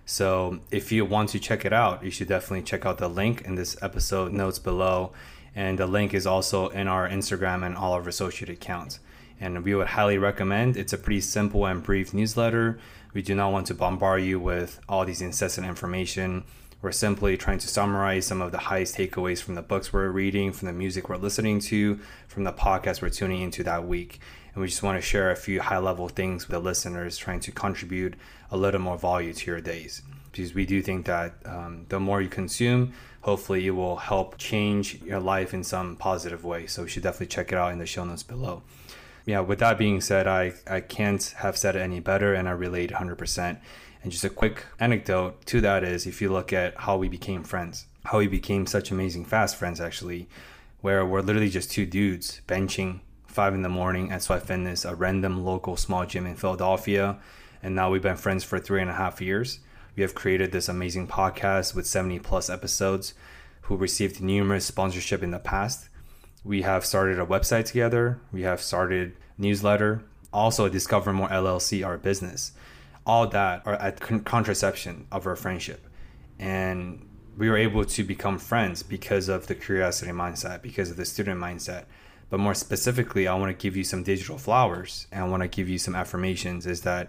so 0.08 0.60
if 0.70 0.92
you 0.92 1.04
want 1.04 1.30
to 1.30 1.40
check 1.40 1.64
it 1.64 1.72
out, 1.72 2.04
you 2.04 2.12
should 2.12 2.28
definitely 2.28 2.62
check 2.62 2.86
out 2.86 2.98
the 2.98 3.08
link 3.08 3.42
in 3.42 3.56
this 3.56 3.76
episode 3.82 4.32
notes 4.32 4.60
below. 4.60 5.12
And 5.54 5.78
the 5.78 5.86
link 5.86 6.14
is 6.14 6.28
also 6.28 6.68
in 6.68 6.86
our 6.86 7.08
Instagram 7.08 7.66
and 7.66 7.76
all 7.76 7.94
of 7.94 8.04
our 8.04 8.08
associated 8.08 8.54
accounts. 8.54 9.00
And 9.40 9.64
we 9.64 9.74
would 9.74 9.88
highly 9.88 10.16
recommend. 10.16 10.76
It's 10.76 10.92
a 10.92 10.98
pretty 10.98 11.22
simple 11.22 11.66
and 11.66 11.82
brief 11.82 12.14
newsletter. 12.14 12.78
We 13.14 13.22
do 13.22 13.34
not 13.34 13.50
want 13.50 13.66
to 13.66 13.74
bombard 13.74 14.22
you 14.22 14.38
with 14.38 14.80
all 14.88 15.04
these 15.04 15.22
incessant 15.22 15.66
information. 15.66 16.44
We're 16.82 16.92
simply 16.92 17.36
trying 17.36 17.58
to 17.58 17.68
summarize 17.68 18.26
some 18.26 18.40
of 18.40 18.52
the 18.52 18.58
highest 18.58 18.96
takeaways 18.96 19.42
from 19.42 19.56
the 19.56 19.62
books 19.62 19.92
we're 19.92 20.10
reading, 20.10 20.52
from 20.52 20.66
the 20.66 20.72
music 20.72 21.08
we're 21.08 21.16
listening 21.16 21.58
to, 21.60 21.98
from 22.28 22.44
the 22.44 22.52
podcast 22.52 23.02
we're 23.02 23.08
tuning 23.08 23.42
into 23.42 23.64
that 23.64 23.88
week. 23.88 24.20
And 24.56 24.62
we 24.62 24.68
just 24.68 24.82
want 24.82 24.96
to 24.96 25.06
share 25.06 25.30
a 25.30 25.36
few 25.36 25.60
high 25.60 25.76
level 25.76 26.08
things 26.08 26.48
with 26.48 26.54
the 26.54 26.60
listeners, 26.60 27.18
trying 27.18 27.40
to 27.40 27.52
contribute 27.52 28.14
a 28.50 28.56
little 28.56 28.80
more 28.80 28.96
value 28.96 29.34
to 29.34 29.50
your 29.50 29.60
days. 29.60 30.00
Because 30.32 30.54
we 30.54 30.64
do 30.64 30.80
think 30.80 31.04
that 31.04 31.34
um, 31.44 31.84
the 31.90 32.00
more 32.00 32.22
you 32.22 32.30
consume, 32.30 32.94
hopefully 33.20 33.66
it 33.66 33.72
will 33.72 33.96
help 33.96 34.38
change 34.38 35.02
your 35.02 35.20
life 35.20 35.52
in 35.52 35.62
some 35.62 35.94
positive 35.96 36.42
way. 36.42 36.66
So 36.66 36.82
you 36.82 36.88
should 36.88 37.02
definitely 37.02 37.26
check 37.26 37.52
it 37.52 37.58
out 37.58 37.70
in 37.70 37.78
the 37.78 37.84
show 37.84 38.02
notes 38.04 38.22
below. 38.22 38.62
Yeah, 39.26 39.40
with 39.40 39.58
that 39.58 39.76
being 39.76 40.00
said, 40.00 40.26
I, 40.26 40.54
I 40.66 40.80
can't 40.80 41.22
have 41.36 41.58
said 41.58 41.76
it 41.76 41.80
any 41.80 42.00
better 42.00 42.32
and 42.32 42.48
I 42.48 42.52
relate 42.52 42.92
100%. 42.92 43.58
And 44.02 44.10
just 44.10 44.24
a 44.24 44.30
quick 44.30 44.64
anecdote 44.80 45.44
to 45.46 45.60
that 45.60 45.84
is 45.84 46.06
if 46.06 46.22
you 46.22 46.32
look 46.32 46.54
at 46.54 46.78
how 46.78 46.96
we 46.96 47.10
became 47.10 47.44
friends, 47.44 47.84
how 48.06 48.20
we 48.20 48.26
became 48.26 48.64
such 48.64 48.90
amazing 48.90 49.26
fast 49.26 49.56
friends, 49.56 49.82
actually, 49.82 50.30
where 50.80 51.04
we're 51.04 51.20
literally 51.20 51.50
just 51.50 51.70
two 51.70 51.84
dudes 51.84 52.40
benching 52.48 53.00
five 53.36 53.52
in 53.52 53.60
the 53.60 53.68
morning 53.68 54.10
at 54.10 54.22
Sweat 54.22 54.46
Fitness, 54.46 54.86
a 54.86 54.94
random 54.94 55.44
local 55.44 55.76
small 55.76 56.06
gym 56.06 56.24
in 56.24 56.36
Philadelphia. 56.36 57.18
And 57.62 57.74
now 57.74 57.90
we've 57.90 58.00
been 58.00 58.16
friends 58.16 58.44
for 58.44 58.58
three 58.58 58.80
and 58.80 58.88
a 58.88 58.94
half 58.94 59.20
years. 59.20 59.60
We 59.94 60.00
have 60.00 60.14
created 60.14 60.52
this 60.52 60.70
amazing 60.70 61.08
podcast 61.08 61.74
with 61.74 61.86
70 61.86 62.20
plus 62.20 62.48
episodes 62.48 63.12
who 63.60 63.76
received 63.76 64.22
numerous 64.22 64.64
sponsorship 64.64 65.22
in 65.22 65.32
the 65.32 65.38
past. 65.38 65.90
We 66.44 66.62
have 66.62 66.86
started 66.86 67.18
a 67.18 67.26
website 67.26 67.66
together. 67.66 68.18
We 68.32 68.40
have 68.40 68.62
started 68.62 69.14
newsletter. 69.36 70.02
Also, 70.32 70.70
Discover 70.70 71.12
More 71.12 71.28
LLC, 71.28 71.84
our 71.84 71.98
business. 71.98 72.52
All 73.04 73.26
that 73.26 73.66
are 73.66 73.74
at 73.74 74.00
contraception 74.00 75.08
of 75.12 75.26
our 75.26 75.36
friendship. 75.36 75.86
And 76.38 77.06
we 77.36 77.50
were 77.50 77.58
able 77.58 77.84
to 77.84 78.02
become 78.02 78.38
friends 78.38 78.82
because 78.82 79.28
of 79.28 79.46
the 79.46 79.54
curiosity 79.54 80.12
mindset, 80.12 80.62
because 80.62 80.90
of 80.90 80.96
the 80.96 81.04
student 81.04 81.38
mindset. 81.38 81.84
But 82.28 82.40
more 82.40 82.54
specifically, 82.54 83.28
I 83.28 83.34
want 83.34 83.56
to 83.56 83.62
give 83.62 83.76
you 83.76 83.84
some 83.84 84.02
digital 84.02 84.38
flowers 84.38 85.06
and 85.12 85.24
I 85.24 85.28
want 85.28 85.42
to 85.42 85.48
give 85.48 85.68
you 85.68 85.78
some 85.78 85.94
affirmations 85.94 86.66
is 86.66 86.82
that 86.82 87.08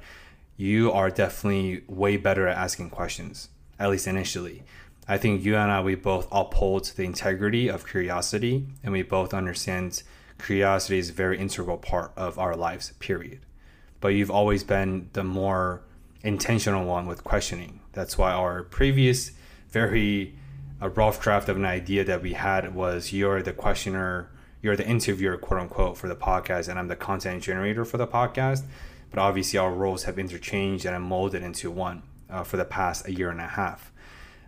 you 0.58 0.92
are 0.92 1.10
definitely 1.10 1.84
way 1.88 2.18
better 2.18 2.48
at 2.48 2.58
asking 2.58 2.90
questions, 2.90 3.50
at 3.80 3.90
least 3.90 4.08
initially. 4.08 4.64
I 5.08 5.18
think 5.18 5.44
you 5.44 5.56
and 5.56 5.72
I, 5.72 5.82
we 5.82 5.96
both 5.96 6.28
uphold 6.32 6.86
the 6.96 7.04
integrity 7.04 7.70
of 7.70 7.88
curiosity 7.88 8.68
and 8.84 8.92
we 8.92 9.04
both 9.04 9.34
understand 9.34 10.04
curiosity 10.40 11.00
is 11.00 11.10
a 11.10 11.14
very 11.14 11.40
integral 11.40 11.78
part 11.78 12.12
of 12.16 12.38
our 12.38 12.56
lives, 12.56 12.92
period. 13.00 13.40
But 14.02 14.10
you've 14.10 14.32
always 14.32 14.64
been 14.64 15.10
the 15.14 15.24
more 15.24 15.82
intentional 16.24 16.86
one 16.86 17.08
with 17.08 17.24
questioning. 17.24 17.80
That's 17.94 18.18
why 18.18 18.34
our 18.34 18.64
previous 18.64 19.32
very 19.70 20.36
a 20.80 20.90
rough 20.90 21.20
draft 21.22 21.50
of 21.50 21.58
an 21.58 21.66
idea 21.66 22.04
that 22.04 22.22
we 22.22 22.34
had 22.34 22.76
was 22.76 23.12
you're 23.12 23.42
the 23.42 23.54
questioner, 23.54 24.30
you're 24.62 24.76
the 24.76 24.88
interviewer, 24.88 25.38
quote 25.38 25.62
unquote, 25.62 25.98
for 25.98 26.08
the 26.08 26.16
podcast, 26.16 26.68
and 26.68 26.80
I'm 26.80 26.88
the 26.88 26.96
content 26.96 27.44
generator 27.44 27.86
for 27.86 27.98
the 27.98 28.08
podcast. 28.08 28.64
But 29.10 29.20
obviously, 29.20 29.60
our 29.60 29.72
roles 29.72 30.04
have 30.04 30.20
interchanged 30.20 30.86
and 30.86 30.96
I'm 30.96 31.04
molded 31.04 31.44
into 31.44 31.72
one 31.72 32.04
uh, 32.30 32.44
for 32.44 32.58
the 32.58 32.66
past 32.66 33.08
a 33.08 33.14
year 33.14 33.30
and 33.30 33.40
a 33.40 33.48
half. 33.48 33.92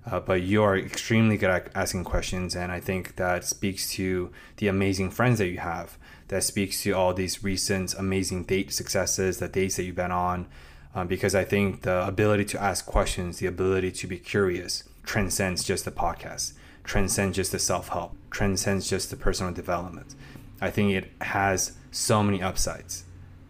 Uh, 0.10 0.20
but 0.20 0.41
you 0.41 0.64
are 0.64 0.78
extremely 0.78 1.38
good 1.38 1.49
at 1.49 1.70
asking 1.76 2.03
questions, 2.03 2.55
and 2.55 2.72
I 2.72 2.80
think 2.80 3.16
that 3.18 3.43
speaks 3.43 3.91
to 3.91 4.32
the 4.57 4.68
amazing 4.68 5.12
friends 5.12 5.39
that 5.39 5.47
you 5.47 5.60
have. 5.60 5.97
That 6.30 6.43
speaks 6.43 6.84
to 6.84 6.91
all 6.93 7.14
these 7.14 7.43
recent 7.43 7.93
amazing 7.95 8.43
date 8.43 8.72
successes, 8.72 9.39
the 9.39 9.47
dates 9.47 9.76
that 9.76 9.84
you've 9.84 9.95
been 9.95 10.12
on, 10.12 10.47
um, 10.95 11.07
because 11.07 11.36
I 11.36 11.43
think 11.43 11.82
the 11.82 12.05
ability 12.07 12.45
to 12.45 12.62
ask 12.62 12.86
questions, 12.86 13.39
the 13.39 13.47
ability 13.47 13.91
to 13.91 14.07
be 14.07 14.18
curious, 14.18 14.84
transcends 15.03 15.64
just 15.64 15.86
the 15.86 15.91
podcast, 15.91 16.53
transcends 16.90 17.36
just 17.36 17.52
the 17.52 17.60
self 17.60 17.90
help, 17.90 18.16
transcends 18.32 18.90
just 18.90 19.12
the 19.12 19.16
personal 19.16 19.54
development. 19.54 20.16
I 20.60 20.72
think 20.72 20.92
it 20.92 21.12
has 21.22 21.78
so 21.92 22.24
many 22.24 22.42
upsides 22.42 23.06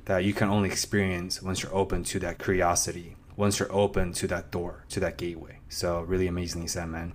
that 0.06 0.26
you 0.26 0.34
can 0.34 0.50
only 0.50 0.68
experience 0.68 1.42
once 1.42 1.64
you're 1.64 1.74
open 1.74 2.04
to 2.04 2.20
that 2.20 2.38
curiosity, 2.38 3.16
once 3.38 3.58
you're 3.58 3.72
open 3.72 4.12
to 4.14 4.28
that 4.28 4.52
door, 4.52 4.84
to 4.90 5.00
that 5.00 5.18
gateway. 5.18 5.60
So, 5.70 6.02
really 6.02 6.28
amazingly 6.28 6.68
said, 6.68 6.90
man. 6.90 7.14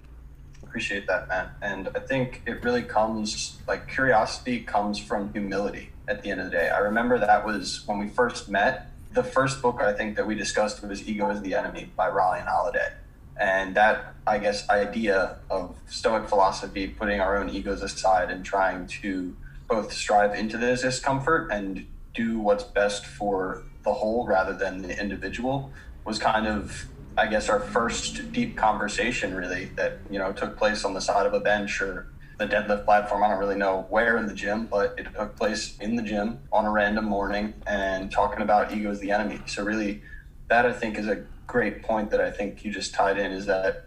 Appreciate 0.63 1.07
that, 1.09 1.29
man. 1.29 1.51
And 1.61 1.91
I 1.95 2.01
think 2.01 2.43
it 2.47 2.65
really 2.65 2.83
comes 2.83 3.59
like 3.69 3.87
curiosity 3.87 4.61
comes 4.61 4.99
from 4.99 5.31
humility 5.31 5.91
at 6.09 6.23
the 6.23 6.31
end 6.31 6.41
of 6.41 6.47
the 6.47 6.53
day. 6.53 6.71
I 6.71 6.79
remember 6.79 7.19
that 7.19 7.45
was 7.45 7.87
when 7.87 7.99
we 7.99 8.09
first 8.09 8.49
met. 8.49 8.91
The 9.13 9.23
first 9.23 9.61
book 9.61 9.83
I 9.83 9.93
think 9.93 10.17
that 10.17 10.27
we 10.27 10.35
discussed 10.35 10.83
was 10.83 11.07
Ego 11.07 11.29
is 11.31 11.43
the 11.43 11.55
Enemy 11.55 11.91
by 11.95 12.09
Ryan 12.09 12.47
Holiday 12.47 12.95
and 13.37 13.75
that 13.75 14.15
i 14.27 14.39
guess 14.39 14.69
idea 14.71 15.39
of 15.51 15.77
stoic 15.87 16.29
philosophy 16.29 16.87
putting 16.87 17.21
our 17.21 17.37
own 17.37 17.49
egos 17.49 17.83
aside 17.83 18.31
and 18.31 18.45
trying 18.45 18.87
to 18.87 19.37
both 19.69 19.93
strive 19.93 20.35
into 20.35 20.57
the 20.57 20.77
discomfort 20.77 21.51
and 21.51 21.87
do 22.15 22.39
what's 22.39 22.65
best 22.65 23.05
for 23.07 23.65
the 23.85 23.95
whole 23.95 24.27
rather 24.27 24.53
than 24.57 24.83
the 24.83 25.01
individual 25.01 25.73
was 26.05 26.19
kind 26.19 26.47
of 26.47 26.89
i 27.17 27.27
guess 27.27 27.49
our 27.49 27.61
first 27.61 28.33
deep 28.33 28.57
conversation 28.57 29.35
really 29.35 29.67
that 29.77 30.03
you 30.09 30.19
know 30.19 30.33
took 30.33 30.57
place 30.57 30.85
on 30.85 30.95
the 30.95 31.01
side 31.01 31.27
of 31.27 31.35
a 31.35 31.41
bench 31.41 31.81
or 31.81 32.09
the 32.39 32.47
deadlift 32.47 32.85
platform. 32.85 33.23
I 33.23 33.29
don't 33.29 33.39
really 33.39 33.55
know 33.57 33.87
where 33.91 34.17
in 34.17 34.27
the 34.27 34.35
gym 34.35 34.67
but 34.67 34.95
it 34.99 35.07
took 35.17 35.37
place 35.37 35.77
in 35.79 35.97
the 35.97 36.03
gym 36.03 36.41
on 36.53 36.65
a 36.65 36.71
random 36.71 37.05
morning 37.05 37.55
and 37.67 38.11
talking 38.11 38.43
about 38.43 38.73
ego 38.73 38.91
is 38.91 39.01
the 39.01 39.13
enemy. 39.13 39.43
So 39.47 39.63
really 39.65 40.03
that 40.49 40.67
i 40.67 40.73
think 40.73 40.99
is 40.99 41.07
a 41.07 41.25
great 41.47 41.83
point 41.83 42.11
that 42.11 42.21
I 42.21 42.31
think 42.31 42.65
you 42.65 42.73
just 42.73 42.95
tied 42.95 43.19
in 43.19 43.33
is 43.33 43.47
that 43.47 43.85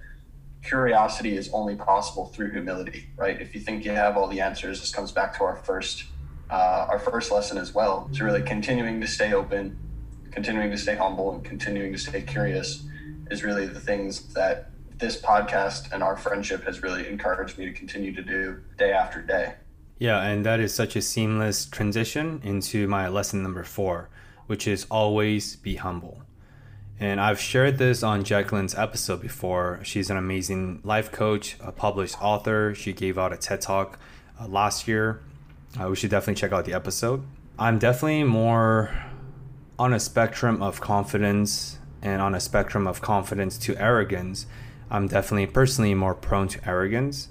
curiosity 0.63 1.35
is 1.37 1.49
only 1.53 1.75
possible 1.75 2.25
through 2.27 2.51
humility, 2.51 3.09
right? 3.15 3.39
If 3.39 3.55
you 3.55 3.61
think 3.61 3.85
you 3.85 3.91
have 3.91 4.17
all 4.17 4.27
the 4.27 4.41
answers, 4.41 4.79
this 4.79 4.91
comes 4.91 5.11
back 5.11 5.37
to 5.37 5.43
our 5.43 5.55
first 5.55 6.05
uh, 6.49 6.87
our 6.89 6.99
first 6.99 7.31
lesson 7.31 7.57
as 7.57 7.73
well. 7.73 8.07
It's 8.09 8.21
really 8.21 8.41
continuing 8.41 9.01
to 9.01 9.07
stay 9.07 9.33
open, 9.33 9.77
continuing 10.31 10.71
to 10.71 10.77
stay 10.77 10.95
humble, 10.95 11.33
and 11.33 11.43
continuing 11.43 11.91
to 11.91 11.99
stay 11.99 12.21
curious 12.21 12.85
is 13.29 13.43
really 13.43 13.65
the 13.65 13.79
things 13.81 14.33
that 14.33 14.71
this 14.97 15.21
podcast 15.21 15.91
and 15.91 16.01
our 16.01 16.15
friendship 16.15 16.63
has 16.63 16.81
really 16.81 17.07
encouraged 17.07 17.57
me 17.57 17.65
to 17.65 17.73
continue 17.73 18.13
to 18.13 18.21
do 18.21 18.61
day 18.77 18.91
after 18.91 19.21
day. 19.21 19.55
Yeah, 19.99 20.21
and 20.21 20.45
that 20.45 20.59
is 20.59 20.73
such 20.73 20.95
a 20.95 21.01
seamless 21.01 21.65
transition 21.65 22.39
into 22.43 22.87
my 22.87 23.07
lesson 23.07 23.43
number 23.43 23.63
four, 23.63 24.09
which 24.45 24.67
is 24.67 24.85
always 24.89 25.55
be 25.57 25.75
humble. 25.75 26.21
And 26.99 27.21
I've 27.21 27.39
shared 27.39 27.77
this 27.77 28.01
on 28.01 28.23
Jacqueline's 28.23 28.73
episode 28.73 29.21
before. 29.21 29.79
She's 29.83 30.09
an 30.09 30.17
amazing 30.17 30.81
life 30.83 31.11
coach, 31.11 31.55
a 31.59 31.71
published 31.71 32.19
author. 32.21 32.73
She 32.73 32.91
gave 32.91 33.19
out 33.19 33.31
a 33.31 33.37
TED 33.37 33.61
talk 33.61 33.99
uh, 34.39 34.47
last 34.47 34.87
year. 34.87 35.21
Uh, 35.79 35.89
we 35.89 35.95
should 35.95 36.09
definitely 36.09 36.39
check 36.39 36.51
out 36.51 36.65
the 36.65 36.73
episode. 36.73 37.23
I'm 37.59 37.77
definitely 37.77 38.23
more 38.23 38.91
on 39.77 39.93
a 39.93 39.99
spectrum 39.99 40.63
of 40.63 40.81
confidence 40.81 41.77
and 42.01 42.19
on 42.19 42.33
a 42.33 42.39
spectrum 42.39 42.87
of 42.87 43.01
confidence 43.01 43.59
to 43.59 43.77
arrogance. 43.79 44.47
I'm 44.89 45.07
definitely 45.07 45.47
personally 45.47 45.93
more 45.93 46.15
prone 46.15 46.47
to 46.47 46.67
arrogance 46.67 47.29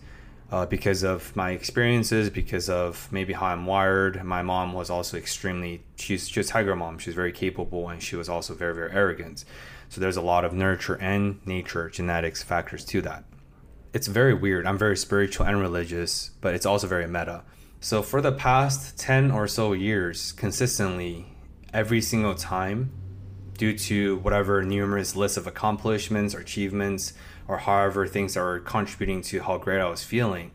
uh, 0.50 0.66
because 0.66 1.02
of 1.02 1.34
my 1.34 1.50
experiences, 1.50 2.30
because 2.30 2.68
of 2.68 3.08
maybe 3.10 3.32
how 3.32 3.46
I'm 3.46 3.66
wired. 3.66 4.22
My 4.24 4.42
mom 4.42 4.72
was 4.72 4.90
also 4.90 5.16
extremely, 5.16 5.82
she's 5.96 6.28
just 6.28 6.50
tiger 6.50 6.76
mom. 6.76 6.98
She's 6.98 7.14
very 7.14 7.32
capable 7.32 7.88
and 7.88 8.02
she 8.02 8.16
was 8.16 8.28
also 8.28 8.54
very, 8.54 8.74
very 8.74 8.92
arrogant. 8.92 9.44
So 9.88 10.00
there's 10.00 10.16
a 10.16 10.22
lot 10.22 10.44
of 10.44 10.52
nurture 10.52 10.96
and 10.96 11.44
nature 11.46 11.90
genetics 11.90 12.42
factors 12.42 12.84
to 12.86 13.00
that. 13.02 13.24
It's 13.92 14.06
very 14.06 14.34
weird. 14.34 14.66
I'm 14.66 14.78
very 14.78 14.96
spiritual 14.96 15.46
and 15.46 15.58
religious, 15.58 16.30
but 16.40 16.54
it's 16.54 16.66
also 16.66 16.86
very 16.86 17.06
meta. 17.06 17.42
So 17.80 18.02
for 18.02 18.20
the 18.20 18.32
past 18.32 18.98
10 18.98 19.30
or 19.30 19.46
so 19.48 19.72
years, 19.72 20.32
consistently, 20.32 21.26
every 21.72 22.00
single 22.00 22.34
time, 22.34 22.90
due 23.56 23.76
to 23.78 24.18
whatever 24.18 24.62
numerous 24.62 25.16
list 25.16 25.36
of 25.36 25.46
accomplishments 25.46 26.34
or 26.34 26.40
achievements, 26.40 27.14
or 27.48 27.58
however 27.58 28.06
things 28.06 28.36
are 28.36 28.58
contributing 28.60 29.22
to 29.22 29.42
how 29.42 29.58
great 29.58 29.80
I 29.80 29.88
was 29.88 30.04
feeling, 30.04 30.50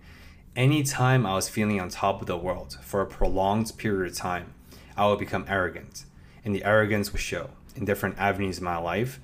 anytime 0.55 1.25
I 1.25 1.35
was 1.35 1.49
feeling 1.49 1.79
on 1.79 1.89
top 1.89 2.21
of 2.21 2.27
the 2.27 2.37
world 2.37 2.77
for 2.81 3.01
a 3.01 3.05
prolonged 3.05 3.77
period 3.77 4.11
of 4.11 4.17
time, 4.17 4.53
I 4.97 5.07
would 5.07 5.19
become 5.19 5.45
arrogant. 5.47 6.05
And 6.43 6.55
the 6.55 6.63
arrogance 6.63 7.11
would 7.11 7.21
show 7.21 7.51
in 7.75 7.85
different 7.85 8.17
avenues 8.17 8.57
of 8.57 8.63
my 8.63 8.77
life. 8.77 9.19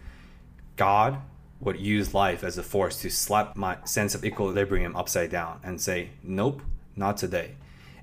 God 0.75 1.17
would 1.59 1.79
use 1.79 2.13
life 2.13 2.43
as 2.43 2.57
a 2.57 2.63
force 2.63 3.01
to 3.01 3.09
slap 3.09 3.55
my 3.55 3.77
sense 3.83 4.13
of 4.13 4.23
equilibrium 4.23 4.95
upside 4.95 5.31
down 5.31 5.59
and 5.63 5.81
say, 5.81 6.11
Nope, 6.23 6.61
not 6.95 7.17
today. 7.17 7.55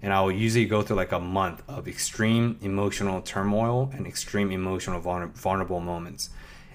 And 0.03 0.13
I 0.13 0.21
will 0.21 0.33
usually 0.33 0.67
go 0.67 0.83
through 0.83 0.97
like 0.97 1.13
a 1.13 1.21
month 1.21 1.63
of 1.67 1.89
extreme 1.89 2.59
emotional 2.61 3.23
turmoil 3.23 3.91
and 3.95 4.07
extreme 4.07 4.51
emotional 4.51 5.01
vulnerable 5.01 5.81
moments. 5.81 6.29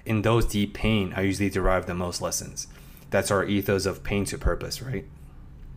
In 0.04 0.22
those 0.22 0.46
deep 0.46 0.74
pain, 0.74 1.12
I 1.14 1.20
usually 1.20 1.50
derive 1.50 1.86
the 1.86 1.94
most 1.94 2.20
lessons 2.20 2.66
that's 3.10 3.30
our 3.30 3.44
ethos 3.44 3.86
of 3.86 4.02
pain 4.02 4.24
to 4.26 4.38
purpose, 4.38 4.80
right? 4.82 5.04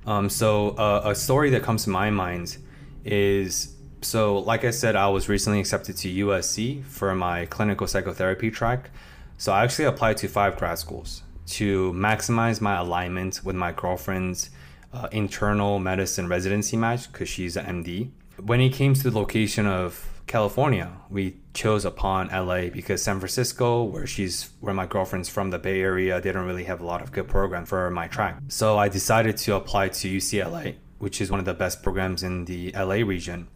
Um, 0.05 0.29
so 0.29 0.69
uh, 0.71 1.01
a 1.05 1.15
story 1.15 1.49
that 1.51 1.63
comes 1.63 1.83
to 1.85 1.89
my 1.89 2.09
mind 2.09 2.57
is 3.05 3.75
so 4.01 4.39
like 4.39 4.65
I 4.65 4.71
said, 4.71 4.95
I 4.95 5.07
was 5.09 5.29
recently 5.29 5.59
accepted 5.59 5.97
to 5.97 6.09
USC 6.25 6.83
for 6.83 7.15
my 7.15 7.45
clinical 7.45 7.87
psychotherapy 7.87 8.51
track. 8.51 8.89
So 9.37 9.51
I 9.51 9.63
actually 9.63 9.85
applied 9.85 10.17
to 10.17 10.27
five 10.27 10.57
grad 10.57 10.77
schools 10.79 11.23
to 11.47 11.91
maximize 11.93 12.61
my 12.61 12.77
alignment 12.77 13.41
with 13.43 13.55
my 13.55 13.71
girlfriend's 13.71 14.49
uh, 14.93 15.07
internal 15.11 15.79
medicine 15.79 16.27
residency 16.27 16.77
match 16.77 17.11
because 17.11 17.27
she's 17.27 17.57
an 17.57 17.83
MD. 17.83 18.09
When 18.41 18.61
it 18.61 18.73
came 18.73 18.93
to 18.93 19.09
the 19.09 19.17
location 19.17 19.65
of 19.65 20.12
California. 20.27 20.91
We 21.09 21.37
chose 21.53 21.85
upon 21.85 22.27
LA 22.27 22.69
because 22.69 23.03
San 23.03 23.19
Francisco, 23.19 23.83
where 23.83 24.07
she's 24.07 24.49
where 24.59 24.73
my 24.73 24.85
girlfriend's 24.85 25.29
from, 25.29 25.51
the 25.51 25.59
Bay 25.59 25.81
Area, 25.81 26.19
they 26.19 26.31
don't 26.31 26.45
really 26.45 26.63
have 26.63 26.81
a 26.81 26.85
lot 26.85 27.01
of 27.01 27.11
good 27.11 27.27
program 27.27 27.65
for 27.65 27.89
my 27.89 28.07
track. 28.07 28.37
So 28.47 28.77
I 28.77 28.89
decided 28.89 29.37
to 29.37 29.55
apply 29.55 29.89
to 29.89 30.09
UCLA, 30.09 30.75
which 30.99 31.21
is 31.21 31.29
one 31.29 31.39
of 31.39 31.45
the 31.45 31.53
best 31.53 31.83
programs 31.83 32.23
in 32.23 32.45
the 32.45 32.71
LA 32.71 33.05
region. 33.05 33.47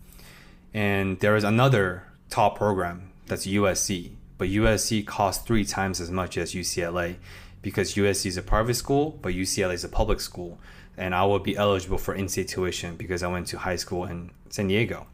And 0.73 1.19
there 1.19 1.35
is 1.35 1.43
another 1.43 2.03
top 2.29 2.57
program 2.57 3.11
that's 3.25 3.47
USC, 3.47 4.11
but 4.37 4.49
USC 4.49 5.05
costs 5.05 5.45
three 5.45 5.65
times 5.65 5.99
as 5.99 6.11
much 6.11 6.37
as 6.37 6.53
UCLA 6.53 7.15
because 7.61 7.95
USC 7.95 8.27
is 8.27 8.37
a 8.37 8.41
private 8.41 8.75
school, 8.75 9.17
but 9.21 9.33
UCLA 9.33 9.73
is 9.73 9.83
a 9.83 9.89
public 9.89 10.19
school. 10.19 10.59
And 10.95 11.13
I 11.13 11.25
will 11.25 11.39
be 11.39 11.55
eligible 11.55 11.97
for 11.97 12.13
in 12.13 12.27
state 12.27 12.47
tuition 12.47 12.95
because 12.95 13.23
I 13.23 13.27
went 13.27 13.47
to 13.47 13.59
high 13.59 13.75
school 13.75 14.05
in 14.05 14.31
San 14.49 14.67
Diego. 14.67 15.07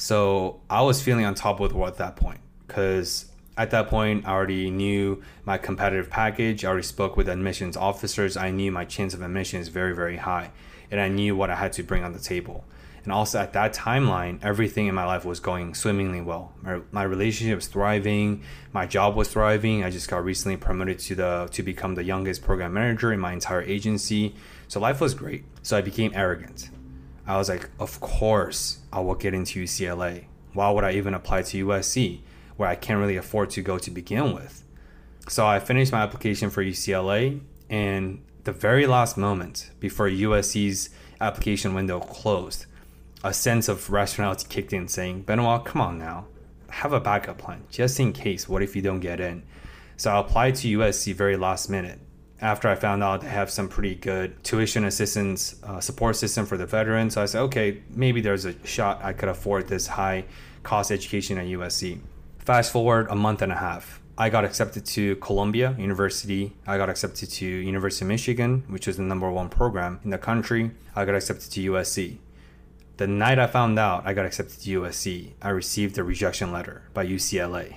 So 0.00 0.60
I 0.70 0.80
was 0.80 1.02
feeling 1.02 1.26
on 1.26 1.34
top 1.34 1.60
of 1.60 1.68
the 1.68 1.76
world 1.76 1.92
at 1.92 1.98
that 1.98 2.16
point 2.16 2.40
because 2.66 3.26
at 3.58 3.70
that 3.72 3.88
point 3.88 4.26
I 4.26 4.30
already 4.30 4.70
knew 4.70 5.22
my 5.44 5.58
competitive 5.58 6.08
package. 6.08 6.64
I 6.64 6.68
already 6.68 6.86
spoke 6.86 7.18
with 7.18 7.28
admissions 7.28 7.76
officers. 7.76 8.34
I 8.34 8.50
knew 8.50 8.72
my 8.72 8.86
chance 8.86 9.12
of 9.12 9.20
admission 9.20 9.60
is 9.60 9.68
very, 9.68 9.94
very 9.94 10.16
high. 10.16 10.52
And 10.90 11.02
I 11.02 11.08
knew 11.08 11.36
what 11.36 11.50
I 11.50 11.54
had 11.54 11.74
to 11.74 11.82
bring 11.82 12.02
on 12.02 12.14
the 12.14 12.18
table. 12.18 12.64
And 13.04 13.12
also 13.12 13.40
at 13.40 13.52
that 13.52 13.74
timeline, 13.74 14.42
everything 14.42 14.86
in 14.86 14.94
my 14.94 15.04
life 15.04 15.26
was 15.26 15.38
going 15.38 15.74
swimmingly 15.74 16.22
well. 16.22 16.54
My, 16.62 16.80
my 16.92 17.02
relationship 17.02 17.56
was 17.56 17.66
thriving. 17.66 18.42
My 18.72 18.86
job 18.86 19.16
was 19.16 19.28
thriving. 19.28 19.84
I 19.84 19.90
just 19.90 20.08
got 20.08 20.24
recently 20.24 20.56
promoted 20.56 20.98
to 21.00 21.14
the 21.14 21.48
to 21.52 21.62
become 21.62 21.94
the 21.94 22.04
youngest 22.04 22.42
program 22.42 22.72
manager 22.72 23.12
in 23.12 23.20
my 23.20 23.34
entire 23.34 23.60
agency. 23.60 24.34
So 24.66 24.80
life 24.80 24.98
was 25.02 25.12
great. 25.12 25.44
So 25.62 25.76
I 25.76 25.82
became 25.82 26.12
arrogant. 26.14 26.70
I 27.30 27.36
was 27.36 27.48
like, 27.48 27.70
of 27.78 28.00
course 28.00 28.80
I 28.92 28.98
will 28.98 29.14
get 29.14 29.34
into 29.34 29.62
UCLA. 29.62 30.24
Why 30.52 30.68
would 30.70 30.82
I 30.82 30.92
even 30.94 31.14
apply 31.14 31.42
to 31.42 31.64
USC 31.66 32.22
where 32.56 32.68
I 32.68 32.74
can't 32.74 32.98
really 32.98 33.16
afford 33.16 33.50
to 33.50 33.62
go 33.62 33.78
to 33.78 33.90
begin 33.90 34.34
with? 34.34 34.64
So 35.28 35.46
I 35.46 35.60
finished 35.60 35.92
my 35.92 36.00
application 36.00 36.50
for 36.50 36.64
UCLA 36.64 37.38
and 37.68 38.20
the 38.42 38.50
very 38.50 38.84
last 38.84 39.16
moment 39.16 39.70
before 39.78 40.08
USC's 40.08 40.90
application 41.20 41.72
window 41.72 42.00
closed, 42.00 42.66
a 43.22 43.32
sense 43.32 43.68
of 43.68 43.90
rationality 43.90 44.46
kicked 44.48 44.72
in, 44.72 44.88
saying, 44.88 45.22
Benoit, 45.22 45.64
come 45.64 45.80
on 45.80 45.98
now, 45.98 46.26
have 46.70 46.92
a 46.92 46.98
backup 46.98 47.38
plan 47.38 47.62
just 47.70 48.00
in 48.00 48.12
case. 48.12 48.48
What 48.48 48.60
if 48.60 48.74
you 48.74 48.82
don't 48.82 48.98
get 48.98 49.20
in? 49.20 49.44
So 49.96 50.10
I 50.10 50.18
applied 50.18 50.56
to 50.56 50.78
USC 50.78 51.14
very 51.14 51.36
last 51.36 51.70
minute 51.70 52.00
after 52.40 52.68
I 52.68 52.74
found 52.74 53.02
out 53.02 53.20
they 53.20 53.28
have 53.28 53.50
some 53.50 53.68
pretty 53.68 53.94
good 53.94 54.42
tuition 54.42 54.84
assistance 54.84 55.60
uh, 55.62 55.80
support 55.80 56.16
system 56.16 56.46
for 56.46 56.56
the 56.56 56.66
veterans. 56.66 57.14
So 57.14 57.22
I 57.22 57.26
said, 57.26 57.40
okay, 57.42 57.82
maybe 57.90 58.20
there's 58.20 58.44
a 58.44 58.54
shot 58.66 59.00
I 59.02 59.12
could 59.12 59.28
afford 59.28 59.68
this 59.68 59.86
high 59.86 60.24
cost 60.62 60.90
education 60.90 61.38
at 61.38 61.46
USC. 61.46 62.00
Fast 62.38 62.72
forward 62.72 63.08
a 63.10 63.14
month 63.14 63.42
and 63.42 63.52
a 63.52 63.56
half. 63.56 64.00
I 64.16 64.28
got 64.28 64.44
accepted 64.44 64.84
to 64.86 65.16
Columbia 65.16 65.74
University. 65.78 66.52
I 66.66 66.76
got 66.76 66.90
accepted 66.90 67.30
to 67.30 67.46
University 67.46 68.04
of 68.04 68.08
Michigan, 68.08 68.64
which 68.68 68.86
is 68.86 68.96
the 68.96 69.02
number 69.02 69.30
one 69.30 69.48
program 69.48 70.00
in 70.04 70.10
the 70.10 70.18
country. 70.18 70.72
I 70.94 71.04
got 71.04 71.14
accepted 71.14 71.50
to 71.52 71.72
USC. 71.72 72.18
The 72.98 73.06
night 73.06 73.38
I 73.38 73.46
found 73.46 73.78
out 73.78 74.06
I 74.06 74.12
got 74.12 74.26
accepted 74.26 74.60
to 74.60 74.80
USC, 74.82 75.32
I 75.40 75.48
received 75.48 75.96
a 75.96 76.04
rejection 76.04 76.52
letter 76.52 76.82
by 76.92 77.06
UCLA 77.06 77.76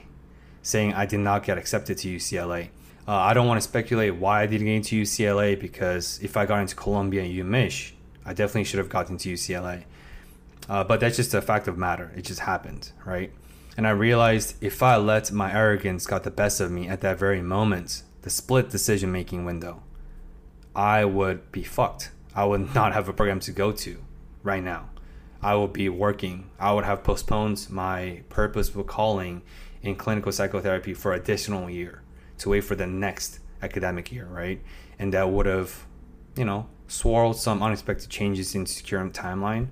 saying 0.64 0.94
I 0.94 1.06
did 1.06 1.20
not 1.20 1.44
get 1.44 1.58
accepted 1.58 1.98
to 2.00 2.16
UCLA. 2.16 2.70
Uh, 3.06 3.16
I 3.16 3.34
don't 3.34 3.48
want 3.48 3.62
to 3.62 3.68
speculate 3.68 4.16
why 4.16 4.44
I 4.44 4.46
didn't 4.46 4.66
get 4.66 4.76
into 4.76 5.02
UCLA 5.02 5.60
because 5.60 6.20
if 6.22 6.38
I 6.38 6.46
got 6.46 6.62
into 6.62 6.76
Columbia 6.76 7.24
and 7.24 7.34
UMich, 7.34 7.92
I 8.26 8.34
definitely 8.34 8.64
should 8.64 8.78
have 8.78 8.88
gotten 8.88 9.16
into 9.16 9.34
UCLA. 9.34 9.84
Uh, 10.70 10.86
but 10.86 11.02
that's 11.02 11.18
just 11.18 11.34
a 11.34 11.42
fact 11.42 11.68
of 11.68 11.78
matter. 11.78 12.14
It 12.16 12.22
just 12.22 12.40
happened, 12.40 12.94
right? 13.04 13.34
And 13.76 13.86
I 13.86 13.90
realized 13.90 14.56
if 14.62 14.82
I 14.82 14.96
let 14.96 15.34
my 15.34 15.54
arrogance 15.54 16.06
got 16.06 16.24
the 16.24 16.32
best 16.32 16.62
of 16.62 16.72
me 16.72 16.88
at 16.88 17.02
that 17.02 17.20
very 17.20 17.42
moment, 17.42 18.04
the 18.22 18.30
split 18.30 18.70
decision 18.70 19.12
making 19.12 19.44
window, 19.44 19.84
I 20.74 21.04
would 21.04 21.52
be 21.52 21.64
fucked. 21.64 22.12
I 22.34 22.46
would 22.46 22.74
not 22.76 22.94
have 22.94 23.10
a 23.10 23.14
program 23.14 23.42
to 23.42 23.52
go 23.52 23.74
to 23.74 23.98
right 24.44 24.64
now. 24.64 24.90
I 25.42 25.56
would 25.56 25.74
be 25.74 25.90
working. 25.90 26.52
I 26.58 26.72
would 26.72 26.86
have 26.86 27.04
postponed 27.04 27.68
my 27.70 28.22
purposeful 28.30 28.86
calling 28.86 29.42
in 29.82 29.98
clinical 29.98 30.32
psychotherapy 30.32 30.94
for 30.94 31.12
additional 31.12 31.70
year 31.70 32.03
to 32.40 32.50
wait 32.50 32.62
for 32.62 32.76
the 32.76 32.88
next 32.88 33.40
academic 33.62 34.12
year, 34.12 34.26
right? 34.26 34.62
And 35.00 35.14
that 35.14 35.30
would 35.30 35.46
have, 35.46 35.86
you 36.36 36.46
know, 36.46 36.68
swirled 36.88 37.38
some 37.38 37.64
unexpected 37.64 38.10
changes 38.10 38.56
in 38.56 38.66
secure 38.66 39.08
timeline. 39.10 39.68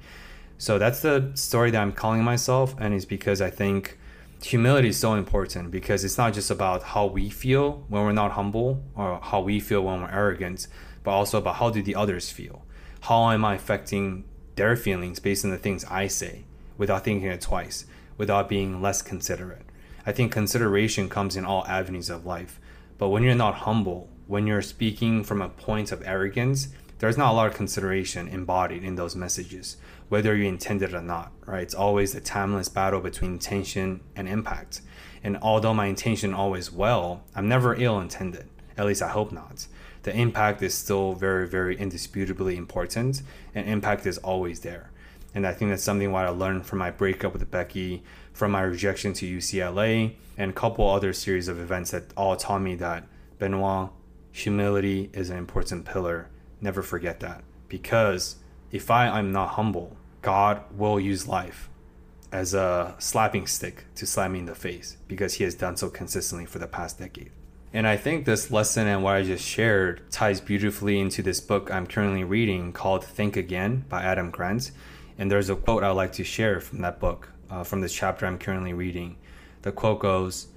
So 0.57 0.77
that's 0.77 1.01
the 1.01 1.31
story 1.35 1.71
that 1.71 1.81
I'm 1.81 1.91
calling 1.91 2.23
myself, 2.23 2.75
and 2.79 2.93
it's 2.93 3.05
because 3.05 3.41
I 3.41 3.49
think 3.49 3.97
humility 4.43 4.89
is 4.89 4.97
so 4.97 5.13
important 5.15 5.71
because 5.71 6.03
it's 6.03 6.17
not 6.17 6.33
just 6.33 6.49
about 6.49 6.83
how 6.83 7.05
we 7.05 7.29
feel 7.29 7.83
when 7.89 8.03
we're 8.03 8.11
not 8.11 8.31
humble 8.31 8.83
or 8.95 9.19
how 9.21 9.41
we 9.41 9.59
feel 9.59 9.83
when 9.83 10.01
we're 10.01 10.11
arrogant, 10.11 10.67
but 11.03 11.11
also 11.11 11.37
about 11.37 11.55
how 11.55 11.69
do 11.69 11.81
the 11.81 11.95
others 11.95 12.31
feel. 12.31 12.65
How 13.01 13.31
am 13.31 13.43
I 13.43 13.55
affecting 13.55 14.23
their 14.55 14.75
feelings 14.75 15.19
based 15.19 15.43
on 15.45 15.51
the 15.51 15.57
things 15.57 15.85
I 15.85 16.07
say 16.07 16.43
without 16.77 17.03
thinking 17.03 17.29
it 17.29 17.41
twice, 17.41 17.85
without 18.17 18.49
being 18.49 18.81
less 18.81 19.01
considerate. 19.01 19.65
I 20.05 20.11
think 20.11 20.31
consideration 20.31 21.09
comes 21.09 21.35
in 21.35 21.45
all 21.45 21.65
avenues 21.67 22.09
of 22.09 22.25
life. 22.25 22.59
But 22.97 23.09
when 23.09 23.23
you're 23.23 23.35
not 23.35 23.55
humble, 23.55 24.09
when 24.27 24.47
you're 24.47 24.61
speaking 24.61 25.23
from 25.23 25.41
a 25.41 25.49
point 25.49 25.91
of 25.91 26.03
arrogance, 26.05 26.69
there's 26.99 27.17
not 27.17 27.31
a 27.31 27.35
lot 27.35 27.47
of 27.47 27.55
consideration 27.55 28.27
embodied 28.27 28.83
in 28.83 28.95
those 28.95 29.15
messages, 29.15 29.77
whether 30.09 30.35
you 30.35 30.47
intended 30.47 30.91
it 30.91 30.95
or 30.95 31.01
not, 31.01 31.31
right? 31.45 31.63
It's 31.63 31.73
always 31.73 32.13
a 32.13 32.21
timeless 32.21 32.69
battle 32.69 32.99
between 32.99 33.33
intention 33.33 34.01
and 34.15 34.27
impact. 34.27 34.81
And 35.23 35.37
although 35.41 35.73
my 35.73 35.87
intention 35.87 36.33
always 36.33 36.71
well, 36.71 37.23
I'm 37.35 37.47
never 37.47 37.75
ill 37.75 37.99
intended. 37.99 38.47
At 38.77 38.85
least 38.85 39.01
I 39.01 39.09
hope 39.09 39.31
not 39.31 39.67
the 40.03 40.15
impact 40.15 40.61
is 40.61 40.73
still 40.73 41.13
very, 41.13 41.47
very 41.47 41.77
indisputably 41.77 42.57
important, 42.57 43.21
and 43.53 43.67
impact 43.67 44.05
is 44.05 44.17
always 44.19 44.61
there. 44.61 44.91
And 45.33 45.47
I 45.47 45.53
think 45.53 45.71
that's 45.71 45.83
something 45.83 46.11
what 46.11 46.25
I 46.25 46.29
learned 46.29 46.65
from 46.65 46.79
my 46.79 46.91
breakup 46.91 47.33
with 47.33 47.49
Becky, 47.49 48.03
from 48.33 48.51
my 48.51 48.61
rejection 48.61 49.13
to 49.13 49.37
UCLA, 49.37 50.15
and 50.37 50.51
a 50.51 50.53
couple 50.53 50.89
other 50.89 51.13
series 51.13 51.47
of 51.47 51.59
events 51.59 51.91
that 51.91 52.05
all 52.17 52.35
taught 52.35 52.61
me 52.61 52.75
that 52.75 53.07
Benoit, 53.39 53.89
humility 54.31 55.09
is 55.13 55.29
an 55.29 55.37
important 55.37 55.85
pillar. 55.85 56.29
Never 56.59 56.81
forget 56.81 57.19
that. 57.21 57.43
Because 57.69 58.35
if 58.71 58.91
I 58.91 59.19
am 59.19 59.31
not 59.31 59.51
humble, 59.51 59.95
God 60.21 60.63
will 60.77 60.99
use 60.99 61.27
life 61.27 61.69
as 62.31 62.53
a 62.53 62.95
slapping 62.99 63.47
stick 63.47 63.85
to 63.95 64.05
slap 64.05 64.31
me 64.31 64.39
in 64.39 64.45
the 64.45 64.55
face 64.55 64.97
because 65.07 65.35
he 65.35 65.43
has 65.43 65.55
done 65.55 65.75
so 65.75 65.89
consistently 65.89 66.45
for 66.45 66.59
the 66.59 66.67
past 66.67 66.99
decade. 66.99 67.31
And 67.73 67.87
I 67.87 67.97
think 67.97 68.25
this 68.25 68.51
lesson 68.51 68.87
and 68.87 69.03
what 69.03 69.15
I 69.15 69.23
just 69.23 69.45
shared 69.45 70.09
ties 70.11 70.41
beautifully 70.41 70.99
into 70.99 71.21
this 71.21 71.39
book 71.39 71.71
I'm 71.71 71.87
currently 71.87 72.23
reading 72.23 72.73
called 72.73 73.03
Think 73.03 73.37
Again 73.37 73.85
by 73.87 74.03
Adam 74.03 74.29
Grant. 74.29 74.71
And 75.21 75.29
there's 75.29 75.51
a 75.51 75.55
quote 75.55 75.83
I'd 75.83 75.91
like 75.91 76.13
to 76.13 76.23
share 76.23 76.59
from 76.59 76.81
that 76.81 76.99
book, 76.99 77.29
uh, 77.47 77.63
from 77.63 77.81
this 77.81 77.93
chapter 77.93 78.25
I'm 78.25 78.39
currently 78.39 78.73
reading. 78.73 79.17
The 79.61 79.71
quote 79.71 79.99
goes 79.99 80.47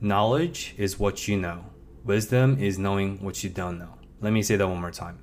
Knowledge 0.00 0.74
is 0.76 0.98
what 0.98 1.28
you 1.28 1.36
know, 1.36 1.66
wisdom 2.02 2.58
is 2.58 2.80
knowing 2.80 3.22
what 3.22 3.44
you 3.44 3.50
don't 3.50 3.78
know. 3.78 3.94
Let 4.20 4.32
me 4.32 4.42
say 4.42 4.56
that 4.56 4.66
one 4.66 4.80
more 4.80 4.90
time. 4.90 5.20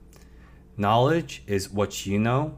Knowledge 0.78 1.44
is 1.46 1.70
what 1.70 2.06
you 2.06 2.18
know, 2.18 2.58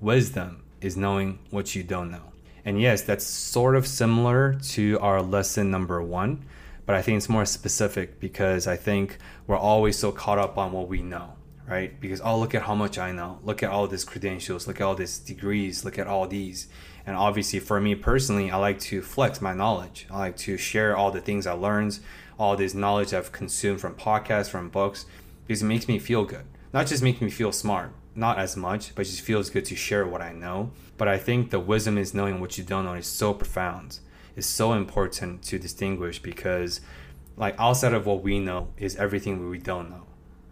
wisdom 0.00 0.64
is 0.80 0.96
knowing 0.96 1.38
what 1.50 1.76
you 1.76 1.84
don't 1.84 2.10
know. 2.10 2.32
And 2.64 2.80
yes, 2.80 3.02
that's 3.02 3.24
sort 3.24 3.76
of 3.76 3.86
similar 3.86 4.54
to 4.70 4.98
our 4.98 5.22
lesson 5.22 5.70
number 5.70 6.02
one 6.02 6.44
but 6.86 6.94
I 6.94 7.02
think 7.02 7.16
it's 7.16 7.28
more 7.28 7.44
specific 7.44 8.20
because 8.20 8.68
I 8.68 8.76
think 8.76 9.18
we're 9.46 9.56
always 9.56 9.98
so 9.98 10.12
caught 10.12 10.38
up 10.38 10.56
on 10.56 10.70
what 10.70 10.88
we 10.88 11.02
know, 11.02 11.32
right? 11.68 11.98
Because 12.00 12.20
oh, 12.20 12.38
look 12.38 12.54
at 12.54 12.62
how 12.62 12.74
much 12.74 12.98
I 12.98 13.12
know. 13.12 13.38
Look 13.42 13.62
at 13.62 13.70
all 13.70 13.86
these 13.86 14.04
credentials. 14.04 14.66
Look 14.66 14.80
at 14.80 14.84
all 14.84 14.94
these 14.94 15.18
degrees. 15.18 15.84
Look 15.84 15.98
at 15.98 16.06
all 16.06 16.26
these. 16.26 16.68
And 17.06 17.16
obviously, 17.16 17.60
for 17.60 17.80
me 17.80 17.94
personally, 17.94 18.50
I 18.50 18.56
like 18.56 18.80
to 18.80 19.02
flex 19.02 19.40
my 19.40 19.54
knowledge. 19.54 20.06
I 20.10 20.18
like 20.18 20.36
to 20.38 20.56
share 20.56 20.96
all 20.96 21.10
the 21.10 21.20
things 21.20 21.46
I 21.46 21.52
learned, 21.52 22.00
all 22.38 22.56
this 22.56 22.74
knowledge 22.74 23.14
I've 23.14 23.32
consumed 23.32 23.80
from 23.80 23.94
podcasts, 23.94 24.50
from 24.50 24.68
books, 24.68 25.06
because 25.46 25.62
it 25.62 25.66
makes 25.66 25.86
me 25.86 25.98
feel 25.98 26.24
good. 26.24 26.44
Not 26.72 26.88
just 26.88 27.02
make 27.02 27.22
me 27.22 27.30
feel 27.30 27.52
smart, 27.52 27.92
not 28.14 28.38
as 28.38 28.56
much, 28.56 28.94
but 28.94 29.06
just 29.06 29.20
feels 29.20 29.50
good 29.50 29.64
to 29.66 29.76
share 29.76 30.06
what 30.06 30.20
I 30.20 30.32
know. 30.32 30.72
But 30.98 31.08
I 31.08 31.18
think 31.18 31.50
the 31.50 31.60
wisdom 31.60 31.96
is 31.96 32.12
knowing 32.12 32.40
what 32.40 32.58
you 32.58 32.64
don't 32.64 32.84
know 32.84 32.94
is 32.94 33.06
so 33.06 33.34
profound 33.34 34.00
It's 34.34 34.46
so 34.46 34.72
important 34.72 35.42
to 35.44 35.58
distinguish 35.58 36.20
because 36.20 36.80
like 37.36 37.54
outside 37.58 37.92
of 37.92 38.06
what 38.06 38.22
we 38.22 38.38
know 38.40 38.68
is 38.78 38.96
everything 38.96 39.48
we 39.48 39.58
don't 39.58 39.90
know. 39.90 40.05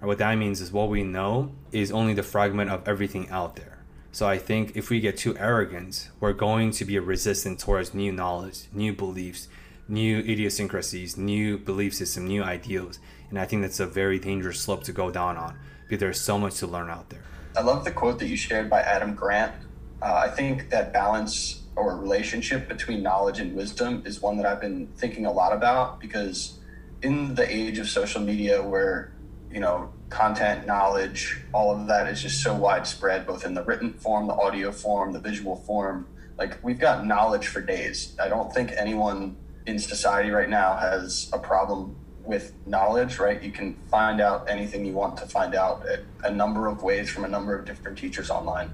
And 0.05 0.09
what 0.11 0.19
that 0.19 0.37
means 0.37 0.61
is 0.61 0.71
what 0.71 0.91
we 0.91 1.03
know 1.03 1.53
is 1.73 1.91
only 1.91 2.13
the 2.13 2.23
fragment 2.23 2.71
of 2.71 2.87
everything 2.87 3.31
out 3.31 3.57
there. 3.57 3.79
So 4.13 4.29
I 4.29 4.37
think 4.37 4.77
if 4.77 4.91
we 4.91 5.01
get 5.01 5.17
too 5.17 5.35
arrogant, 5.39 6.11
we're 6.21 6.35
going 6.35 6.73
to 6.73 6.85
be 6.85 6.99
resistant 6.99 7.59
towards 7.59 7.95
new 7.95 8.13
knowledge, 8.13 8.67
new 8.71 8.93
beliefs, 8.93 9.49
new 9.89 10.19
idiosyncrasies, 10.19 11.17
new 11.17 11.57
belief 11.57 11.95
system, 11.95 12.27
new 12.27 12.43
ideals. 12.43 12.99
And 13.31 13.39
I 13.39 13.47
think 13.47 13.63
that's 13.63 13.81
a 13.81 13.87
very 13.87 14.19
dangerous 14.19 14.61
slope 14.61 14.85
to 14.85 14.93
go 14.93 15.11
down 15.11 15.39
on 15.39 15.59
because 15.89 16.01
there's 16.01 16.21
so 16.21 16.39
much 16.39 16.59
to 16.59 16.67
learn 16.67 16.91
out 16.91 17.09
there. 17.09 17.25
I 17.57 17.63
love 17.63 17.87
the 17.87 17.91
quote 17.91 18.19
that 18.19 18.27
you 18.27 18.37
shared 18.37 18.69
by 18.69 18.83
Adam 18.83 19.15
Grant. 19.15 19.55
Uh, 20.03 20.13
I 20.13 20.29
think 20.29 20.69
that 20.69 20.93
balance 20.93 21.63
or 21.77 21.97
relationship 21.97 22.69
between 22.69 23.03
knowledge 23.03 23.41
and 23.41 23.57
wisdom 23.57 24.03
is 24.05 24.21
one 24.21 24.37
that 24.37 24.45
I've 24.45 24.61
been 24.61 24.87
thinking 24.99 25.25
a 25.25 25.33
lot 25.33 25.55
about 25.55 25.99
because 25.99 26.59
in 27.01 27.35
the 27.35 27.51
age 27.51 27.79
of 27.79 27.89
social 27.89 28.21
media 28.21 28.63
where 28.63 29.14
you 29.55 29.61
know 29.61 29.93
content 30.11 30.67
knowledge 30.67 31.41
all 31.53 31.75
of 31.75 31.87
that 31.87 32.09
is 32.09 32.21
just 32.21 32.43
so 32.43 32.55
widespread 32.55 33.27
both 33.27 33.45
in 33.45 33.55
the 33.55 33.63
written 33.63 33.93
form 33.93 34.27
the 34.27 34.35
audio 34.35 34.73
form 34.73 35.13
the 35.13 35.21
visual 35.21 35.57
form 35.57 36.07
like 36.37 36.59
we've 36.63 36.81
got 36.81 37.07
knowledge 37.07 37.47
for 37.47 37.61
days 37.61 38.17
i 38.21 38.29
don't 38.29 38.53
think 38.53 38.73
anyone 38.77 39.37
in 39.67 39.79
society 39.79 40.31
right 40.31 40.51
now 40.51 40.77
has 40.77 41.31
a 41.33 41.39
problem 41.39 41.97
with 42.25 42.53
knowledge, 42.67 43.19
right? 43.19 43.43
You 43.43 43.53
can 43.53 43.77
find 43.91 44.21
out 44.21 44.49
anything 44.49 44.85
you 44.85 44.95
want 44.95 45.17
to 45.19 45.27
find 45.27 45.55
out 45.55 45.87
at 45.87 46.01
a 46.25 46.31
number 46.31 46.67
of 46.67 46.83
ways 46.83 47.11
from 47.11 47.25
a 47.25 47.29
number 47.29 47.57
of 47.57 47.65
different 47.65 47.99
teachers 47.99 48.31
online. 48.31 48.71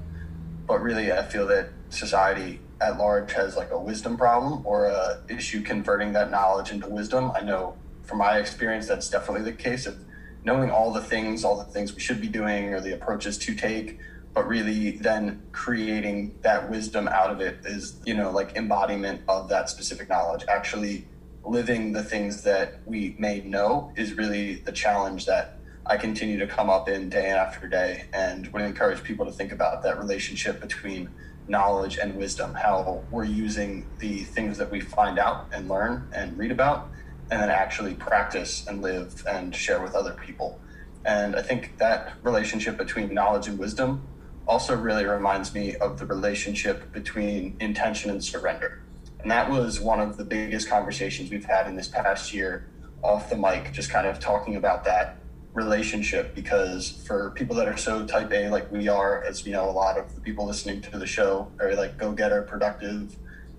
But 0.66 0.80
really, 0.82 1.12
I 1.12 1.24
feel 1.24 1.46
that 1.48 1.70
society 1.88 2.60
at 2.80 2.96
large 2.96 3.32
has 3.32 3.56
like 3.56 3.72
a 3.72 3.78
wisdom 3.78 4.16
problem 4.16 4.64
or 4.64 4.86
a 4.86 5.20
issue 5.28 5.62
converting 5.62 6.12
that 6.12 6.30
knowledge 6.30 6.70
into 6.70 6.88
wisdom. 6.88 7.32
I 7.34 7.40
know 7.40 7.76
from 8.04 8.18
my 8.18 8.38
experience 8.38 8.86
that's 8.86 9.10
definitely 9.10 9.50
the 9.50 9.56
case 9.56 9.86
of 9.86 9.96
knowing 10.44 10.70
all 10.70 10.92
the 10.92 11.00
things, 11.00 11.44
all 11.44 11.58
the 11.58 11.64
things 11.64 11.94
we 11.94 12.00
should 12.00 12.20
be 12.20 12.28
doing 12.28 12.72
or 12.72 12.80
the 12.80 12.92
approaches 12.92 13.36
to 13.38 13.54
take, 13.54 13.98
but 14.34 14.46
really 14.46 14.92
then 14.92 15.42
creating 15.52 16.34
that 16.42 16.70
wisdom 16.70 17.08
out 17.08 17.30
of 17.30 17.40
it 17.40 17.58
is, 17.64 18.00
you 18.04 18.14
know, 18.14 18.30
like 18.30 18.56
embodiment 18.56 19.20
of 19.28 19.48
that 19.48 19.68
specific 19.68 20.08
knowledge. 20.08 20.44
Actually 20.48 21.04
living 21.44 21.92
the 21.92 22.02
things 22.02 22.42
that 22.42 22.80
we 22.86 23.14
may 23.18 23.40
know 23.40 23.92
is 23.96 24.14
really 24.14 24.54
the 24.56 24.72
challenge 24.72 25.26
that 25.26 25.56
I 25.86 25.96
continue 25.96 26.38
to 26.38 26.46
come 26.46 26.70
up 26.70 26.88
in 26.88 27.08
day 27.08 27.30
after 27.30 27.66
day 27.66 28.04
and 28.12 28.46
would 28.52 28.62
encourage 28.62 29.02
people 29.02 29.26
to 29.26 29.32
think 29.32 29.50
about 29.50 29.82
that 29.82 29.98
relationship 29.98 30.60
between 30.60 31.08
knowledge 31.48 31.98
and 31.98 32.14
wisdom, 32.16 32.54
how 32.54 33.02
we're 33.10 33.24
using 33.24 33.86
the 33.98 34.22
things 34.24 34.58
that 34.58 34.70
we 34.70 34.80
find 34.80 35.18
out 35.18 35.48
and 35.52 35.68
learn 35.68 36.08
and 36.14 36.38
read 36.38 36.52
about, 36.52 36.88
and 37.30 37.40
then 37.40 37.50
actually 37.50 37.94
practice 37.94 38.66
and 38.66 38.82
live 38.82 39.24
and 39.28 39.54
share 39.54 39.80
with 39.80 39.94
other 39.94 40.12
people. 40.14 40.60
And 41.04 41.36
I 41.36 41.42
think 41.42 41.78
that 41.78 42.14
relationship 42.22 42.76
between 42.76 43.14
knowledge 43.14 43.46
and 43.46 43.58
wisdom 43.58 44.06
also 44.46 44.76
really 44.76 45.04
reminds 45.04 45.54
me 45.54 45.76
of 45.76 45.98
the 45.98 46.06
relationship 46.06 46.92
between 46.92 47.56
intention 47.60 48.10
and 48.10 48.22
surrender. 48.22 48.82
And 49.20 49.30
that 49.30 49.50
was 49.50 49.80
one 49.80 50.00
of 50.00 50.16
the 50.16 50.24
biggest 50.24 50.68
conversations 50.68 51.30
we've 51.30 51.44
had 51.44 51.66
in 51.66 51.76
this 51.76 51.88
past 51.88 52.34
year 52.34 52.66
off 53.02 53.30
the 53.30 53.36
mic, 53.36 53.72
just 53.72 53.90
kind 53.90 54.06
of 54.06 54.18
talking 54.18 54.56
about 54.56 54.84
that 54.84 55.16
relationship 55.52 56.34
because 56.34 57.02
for 57.06 57.30
people 57.30 57.56
that 57.56 57.66
are 57.66 57.76
so 57.76 58.06
type 58.06 58.32
A 58.32 58.48
like 58.48 58.70
we 58.70 58.88
are, 58.88 59.22
as 59.24 59.44
we 59.44 59.52
know, 59.52 59.68
a 59.68 59.72
lot 59.72 59.98
of 59.98 60.14
the 60.14 60.20
people 60.20 60.46
listening 60.46 60.80
to 60.82 60.98
the 60.98 61.06
show, 61.06 61.50
very 61.56 61.74
like 61.74 61.98
go 61.98 62.12
getter, 62.12 62.42
productive, 62.42 63.16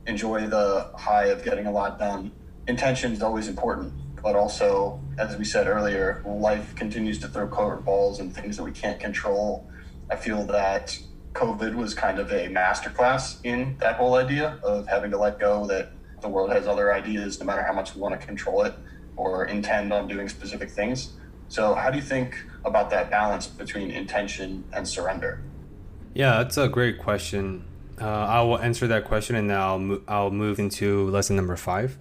enjoy 0.08 0.48
the 0.48 0.90
high 0.96 1.26
of 1.26 1.44
getting 1.44 1.66
a 1.66 1.72
lot 1.72 2.00
done. 2.00 2.32
Intention 2.68 3.12
is 3.12 3.22
always 3.22 3.48
important, 3.48 3.94
but 4.22 4.36
also, 4.36 5.00
as 5.18 5.36
we 5.38 5.44
said 5.44 5.68
earlier, 5.68 6.22
life 6.26 6.76
continues 6.76 7.18
to 7.20 7.28
throw 7.28 7.48
curveballs 7.48 8.20
and 8.20 8.34
things 8.34 8.58
that 8.58 8.64
we 8.64 8.72
can't 8.72 9.00
control. 9.00 9.68
I 10.10 10.16
feel 10.16 10.44
that 10.46 10.98
COVID 11.34 11.76
was 11.76 11.94
kind 11.94 12.20
of 12.20 12.32
a 12.32 12.48
masterclass 12.48 13.38
in 13.44 13.78
that 13.80 13.96
whole 13.96 14.16
idea 14.16 14.60
of 14.64 14.88
having 14.88 15.12
to 15.12 15.18
let 15.18 15.40
go 15.40 15.66
that 15.68 15.92
the 16.22 16.30
world 16.30 16.52
has 16.52 16.68
other 16.68 16.94
ideas, 16.94 17.40
no 17.40 17.46
matter 17.46 17.64
how 17.64 17.74
much 17.74 17.96
we 17.96 18.02
want 18.02 18.20
to 18.20 18.26
control 18.26 18.64
it 18.64 18.76
or 19.16 19.46
intend 19.46 19.92
on 19.92 20.08
doing 20.08 20.30
specific 20.30 20.70
things. 20.70 21.14
So, 21.48 21.74
how 21.74 21.90
do 21.90 21.98
you 21.98 22.04
think 22.04 22.38
about 22.64 22.90
that 22.92 23.10
balance 23.10 23.48
between 23.48 23.92
intention 23.92 24.64
and 24.72 24.88
surrender? 24.88 25.42
Yeah, 26.14 26.38
that's 26.38 26.58
a 26.58 26.68
great 26.68 27.00
question. 27.00 27.66
Uh, 28.00 28.06
I 28.06 28.42
will 28.42 28.60
answer 28.60 28.88
that 28.88 29.06
question 29.06 29.36
and 29.36 29.48
now 29.48 29.70
I'll, 29.72 29.80
mo- 29.80 30.02
I'll 30.08 30.32
move 30.32 30.60
into 30.60 31.10
lesson 31.10 31.36
number 31.36 31.56
five. 31.56 31.98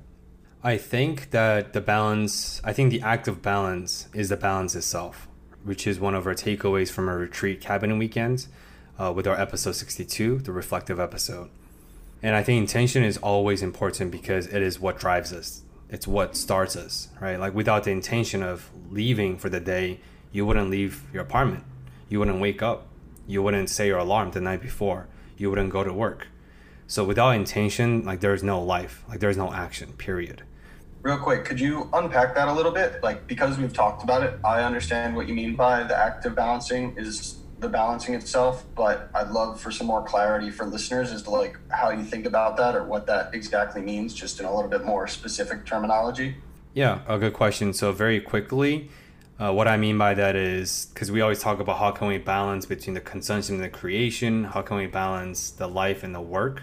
I 0.62 0.76
think 0.76 1.30
that 1.30 1.72
the 1.72 1.80
balance, 1.80 2.60
I 2.62 2.74
think 2.74 2.90
the 2.90 3.00
act 3.00 3.26
of 3.26 3.40
balance 3.40 4.08
is 4.12 4.28
the 4.28 4.36
balance 4.36 4.74
itself, 4.74 5.26
which 5.64 5.86
is 5.86 5.98
one 5.98 6.14
of 6.14 6.26
our 6.26 6.34
takeaways 6.34 6.90
from 6.90 7.08
our 7.08 7.16
retreat 7.16 7.62
cabin 7.62 7.96
weekends 7.96 8.48
uh, 8.98 9.10
with 9.10 9.26
our 9.26 9.40
episode 9.40 9.72
62, 9.72 10.40
the 10.40 10.52
reflective 10.52 11.00
episode. 11.00 11.48
And 12.22 12.36
I 12.36 12.42
think 12.42 12.60
intention 12.60 13.02
is 13.02 13.16
always 13.16 13.62
important 13.62 14.10
because 14.10 14.48
it 14.48 14.60
is 14.60 14.78
what 14.78 14.98
drives 14.98 15.32
us. 15.32 15.62
It's 15.88 16.06
what 16.06 16.36
starts 16.36 16.76
us, 16.76 17.08
right? 17.22 17.40
Like 17.40 17.54
without 17.54 17.84
the 17.84 17.90
intention 17.92 18.42
of 18.42 18.68
leaving 18.90 19.38
for 19.38 19.48
the 19.48 19.60
day, 19.60 20.00
you 20.30 20.44
wouldn't 20.44 20.68
leave 20.68 21.04
your 21.10 21.22
apartment. 21.22 21.64
You 22.10 22.18
wouldn't 22.18 22.38
wake 22.38 22.60
up. 22.60 22.86
You 23.26 23.42
wouldn't 23.42 23.70
set 23.70 23.86
your 23.86 23.98
alarm 23.98 24.32
the 24.32 24.42
night 24.42 24.60
before. 24.60 25.06
You 25.38 25.48
wouldn't 25.48 25.70
go 25.70 25.84
to 25.84 25.92
work. 25.92 26.26
So 26.86 27.02
without 27.02 27.30
intention, 27.30 28.04
like 28.04 28.20
there's 28.20 28.42
no 28.42 28.62
life, 28.62 29.04
like 29.08 29.20
there's 29.20 29.38
no 29.38 29.54
action, 29.54 29.94
period. 29.94 30.42
Real 31.02 31.16
quick, 31.16 31.46
could 31.46 31.58
you 31.58 31.88
unpack 31.94 32.34
that 32.34 32.48
a 32.48 32.52
little 32.52 32.72
bit? 32.72 33.02
Like 33.02 33.26
because 33.26 33.56
we've 33.56 33.72
talked 33.72 34.02
about 34.02 34.22
it, 34.22 34.38
I 34.44 34.62
understand 34.62 35.16
what 35.16 35.28
you 35.28 35.34
mean 35.34 35.56
by 35.56 35.82
the 35.82 35.96
active 35.96 36.34
balancing 36.34 36.94
is 36.98 37.38
the 37.58 37.68
balancing 37.68 38.14
itself, 38.14 38.64
but 38.74 39.10
I'd 39.14 39.30
love 39.30 39.60
for 39.60 39.70
some 39.70 39.86
more 39.86 40.02
clarity 40.02 40.50
for 40.50 40.66
listeners 40.66 41.10
as 41.12 41.22
to 41.22 41.30
like 41.30 41.58
how 41.68 41.90
you 41.90 42.04
think 42.04 42.26
about 42.26 42.56
that 42.58 42.74
or 42.74 42.84
what 42.84 43.06
that 43.06 43.34
exactly 43.34 43.80
means, 43.80 44.12
just 44.12 44.40
in 44.40 44.46
a 44.46 44.54
little 44.54 44.70
bit 44.70 44.84
more 44.84 45.06
specific 45.08 45.64
terminology. 45.64 46.36
Yeah, 46.74 47.00
a 47.08 47.18
good 47.18 47.32
question. 47.32 47.72
So 47.72 47.92
very 47.92 48.20
quickly, 48.20 48.90
uh, 49.38 49.52
what 49.52 49.68
I 49.68 49.78
mean 49.78 49.96
by 49.96 50.12
that 50.14 50.36
is 50.36 50.88
because 50.92 51.10
we 51.10 51.22
always 51.22 51.40
talk 51.40 51.60
about 51.60 51.78
how 51.78 51.92
can 51.92 52.08
we 52.08 52.18
balance 52.18 52.66
between 52.66 52.92
the 52.92 53.00
consumption 53.00 53.54
and 53.56 53.64
the 53.64 53.70
creation, 53.70 54.44
how 54.44 54.60
can 54.60 54.76
we 54.76 54.86
balance 54.86 55.50
the 55.50 55.66
life 55.66 56.02
and 56.02 56.14
the 56.14 56.20
work, 56.20 56.62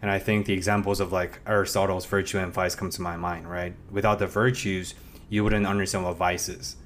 and 0.00 0.10
I 0.10 0.18
think 0.18 0.46
the 0.46 0.52
examples 0.52 1.00
of 1.00 1.12
like 1.12 1.40
Aristotle's 1.46 2.06
virtue 2.06 2.38
and 2.38 2.52
vice 2.52 2.74
come 2.74 2.90
to 2.90 3.02
my 3.02 3.16
mind. 3.16 3.50
Right, 3.50 3.74
without 3.90 4.18
the 4.18 4.26
virtues, 4.26 4.94
you 5.28 5.44
wouldn't 5.44 5.66
understand 5.66 6.04
what 6.04 6.16
vice 6.16 6.48
is. 6.48 6.76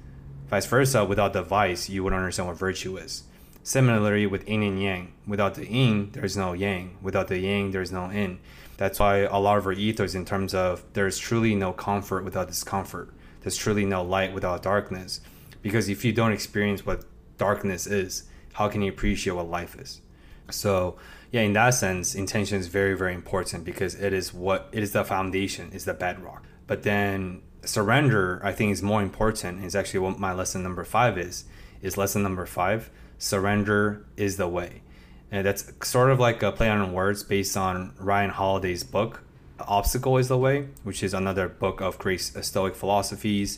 Vice 0.47 0.65
versa, 0.65 1.05
without 1.05 1.33
the 1.33 1.41
vice, 1.41 1.89
you 1.89 2.03
wouldn't 2.03 2.19
understand 2.19 2.47
what 2.47 2.57
virtue 2.57 2.97
is. 2.97 3.23
Similarly, 3.63 4.25
with 4.27 4.47
yin 4.47 4.61
and 4.61 4.81
yang, 4.81 5.13
without 5.25 5.55
the 5.55 5.65
yin, 5.65 6.09
there's 6.11 6.35
no 6.35 6.51
yang. 6.53 6.97
Without 7.01 7.29
the 7.29 7.39
yang, 7.39 7.71
there's 7.71 7.91
no 7.91 8.11
yin. 8.11 8.39
That's 8.75 8.99
why 8.99 9.19
a 9.19 9.37
lot 9.37 9.57
of 9.57 9.65
our 9.65 9.71
ethos, 9.71 10.15
in 10.15 10.25
terms 10.25 10.53
of 10.53 10.83
there's 10.93 11.17
truly 11.17 11.55
no 11.55 11.71
comfort 11.71 12.25
without 12.25 12.47
discomfort, 12.47 13.09
there's 13.41 13.55
truly 13.55 13.85
no 13.85 14.03
light 14.03 14.33
without 14.33 14.63
darkness. 14.63 15.21
Because 15.61 15.87
if 15.87 16.03
you 16.03 16.11
don't 16.11 16.33
experience 16.33 16.85
what 16.85 17.05
darkness 17.37 17.87
is, 17.87 18.23
how 18.53 18.67
can 18.67 18.81
you 18.81 18.89
appreciate 18.89 19.33
what 19.33 19.49
life 19.49 19.77
is? 19.79 20.01
So, 20.49 20.97
yeah, 21.33 21.41
in 21.41 21.53
that 21.53 21.71
sense, 21.71 22.13
intention 22.13 22.59
is 22.59 22.67
very, 22.67 22.95
very 22.95 23.15
important 23.15 23.65
because 23.65 23.95
it 23.95 24.13
is 24.13 24.31
what 24.31 24.69
it 24.71 24.83
is 24.83 24.91
the 24.91 25.03
foundation, 25.03 25.71
is 25.73 25.83
the 25.83 25.95
bedrock. 25.95 26.45
But 26.67 26.83
then 26.83 27.41
surrender, 27.65 28.39
I 28.43 28.51
think, 28.51 28.71
is 28.71 28.83
more 28.83 29.01
important. 29.01 29.65
Is 29.65 29.75
actually 29.75 30.01
what 30.01 30.19
my 30.19 30.31
lesson 30.31 30.61
number 30.61 30.83
five 30.83 31.17
is. 31.17 31.45
Is 31.81 31.97
lesson 31.97 32.21
number 32.21 32.45
five 32.45 32.91
surrender 33.17 34.05
is 34.15 34.37
the 34.37 34.47
way. 34.47 34.83
And 35.31 35.43
that's 35.47 35.71
sort 35.81 36.11
of 36.11 36.19
like 36.19 36.43
a 36.43 36.51
play 36.51 36.69
on 36.69 36.93
words 36.93 37.23
based 37.23 37.57
on 37.57 37.95
Ryan 37.97 38.29
Holiday's 38.29 38.83
book, 38.83 39.23
Obstacle 39.59 40.19
is 40.19 40.27
the 40.27 40.37
Way, 40.37 40.67
which 40.83 41.01
is 41.01 41.15
another 41.15 41.49
book 41.49 41.81
of 41.81 41.97
Greek 41.97 42.19
Stoic 42.19 42.75
philosophies. 42.75 43.57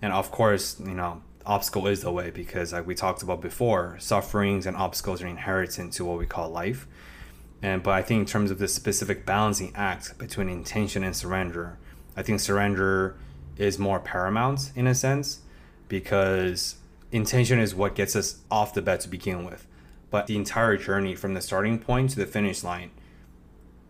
And 0.00 0.14
of 0.14 0.30
course, 0.30 0.80
you 0.80 0.94
know, 0.94 1.20
obstacle 1.46 1.86
is 1.86 2.02
the 2.02 2.12
way 2.12 2.30
because, 2.30 2.72
like 2.72 2.86
we 2.86 2.94
talked 2.94 3.22
about 3.22 3.40
before, 3.40 3.96
sufferings 3.98 4.66
and 4.66 4.76
obstacles 4.76 5.22
are 5.22 5.26
inherent 5.26 5.92
to 5.92 6.04
what 6.04 6.18
we 6.18 6.26
call 6.26 6.50
life. 6.50 6.86
And 7.62 7.82
but 7.82 7.92
I 7.92 8.02
think 8.02 8.20
in 8.20 8.26
terms 8.26 8.50
of 8.50 8.58
this 8.58 8.74
specific 8.74 9.24
balancing 9.24 9.72
act 9.74 10.18
between 10.18 10.48
intention 10.48 11.04
and 11.04 11.14
surrender, 11.14 11.78
I 12.16 12.22
think 12.22 12.40
surrender 12.40 13.16
is 13.56 13.78
more 13.78 14.00
paramount 14.00 14.72
in 14.74 14.86
a 14.86 14.94
sense 14.94 15.40
because 15.88 16.76
intention 17.12 17.58
is 17.58 17.74
what 17.74 17.94
gets 17.94 18.16
us 18.16 18.40
off 18.50 18.74
the 18.74 18.82
bed 18.82 19.00
to 19.00 19.08
begin 19.08 19.44
with. 19.44 19.66
But 20.10 20.26
the 20.26 20.36
entire 20.36 20.76
journey 20.76 21.14
from 21.14 21.34
the 21.34 21.40
starting 21.40 21.78
point 21.78 22.10
to 22.10 22.16
the 22.16 22.26
finish 22.26 22.64
line, 22.64 22.90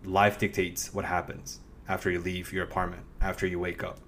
life 0.04 0.38
dictates 0.38 0.92
what 0.92 1.04
happens 1.04 1.60
after 1.88 2.10
you 2.10 2.20
leave 2.20 2.52
your 2.52 2.64
apartment, 2.64 3.02
after 3.20 3.46
you 3.46 3.58
wake 3.58 3.82
up. 3.82 3.98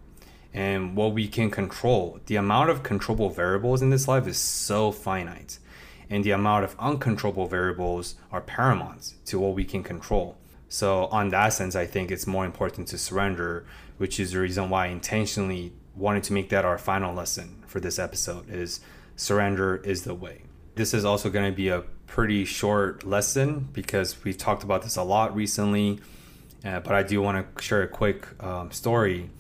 And 0.55 0.95
what 0.95 1.13
we 1.13 1.27
can 1.27 1.51
control, 1.51 2.21
the 2.27 2.37
amount 2.37 2.71
of 2.71 2.85
controllable 2.85 3.29
variables 3.29 3.83
in 3.83 3.91
this 3.91 4.07
life 4.07 4.29
is 4.29 4.39
so 4.39 4.93
finite. 4.93 5.59
And 6.09 6.23
the 6.23 6.31
amount 6.31 6.65
of 6.65 6.77
uncontrollable 6.79 7.49
variables 7.49 8.15
are 8.31 8.41
paramount 8.41 9.15
to 9.27 9.41
what 9.41 9.55
we 9.55 9.65
can 9.65 9.83
control. 9.83 10.39
So, 10.69 11.07
on 11.07 11.31
that 11.31 11.51
sense, 11.51 11.75
I 11.75 11.87
think 11.87 12.11
it's 12.11 12.27
more 12.27 12.45
important 12.45 12.89
to 12.89 12.99
surrender, 12.99 13.65
which 13.99 14.21
is 14.21 14.33
the 14.33 14.41
reason 14.41 14.71
why 14.71 14.87
I 14.87 14.89
intentionally 14.89 15.73
wanted 15.97 16.23
to 16.25 16.33
make 16.33 16.49
that 16.51 16.65
our 16.65 16.79
final 16.79 17.15
lesson 17.15 17.63
for 17.67 17.81
this 17.81 17.99
episode 17.99 18.49
is 18.51 18.81
surrender 19.17 19.77
is 19.77 20.03
the 20.05 20.15
way. 20.15 20.43
This 20.75 20.95
is 20.95 21.05
also 21.05 21.31
going 21.31 21.51
to 21.51 21.57
be 21.57 21.69
a 21.69 21.83
pretty 22.07 22.45
short 22.45 23.05
lesson 23.05 23.69
because 23.73 24.23
we've 24.25 24.39
talked 24.39 24.63
about 24.63 24.83
this 24.83 24.97
a 24.97 25.03
lot 25.03 25.35
recently, 25.35 26.01
uh, 26.65 26.81
but 26.81 26.93
I 26.93 27.03
do 27.03 27.23
want 27.23 27.57
to 27.57 27.63
share 27.63 27.83
a 27.83 27.89
quick 27.89 28.27
um, 28.43 28.71
story. 28.73 29.31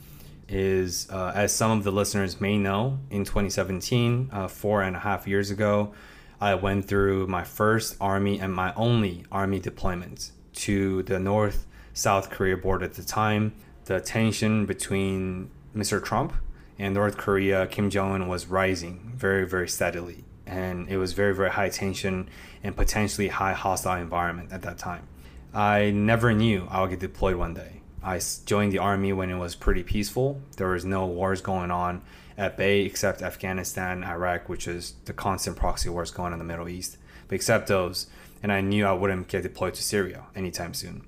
Is 0.57 1.09
uh, 1.11 1.33
as 1.35 1.53
some 1.53 1.73
of 1.73 1.83
the 1.83 1.91
listeners 1.91 2.41
may 2.41 2.59
know, 2.59 3.01
in 3.11 3.25
2017, 3.25 4.31
uh, 4.33 4.47
four 4.47 4.83
and 4.83 4.95
a 4.95 5.01
half 5.01 5.27
years 5.27 5.51
ago, 5.51 5.93
I 6.41 6.55
went 6.55 6.85
through 6.85 7.27
my 7.27 7.43
first 7.43 7.97
Army 8.01 8.39
and 8.39 8.55
my 8.55 8.73
only 8.75 9.25
Army 9.33 9.59
deployment 9.59 10.31
to 10.53 11.03
the 11.03 11.19
North 11.19 11.67
South 11.93 12.31
Korea 12.31 12.57
border 12.57 12.85
at 12.85 12.95
the 12.95 13.03
time. 13.03 13.53
The 13.87 14.01
tension 14.01 14.65
between 14.65 15.51
Mr. 15.75 16.01
Trump 16.01 16.35
and 16.79 16.95
North 16.95 17.17
Korea, 17.17 17.67
Kim 17.67 17.91
Jong 17.91 18.13
un 18.13 18.29
was 18.29 18.47
rising 18.47 19.11
very, 19.17 19.49
very 19.49 19.69
steadily. 19.69 20.23
And 20.47 20.89
it 20.89 20.99
was 20.99 21.15
very, 21.15 21.35
very 21.35 21.51
high 21.51 21.71
tension 21.71 22.29
and 22.63 22.77
potentially 22.77 23.27
high 23.27 23.55
hostile 23.55 24.01
environment 24.01 24.53
at 24.53 24.63
that 24.63 24.79
time. 24.79 25.09
I 25.53 25.91
never 25.91 26.33
knew 26.33 26.69
I 26.71 26.81
would 26.81 26.91
get 26.91 27.01
deployed 27.01 27.35
one 27.35 27.55
day. 27.55 27.74
I 28.05 28.21
joined 28.45 28.73
the 28.73 28.79
army 28.79 29.15
when 29.15 29.31
it 29.31 29.39
was 29.39 29.55
pretty 29.55 29.83
peaceful. 29.83 30.41
There 30.59 30.69
was 30.69 30.85
no 30.85 31.07
wars 31.07 31.41
going 31.41 31.71
on 31.71 32.03
at 32.37 32.57
bay 32.57 32.83
except 32.83 33.23
Afghanistan, 33.23 34.05
Iraq, 34.05 34.49
which 34.49 34.69
is 34.69 34.95
the 35.07 35.15
constant 35.15 35.57
proxy 35.57 35.89
wars 35.89 36.11
going 36.11 36.29
on 36.29 36.33
in 36.35 36.39
the 36.39 36.45
Middle 36.45 36.69
East. 36.69 36.99
But 37.29 37.37
except 37.37 37.69
those, 37.69 38.09
and 38.43 38.53
I 38.53 38.61
knew 38.61 38.85
I 38.85 38.93
wouldn't 38.93 39.29
get 39.29 39.43
deployed 39.43 39.73
to 39.75 39.83
Syria 39.83 40.25
anytime 40.37 40.75
soon. 40.75 41.07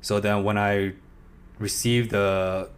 So 0.00 0.20
then 0.20 0.44
when 0.44 0.56
I 0.56 0.92
received 1.58 2.10
the 2.10 2.70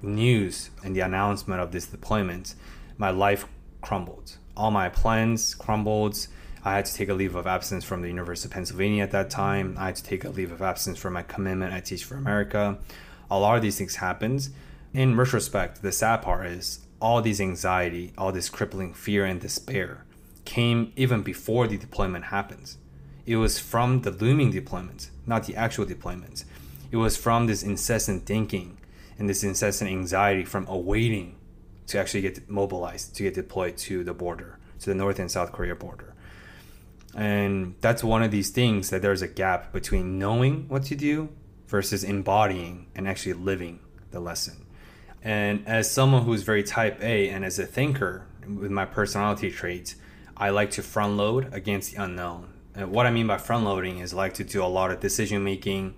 news 0.00 0.70
and 0.82 0.96
the 0.96 1.00
announcement 1.00 1.60
of 1.60 1.72
this 1.72 1.86
deployment, 1.86 2.54
my 2.96 3.10
life 3.10 3.46
crumbled. 3.82 4.38
All 4.56 4.70
my 4.70 4.88
plans 4.88 5.54
crumbled. 5.54 6.26
I 6.62 6.74
had 6.74 6.84
to 6.84 6.94
take 6.94 7.08
a 7.08 7.14
leave 7.14 7.34
of 7.34 7.46
absence 7.46 7.84
from 7.84 8.02
the 8.02 8.08
University 8.08 8.48
of 8.48 8.52
Pennsylvania 8.52 9.02
at 9.02 9.12
that 9.12 9.30
time. 9.30 9.76
I 9.78 9.86
had 9.86 9.96
to 9.96 10.02
take 10.02 10.24
a 10.24 10.28
leave 10.28 10.52
of 10.52 10.60
absence 10.60 10.98
from 10.98 11.14
my 11.14 11.22
commitment 11.22 11.72
at 11.72 11.86
Teach 11.86 12.04
for 12.04 12.16
America. 12.16 12.78
A 13.30 13.38
lot 13.38 13.56
of 13.56 13.62
these 13.62 13.78
things 13.78 13.96
happened. 13.96 14.50
In 14.92 15.16
retrospect, 15.16 15.80
the 15.80 15.92
sad 15.92 16.20
part 16.20 16.46
is 16.46 16.80
all 17.00 17.22
these 17.22 17.40
anxiety, 17.40 18.12
all 18.18 18.30
this 18.30 18.50
crippling 18.50 18.92
fear 18.92 19.24
and 19.24 19.40
despair 19.40 20.04
came 20.44 20.92
even 20.96 21.22
before 21.22 21.66
the 21.66 21.78
deployment 21.78 22.26
happens. 22.26 22.76
It 23.24 23.36
was 23.36 23.58
from 23.58 24.02
the 24.02 24.10
looming 24.10 24.50
deployment, 24.50 25.10
not 25.26 25.44
the 25.46 25.56
actual 25.56 25.86
deployment. 25.86 26.44
It 26.90 26.96
was 26.96 27.16
from 27.16 27.46
this 27.46 27.62
incessant 27.62 28.26
thinking 28.26 28.78
and 29.18 29.28
this 29.28 29.44
incessant 29.44 29.90
anxiety 29.90 30.44
from 30.44 30.66
awaiting 30.66 31.36
to 31.86 31.98
actually 31.98 32.22
get 32.22 32.50
mobilized, 32.50 33.14
to 33.16 33.22
get 33.22 33.34
deployed 33.34 33.76
to 33.78 34.04
the 34.04 34.12
border, 34.12 34.58
to 34.80 34.86
the 34.86 34.94
North 34.94 35.18
and 35.18 35.30
South 35.30 35.52
Korea 35.52 35.74
border. 35.74 36.09
And 37.14 37.74
that's 37.80 38.04
one 38.04 38.22
of 38.22 38.30
these 38.30 38.50
things 38.50 38.90
that 38.90 39.02
there's 39.02 39.22
a 39.22 39.28
gap 39.28 39.72
between 39.72 40.18
knowing 40.18 40.68
what 40.68 40.84
to 40.84 40.94
do 40.94 41.30
versus 41.66 42.04
embodying 42.04 42.86
and 42.94 43.08
actually 43.08 43.32
living 43.32 43.80
the 44.10 44.20
lesson. 44.20 44.66
And 45.22 45.66
as 45.66 45.90
someone 45.90 46.24
who's 46.24 46.42
very 46.42 46.62
type 46.62 47.02
A 47.02 47.28
and 47.28 47.44
as 47.44 47.58
a 47.58 47.66
thinker 47.66 48.26
with 48.46 48.70
my 48.70 48.84
personality 48.84 49.50
traits, 49.50 49.96
I 50.36 50.50
like 50.50 50.70
to 50.72 50.82
front 50.82 51.16
load 51.16 51.52
against 51.52 51.92
the 51.92 52.02
unknown. 52.02 52.54
And 52.74 52.90
what 52.90 53.06
I 53.06 53.10
mean 53.10 53.26
by 53.26 53.38
front 53.38 53.64
loading 53.64 53.98
is 53.98 54.14
I 54.14 54.16
like 54.16 54.34
to 54.34 54.44
do 54.44 54.62
a 54.62 54.66
lot 54.66 54.90
of 54.90 55.00
decision 55.00 55.44
making. 55.44 55.94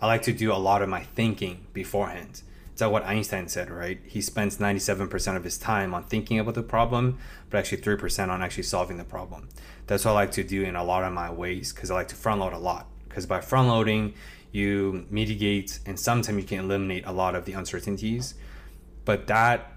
I 0.00 0.06
like 0.06 0.22
to 0.22 0.32
do 0.32 0.52
a 0.52 0.54
lot 0.54 0.82
of 0.82 0.88
my 0.88 1.02
thinking 1.02 1.66
beforehand. 1.72 2.42
It's 2.72 2.80
like 2.80 2.92
what 2.92 3.04
Einstein 3.04 3.48
said, 3.48 3.70
right? 3.70 4.00
He 4.04 4.20
spends 4.20 4.58
97% 4.58 5.36
of 5.36 5.44
his 5.44 5.58
time 5.58 5.92
on 5.92 6.04
thinking 6.04 6.38
about 6.38 6.54
the 6.54 6.62
problem, 6.62 7.18
but 7.50 7.58
actually 7.58 7.82
3% 7.82 8.28
on 8.28 8.42
actually 8.42 8.62
solving 8.62 8.96
the 8.96 9.04
problem. 9.04 9.48
That's 9.90 10.04
what 10.04 10.12
I 10.12 10.14
like 10.14 10.30
to 10.32 10.44
do 10.44 10.62
in 10.62 10.76
a 10.76 10.84
lot 10.84 11.02
of 11.02 11.12
my 11.12 11.32
ways 11.32 11.72
because 11.72 11.90
I 11.90 11.94
like 11.96 12.06
to 12.08 12.14
front 12.14 12.38
load 12.38 12.52
a 12.52 12.58
lot. 12.58 12.86
Because 13.08 13.26
by 13.26 13.40
front 13.40 13.66
loading, 13.66 14.14
you 14.52 15.04
mitigate 15.10 15.80
and 15.84 15.98
sometimes 15.98 16.40
you 16.40 16.44
can 16.44 16.60
eliminate 16.60 17.04
a 17.06 17.12
lot 17.12 17.34
of 17.34 17.44
the 17.44 17.54
uncertainties. 17.54 18.34
But 19.04 19.26
that 19.26 19.72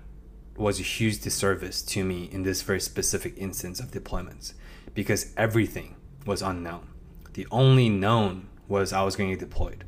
was 0.55 0.79
a 0.79 0.83
huge 0.83 1.21
disservice 1.21 1.81
to 1.81 2.03
me 2.03 2.29
in 2.31 2.43
this 2.43 2.61
very 2.61 2.79
specific 2.79 3.33
instance 3.39 3.79
of 3.79 3.89
deployments 3.89 4.53
because 4.93 5.33
everything 5.35 5.95
was 6.27 6.43
unknown. 6.43 6.89
The 7.33 7.47
only 7.49 7.89
known 7.89 8.49
was 8.67 8.93
I 8.93 9.01
was 9.01 9.15
going 9.15 9.31
to 9.31 9.35
get 9.35 9.49
deployed. 9.49 9.83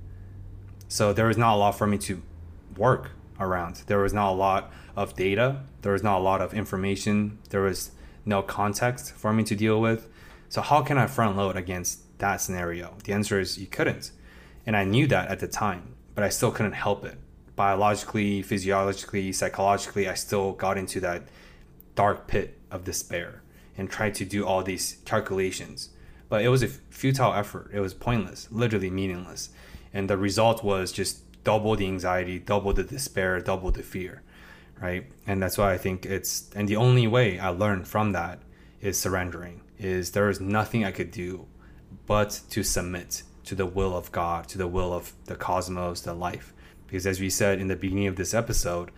So 0.88 1.14
there 1.14 1.28
was 1.28 1.38
not 1.38 1.54
a 1.54 1.58
lot 1.58 1.74
for 1.74 1.86
me 1.86 2.00
to 2.00 2.24
work 2.76 3.12
around. 3.40 3.84
There 3.86 4.00
was 4.00 4.12
not 4.12 4.32
a 4.32 4.34
lot 4.34 4.74
of 4.96 5.16
data. 5.16 5.62
There 5.84 5.92
was 5.92 6.02
not 6.02 6.18
a 6.18 6.24
lot 6.24 6.42
of 6.42 6.52
information. 6.52 7.38
There 7.52 7.62
was 7.62 7.92
no 8.26 8.42
context 8.42 9.12
for 9.12 9.32
me 9.32 9.44
to 9.44 9.56
deal 9.56 9.80
with. 9.80 10.10
So 10.56 10.62
how 10.62 10.84
can 10.84 10.97
I 10.97 11.08
front 11.08 11.36
load 11.36 11.58
against 11.58 12.18
that 12.20 12.38
scenario? 12.38 12.95
The 13.03 13.12
answer 13.12 13.41
is 13.41 13.58
you 13.58 13.68
couldn't. 13.68 14.12
And 14.66 14.78
I 14.78 14.86
knew 14.86 15.06
that 15.08 15.28
at 15.28 15.41
the 15.41 15.49
time, 15.49 15.95
but 16.14 16.24
I 16.24 16.30
still 16.30 16.49
couldn't 16.49 16.72
help 16.72 17.03
it. 17.03 17.18
Biologically, 17.58 18.41
physiologically, 18.41 19.34
psychologically, 19.34 20.08
I 20.08 20.14
still 20.14 20.53
got 20.53 20.78
into 20.78 21.01
that 21.01 21.24
dark 21.93 22.28
pit 22.28 22.58
of 22.72 22.86
despair 22.86 23.41
and 23.78 23.89
tried 23.89 24.16
to 24.16 24.24
do 24.24 24.45
all 24.45 24.64
these 24.64 24.97
calculations 25.03 25.89
but 26.30 26.41
it 26.41 26.47
was 26.47 26.64
a 26.64 26.68
futile 26.68 27.34
effort. 27.34 27.70
It 27.74 27.82
was 27.82 27.93
pointless, 27.93 28.47
literally 28.49 28.89
meaningless. 28.89 29.49
And 29.93 30.10
the 30.10 30.18
result 30.18 30.64
was 30.64 30.91
just 30.91 31.20
double 31.43 31.76
the 31.76 31.86
anxiety, 31.86 32.39
double 32.39 32.74
the 32.74 32.84
despair, 32.84 33.39
double 33.41 33.72
the 33.72 33.84
fear, 33.84 34.24
right? 34.82 35.06
And 35.28 35.43
that's 35.43 35.58
why 35.58 35.74
I 35.74 35.78
think 35.78 36.06
it's, 36.06 36.49
and 36.56 36.68
the 36.68 36.78
only 36.78 37.08
way 37.08 37.39
I 37.39 37.49
learned 37.49 37.88
from 37.88 38.14
that 38.14 38.39
is 38.82 38.97
surrendering, 38.97 39.62
is 39.80 40.12
there 40.12 40.30
is 40.30 40.40
nothing 40.40 40.86
I 40.86 40.92
could 40.92 41.12
do 41.12 41.48
but 42.06 42.42
to 42.50 42.64
submit 42.64 43.24
to 43.46 43.56
the 43.56 43.66
will 43.66 43.96
of 43.96 44.12
God, 44.12 44.48
to 44.50 44.58
the 44.58 44.68
will 44.68 44.94
of 44.94 45.14
the 45.26 45.36
cosmos, 45.36 46.02
the 46.02 46.14
life. 46.14 46.54
Because 46.88 47.08
as 47.08 47.20
we 47.20 47.30
said 47.30 47.60
in 47.60 47.68
the 47.68 47.76
beginning 47.76 48.08
of 48.08 48.16
this 48.16 48.34
episode, 48.34 48.92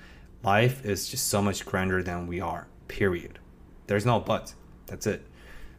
life 0.44 0.86
is 0.86 1.08
just 1.10 1.28
so 1.28 1.42
much 1.42 1.66
grander 1.66 2.02
than 2.04 2.28
we 2.28 2.40
are, 2.40 2.68
period. 2.88 3.40
There's 3.88 4.06
no 4.06 4.20
but. 4.20 4.54
That's 4.88 5.08
it. 5.08 5.26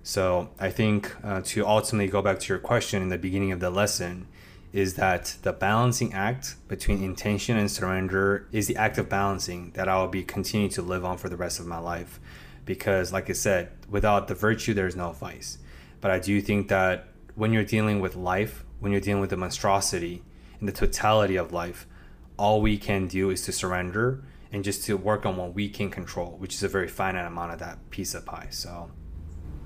So 0.03 0.51
I 0.59 0.71
think 0.71 1.15
uh, 1.25 1.43
to 1.45 1.67
ultimately 1.67 2.09
go 2.09 2.23
back 2.23 2.39
to 2.41 2.49
your 2.49 2.59
question 2.59 3.03
in 3.03 3.09
the 3.09 3.19
beginning 3.19 3.53
of 3.53 3.61
the 3.61 3.71
lesson 3.71 4.27
is 4.73 4.95
that 4.95 5.37
the 5.43 5.53
balancing 5.53 6.13
act 6.13 6.57
between 6.69 7.03
intention 7.03 7.57
and 7.57 7.71
surrender 7.71 8.47
is 8.53 8.67
the 8.67 8.77
act 8.77 8.99
of 8.99 9.09
balancing 9.09 9.71
that 9.73 9.89
I 9.89 9.99
will 9.99 10.09
be 10.09 10.23
continuing 10.23 10.71
to 10.73 10.83
live 10.83 11.05
on 11.05 11.17
for 11.17 11.29
the 11.29 11.37
rest 11.37 11.59
of 11.59 11.67
my 11.67 11.79
life. 11.79 12.21
Because, 12.69 13.15
like 13.15 13.31
I 13.31 13.33
said, 13.33 13.71
without 13.89 14.29
the 14.29 14.35
virtue, 14.35 14.75
there's 14.75 14.95
no 14.95 15.13
vice. 15.13 15.57
But 16.03 16.11
I 16.11 16.19
do 16.19 16.39
think 16.43 16.69
that 16.69 17.09
when 17.35 17.51
you're 17.51 17.65
dealing 17.65 17.99
with 17.99 18.15
life, 18.15 18.63
when 18.79 18.93
you're 18.93 19.01
dealing 19.01 19.23
with 19.23 19.31
the 19.31 19.39
monstrosity 19.39 20.23
and 20.61 20.69
the 20.69 20.73
totality 20.73 21.37
of 21.37 21.51
life, 21.51 21.87
all 22.37 22.61
we 22.61 22.77
can 22.77 23.07
do 23.07 23.31
is 23.31 23.41
to 23.47 23.53
surrender 23.53 24.23
and 24.53 24.63
just 24.63 24.85
to 24.85 24.99
work 24.99 25.25
on 25.25 25.39
what 25.39 25.55
we 25.55 25.71
can 25.71 25.89
control, 25.89 26.37
which 26.37 26.55
is 26.55 26.63
a 26.63 26.69
very 26.69 26.89
finite 26.89 27.25
amount 27.25 27.55
of 27.55 27.59
that 27.59 27.89
piece 27.89 28.13
of 28.13 28.27
pie. 28.27 28.49
So 28.51 28.91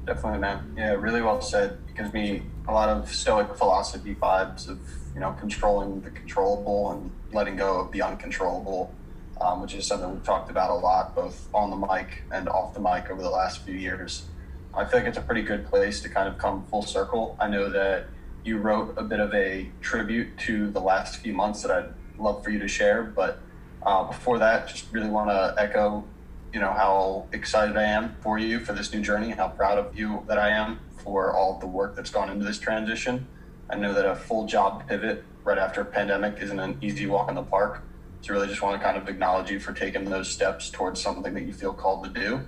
Definitely, 0.06 0.38
man. 0.38 0.74
Yeah, 0.76 0.92
really 0.92 1.22
well 1.22 1.40
said. 1.40 1.78
It 1.88 1.96
gives 1.96 2.12
me 2.12 2.42
a 2.68 2.72
lot 2.72 2.88
of 2.88 3.12
Stoic 3.12 3.52
philosophy 3.56 4.14
vibes 4.14 4.68
of 4.68 4.78
you 5.12 5.20
know 5.20 5.32
controlling 5.40 6.00
the 6.02 6.10
controllable 6.10 6.92
and 6.92 7.10
letting 7.32 7.56
go 7.56 7.80
of 7.80 7.90
the 7.90 8.02
uncontrollable, 8.02 8.94
um, 9.42 9.60
which 9.60 9.74
is 9.74 9.86
something 9.86 10.10
we've 10.10 10.24
talked 10.24 10.50
about 10.50 10.70
a 10.70 10.74
lot, 10.74 11.14
both 11.14 11.48
on 11.52 11.70
the 11.70 11.76
mic 11.76 12.22
and 12.30 12.48
off 12.48 12.74
the 12.74 12.80
mic 12.80 13.10
over 13.10 13.22
the 13.22 13.30
last 13.30 13.62
few 13.62 13.74
years. 13.74 14.26
I 14.74 14.84
feel 14.84 15.00
like 15.00 15.08
it's 15.08 15.18
a 15.18 15.22
pretty 15.22 15.42
good 15.42 15.66
place 15.66 16.00
to 16.02 16.08
kind 16.08 16.28
of 16.28 16.38
come 16.38 16.64
full 16.66 16.82
circle. 16.82 17.36
I 17.38 17.48
know 17.48 17.68
that 17.70 18.06
you 18.44 18.58
wrote 18.58 18.94
a 18.96 19.02
bit 19.02 19.20
of 19.20 19.34
a 19.34 19.70
tribute 19.80 20.38
to 20.38 20.70
the 20.70 20.80
last 20.80 21.16
few 21.16 21.34
months 21.34 21.62
that 21.62 21.70
I'd 21.70 21.92
love 22.18 22.42
for 22.42 22.50
you 22.50 22.58
to 22.60 22.68
share, 22.68 23.02
but 23.02 23.40
uh, 23.82 24.04
before 24.04 24.38
that, 24.38 24.68
just 24.68 24.92
really 24.92 25.10
want 25.10 25.28
to 25.28 25.54
echo 25.60 26.04
you 26.52 26.60
know 26.60 26.72
how 26.72 27.26
excited 27.32 27.76
I 27.76 27.84
am 27.84 28.14
for 28.20 28.38
you 28.38 28.60
for 28.60 28.74
this 28.74 28.92
new 28.92 29.00
journey 29.00 29.30
and 29.30 29.40
how 29.40 29.48
proud 29.48 29.78
of 29.78 29.98
you 29.98 30.22
that 30.28 30.38
I 30.38 30.50
am 30.50 30.80
for 30.98 31.32
all 31.32 31.58
the 31.58 31.66
work 31.66 31.96
that's 31.96 32.10
gone 32.10 32.28
into 32.30 32.44
this 32.44 32.58
transition. 32.58 33.26
I 33.70 33.76
know 33.76 33.94
that 33.94 34.04
a 34.04 34.14
full 34.14 34.46
job 34.46 34.86
pivot 34.86 35.24
right 35.44 35.58
after 35.58 35.80
a 35.80 35.84
pandemic 35.84 36.36
isn't 36.40 36.58
an 36.58 36.78
easy 36.82 37.06
walk 37.06 37.28
in 37.30 37.36
the 37.36 37.42
park. 37.42 37.82
So 38.22 38.32
really 38.32 38.48
just 38.48 38.62
want 38.62 38.80
to 38.80 38.84
kind 38.84 38.96
of 38.96 39.08
acknowledge 39.08 39.50
you 39.50 39.60
for 39.60 39.72
taking 39.72 40.04
those 40.04 40.28
steps 40.28 40.70
towards 40.70 41.00
something 41.00 41.34
that 41.34 41.42
you 41.42 41.52
feel 41.52 41.74
called 41.74 42.04
to 42.04 42.10
do. 42.10 42.40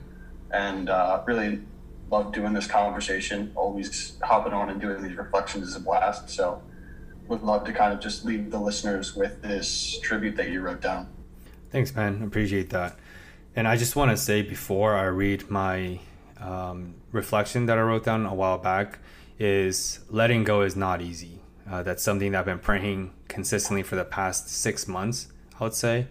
And 0.50 0.88
uh, 0.88 1.22
really 1.26 1.60
love 2.10 2.32
doing 2.32 2.52
this 2.52 2.66
conversation. 2.66 3.52
Always 3.56 4.16
hopping 4.22 4.52
on 4.52 4.70
and 4.70 4.80
doing 4.80 5.02
these 5.02 5.16
reflections 5.16 5.68
is 5.68 5.76
a 5.76 5.80
blast. 5.80 6.30
So 6.30 6.62
would 7.28 7.42
love 7.42 7.64
to 7.64 7.72
kind 7.72 7.92
of 7.92 8.00
just 8.00 8.24
leave 8.24 8.50
the 8.50 8.58
listeners 8.58 9.16
with 9.16 9.42
this 9.42 9.98
tribute 10.00 10.36
that 10.36 10.50
you 10.50 10.60
wrote 10.60 10.80
down. 10.80 11.08
Thanks, 11.70 11.94
man. 11.94 12.22
Appreciate 12.22 12.70
that. 12.70 12.96
And 13.56 13.66
I 13.66 13.76
just 13.76 13.96
want 13.96 14.10
to 14.10 14.16
say 14.16 14.42
before 14.42 14.94
I 14.94 15.04
read 15.04 15.50
my 15.50 16.00
um, 16.38 16.94
reflection 17.12 17.66
that 17.66 17.78
I 17.78 17.80
wrote 17.80 18.04
down 18.04 18.26
a 18.26 18.34
while 18.34 18.58
back 18.58 18.98
is 19.38 20.00
letting 20.10 20.44
go 20.44 20.62
is 20.62 20.76
not 20.76 21.00
easy. 21.00 21.40
Uh, 21.68 21.82
that's 21.82 22.02
something 22.02 22.32
that 22.32 22.40
I've 22.40 22.44
been 22.44 22.58
praying 22.58 23.12
consistently 23.28 23.82
for 23.82 23.96
the 23.96 24.04
past 24.04 24.48
six 24.48 24.86
months, 24.86 25.28
I 25.58 25.64
would 25.64 25.74
say, 25.74 26.08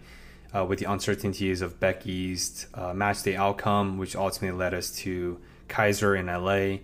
uh, 0.54 0.64
with 0.64 0.78
the 0.78 0.90
uncertainties 0.90 1.60
of 1.60 1.80
Becky's 1.80 2.66
uh, 2.74 2.94
match 2.94 3.22
day 3.22 3.36
outcome, 3.36 3.98
which 3.98 4.16
ultimately 4.16 4.56
led 4.56 4.72
us 4.72 4.90
to 4.98 5.38
Kaiser 5.68 6.14
in 6.14 6.26
LA. 6.26 6.78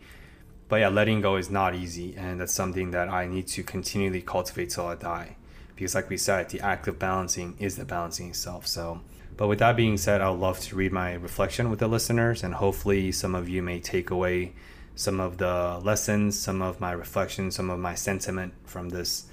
But 0.68 0.80
yeah, 0.80 0.88
letting 0.88 1.20
go 1.20 1.36
is 1.36 1.50
not 1.50 1.74
easy, 1.74 2.14
and 2.16 2.40
that's 2.40 2.52
something 2.52 2.90
that 2.92 3.08
I 3.08 3.26
need 3.26 3.46
to 3.48 3.62
continually 3.62 4.22
cultivate 4.22 4.70
till 4.70 4.86
I 4.86 4.94
die. 4.94 5.36
Because, 5.74 5.94
like 5.94 6.11
we 6.11 6.16
said, 6.16 6.50
the 6.50 6.61
act 6.61 6.86
of 6.88 6.98
balancing 6.98 7.56
is 7.58 7.76
the 7.76 7.84
balancing 7.84 8.28
itself. 8.28 8.66
So, 8.66 9.00
but 9.36 9.48
with 9.48 9.58
that 9.61 9.76
being 9.76 9.96
said, 9.96 10.20
I'd 10.20 10.28
love 10.28 10.61
to 10.61 10.76
read 10.76 10.92
my 10.92 11.14
reflection 11.14 11.70
with 11.70 11.78
the 11.78 11.88
listeners, 11.88 12.44
and 12.44 12.54
hopefully, 12.54 13.11
some 13.12 13.34
of 13.34 13.48
you 13.48 13.62
may 13.62 13.80
take 13.80 14.11
away 14.11 14.52
some 14.94 15.18
of 15.18 15.38
the 15.38 15.80
lessons, 15.82 16.38
some 16.38 16.61
of 16.61 16.80
my 16.80 16.92
reflections, 16.92 17.56
some 17.56 17.70
of 17.70 17.78
my 17.78 17.94
sentiment 17.94 18.52
from 18.64 18.90
this 18.90 19.24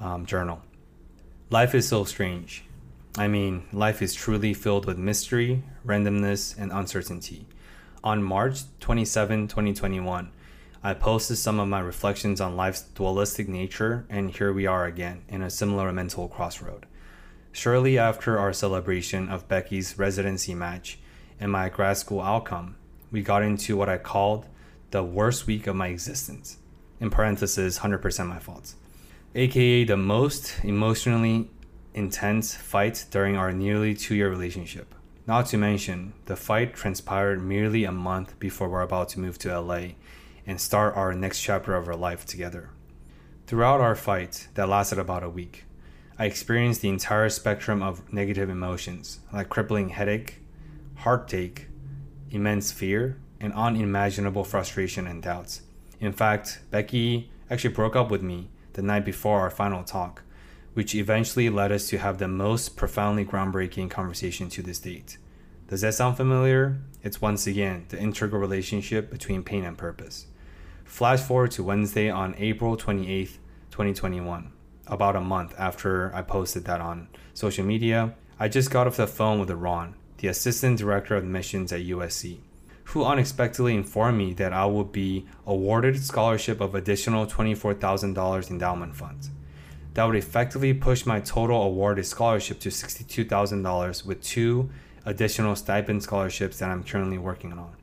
um, 0.00 0.26
journal. 0.26 0.62
Life 1.48 1.74
is 1.74 1.86
so 1.86 2.04
strange. 2.04 2.64
I 3.18 3.28
mean, 3.28 3.64
life 3.74 4.00
is 4.00 4.14
truly 4.14 4.54
filled 4.54 4.86
with 4.86 4.96
mystery, 4.96 5.62
randomness, 5.86 6.56
and 6.56 6.72
uncertainty. 6.72 7.46
On 8.02 8.22
March 8.22 8.62
27, 8.80 9.48
2021, 9.48 10.30
I 10.82 10.94
posted 10.94 11.36
some 11.36 11.60
of 11.60 11.68
my 11.68 11.80
reflections 11.80 12.40
on 12.40 12.56
life's 12.56 12.80
dualistic 12.80 13.48
nature, 13.48 14.06
and 14.08 14.30
here 14.30 14.50
we 14.50 14.66
are 14.66 14.86
again 14.86 15.24
in 15.28 15.42
a 15.42 15.50
similar 15.50 15.92
mental 15.92 16.26
crossroad. 16.26 16.86
Shortly 17.52 17.98
after 17.98 18.38
our 18.38 18.54
celebration 18.54 19.28
of 19.28 19.46
Becky's 19.46 19.98
residency 19.98 20.54
match 20.54 20.98
and 21.38 21.52
my 21.52 21.68
grad 21.68 21.98
school 21.98 22.22
outcome, 22.22 22.76
we 23.10 23.20
got 23.22 23.42
into 23.42 23.76
what 23.76 23.90
I 23.90 23.98
called 23.98 24.46
the 24.90 25.04
worst 25.04 25.46
week 25.46 25.66
of 25.66 25.76
my 25.76 25.88
existence. 25.88 26.56
In 26.98 27.10
parentheses, 27.10 27.80
100% 27.80 28.26
my 28.26 28.38
fault. 28.38 28.72
AKA 29.34 29.84
the 29.84 29.98
most 29.98 30.54
emotionally 30.64 31.50
intense 31.94 32.54
fight 32.54 33.06
during 33.10 33.36
our 33.36 33.52
nearly 33.52 33.94
two 33.94 34.14
year 34.14 34.30
relationship. 34.30 34.94
Not 35.26 35.46
to 35.46 35.58
mention, 35.58 36.14
the 36.26 36.36
fight 36.36 36.74
transpired 36.74 37.42
merely 37.42 37.84
a 37.84 37.92
month 37.92 38.38
before 38.38 38.68
we're 38.68 38.80
about 38.82 39.08
to 39.10 39.20
move 39.20 39.38
to 39.38 39.60
LA 39.60 39.92
and 40.46 40.60
start 40.60 40.96
our 40.96 41.14
next 41.14 41.40
chapter 41.40 41.76
of 41.76 41.86
our 41.86 41.94
life 41.94 42.26
together. 42.26 42.70
Throughout 43.46 43.80
our 43.80 43.94
fight, 43.94 44.48
that 44.54 44.68
lasted 44.68 44.98
about 44.98 45.22
a 45.22 45.28
week, 45.28 45.64
I 46.18 46.26
experienced 46.26 46.80
the 46.80 46.88
entire 46.88 47.28
spectrum 47.28 47.82
of 47.82 48.12
negative 48.12 48.50
emotions 48.50 49.20
like 49.32 49.48
crippling 49.48 49.90
headache, 49.90 50.40
heartache, 50.96 51.68
immense 52.30 52.72
fear, 52.72 53.18
and 53.40 53.52
unimaginable 53.52 54.44
frustration 54.44 55.06
and 55.06 55.22
doubts. 55.22 55.62
In 56.00 56.12
fact, 56.12 56.60
Becky 56.70 57.30
actually 57.50 57.74
broke 57.74 57.94
up 57.94 58.10
with 58.10 58.22
me 58.22 58.50
the 58.72 58.82
night 58.82 59.04
before 59.04 59.40
our 59.40 59.50
final 59.50 59.84
talk 59.84 60.22
which 60.74 60.94
eventually 60.94 61.50
led 61.50 61.70
us 61.70 61.88
to 61.88 61.98
have 61.98 62.18
the 62.18 62.28
most 62.28 62.76
profoundly 62.76 63.24
groundbreaking 63.24 63.90
conversation 63.90 64.48
to 64.48 64.62
this 64.62 64.78
date. 64.78 65.18
Does 65.68 65.82
that 65.82 65.94
sound 65.94 66.16
familiar? 66.16 66.78
It's 67.02 67.20
once 67.20 67.46
again 67.46 67.86
the 67.88 67.98
integral 67.98 68.40
relationship 68.40 69.10
between 69.10 69.42
pain 69.42 69.64
and 69.64 69.76
purpose. 69.76 70.26
Flash 70.84 71.20
forward 71.20 71.50
to 71.52 71.62
Wednesday 71.62 72.10
on 72.10 72.34
April 72.38 72.76
28th, 72.76 73.38
2021. 73.70 74.52
About 74.86 75.16
a 75.16 75.20
month 75.20 75.54
after 75.58 76.14
I 76.14 76.22
posted 76.22 76.64
that 76.64 76.80
on 76.80 77.08
social 77.34 77.64
media, 77.64 78.14
I 78.38 78.48
just 78.48 78.70
got 78.70 78.86
off 78.86 78.96
the 78.96 79.06
phone 79.06 79.40
with 79.40 79.50
Ron, 79.50 79.94
the 80.18 80.28
assistant 80.28 80.78
director 80.78 81.16
of 81.16 81.22
admissions 81.22 81.72
at 81.72 81.80
USC, 81.80 82.38
who 82.84 83.04
unexpectedly 83.04 83.74
informed 83.74 84.18
me 84.18 84.34
that 84.34 84.52
I 84.52 84.66
would 84.66 84.92
be 84.92 85.26
awarded 85.46 85.96
a 85.96 85.98
scholarship 85.98 86.60
of 86.60 86.74
additional 86.74 87.26
$24,000 87.26 88.50
endowment 88.50 88.96
funds 88.96 89.30
that 89.94 90.04
would 90.04 90.16
effectively 90.16 90.72
push 90.72 91.04
my 91.04 91.20
total 91.20 91.62
awarded 91.62 92.06
scholarship 92.06 92.60
to 92.60 92.70
$62,000 92.70 94.06
with 94.06 94.22
two 94.22 94.70
additional 95.04 95.56
stipend 95.56 96.02
scholarships 96.02 96.58
that 96.58 96.70
I'm 96.70 96.84
currently 96.84 97.18
working 97.18 97.52
on. 97.52 97.74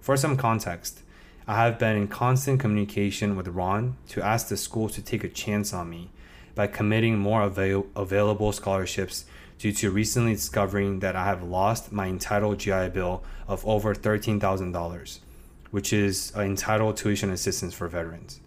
For 0.00 0.16
some 0.16 0.36
context, 0.36 1.02
I 1.48 1.56
have 1.56 1.78
been 1.78 1.96
in 1.96 2.08
constant 2.08 2.60
communication 2.60 3.36
with 3.36 3.48
Ron 3.48 3.96
to 4.08 4.22
ask 4.22 4.48
the 4.48 4.56
school 4.56 4.88
to 4.90 5.02
take 5.02 5.24
a 5.24 5.28
chance 5.28 5.72
on 5.72 5.90
me 5.90 6.10
by 6.54 6.66
committing 6.66 7.18
more 7.18 7.42
avail- 7.42 7.86
available 7.94 8.52
scholarships 8.52 9.24
due 9.58 9.72
to 9.72 9.90
recently 9.90 10.34
discovering 10.34 11.00
that 11.00 11.16
I 11.16 11.24
have 11.24 11.42
lost 11.42 11.92
my 11.92 12.06
entitled 12.06 12.58
GI 12.58 12.90
Bill 12.90 13.22
of 13.48 13.66
over 13.66 13.94
$13,000, 13.94 15.18
which 15.70 15.92
is 15.92 16.32
entitled 16.36 16.96
tuition 16.96 17.30
assistance 17.30 17.74
for 17.74 17.88
veterans. 17.88 18.40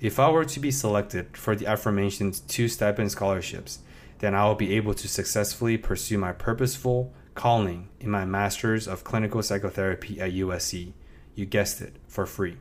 If 0.00 0.18
I 0.18 0.28
were 0.28 0.44
to 0.44 0.60
be 0.60 0.70
selected 0.70 1.36
for 1.36 1.56
the 1.56 1.64
aforementioned 1.64 2.42
two 2.48 2.68
stipend 2.68 3.12
scholarships, 3.12 3.78
then 4.18 4.34
I 4.34 4.44
will 4.46 4.54
be 4.54 4.74
able 4.76 4.92
to 4.94 5.08
successfully 5.08 5.78
pursue 5.78 6.18
my 6.18 6.32
purposeful 6.32 7.14
calling 7.34 7.88
in 8.00 8.10
my 8.10 8.24
Master's 8.24 8.86
of 8.86 9.04
Clinical 9.04 9.42
Psychotherapy 9.42 10.20
at 10.20 10.32
USC. 10.32 10.92
You 11.34 11.46
guessed 11.46 11.80
it, 11.80 11.96
for 12.06 12.26
free. 12.26 12.56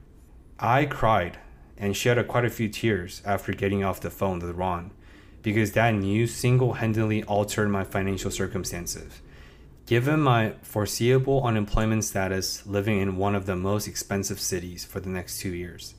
I 0.60 0.86
cried 0.86 1.40
and 1.78 1.96
shed 1.96 2.26
quite 2.28 2.46
a 2.46 2.50
few 2.50 2.70
tears 2.70 3.22
after 3.26 3.52
getting 3.52 3.84
off 3.84 4.00
the 4.00 4.10
phone 4.10 4.40
with 4.40 4.56
Ron 4.56 4.92
because 5.42 5.74
that 5.74 5.94
news 5.94 6.34
single 6.34 6.74
handedly 6.74 7.24
altered 7.26 7.70
my 7.70 7.84
financial 7.84 8.32
circumstances. 8.32 9.22
Given 9.86 10.20
my 10.22 10.54
foreseeable 10.64 11.44
unemployment 11.44 12.06
status 12.06 12.66
living 12.66 13.00
in 13.00 13.18
one 13.18 13.36
of 13.36 13.46
the 13.46 13.56
most 13.56 13.88
expensive 13.88 14.40
cities 14.40 14.86
for 14.86 15.00
the 15.00 15.10
next 15.10 15.40
two 15.40 15.54
years, 15.54 15.94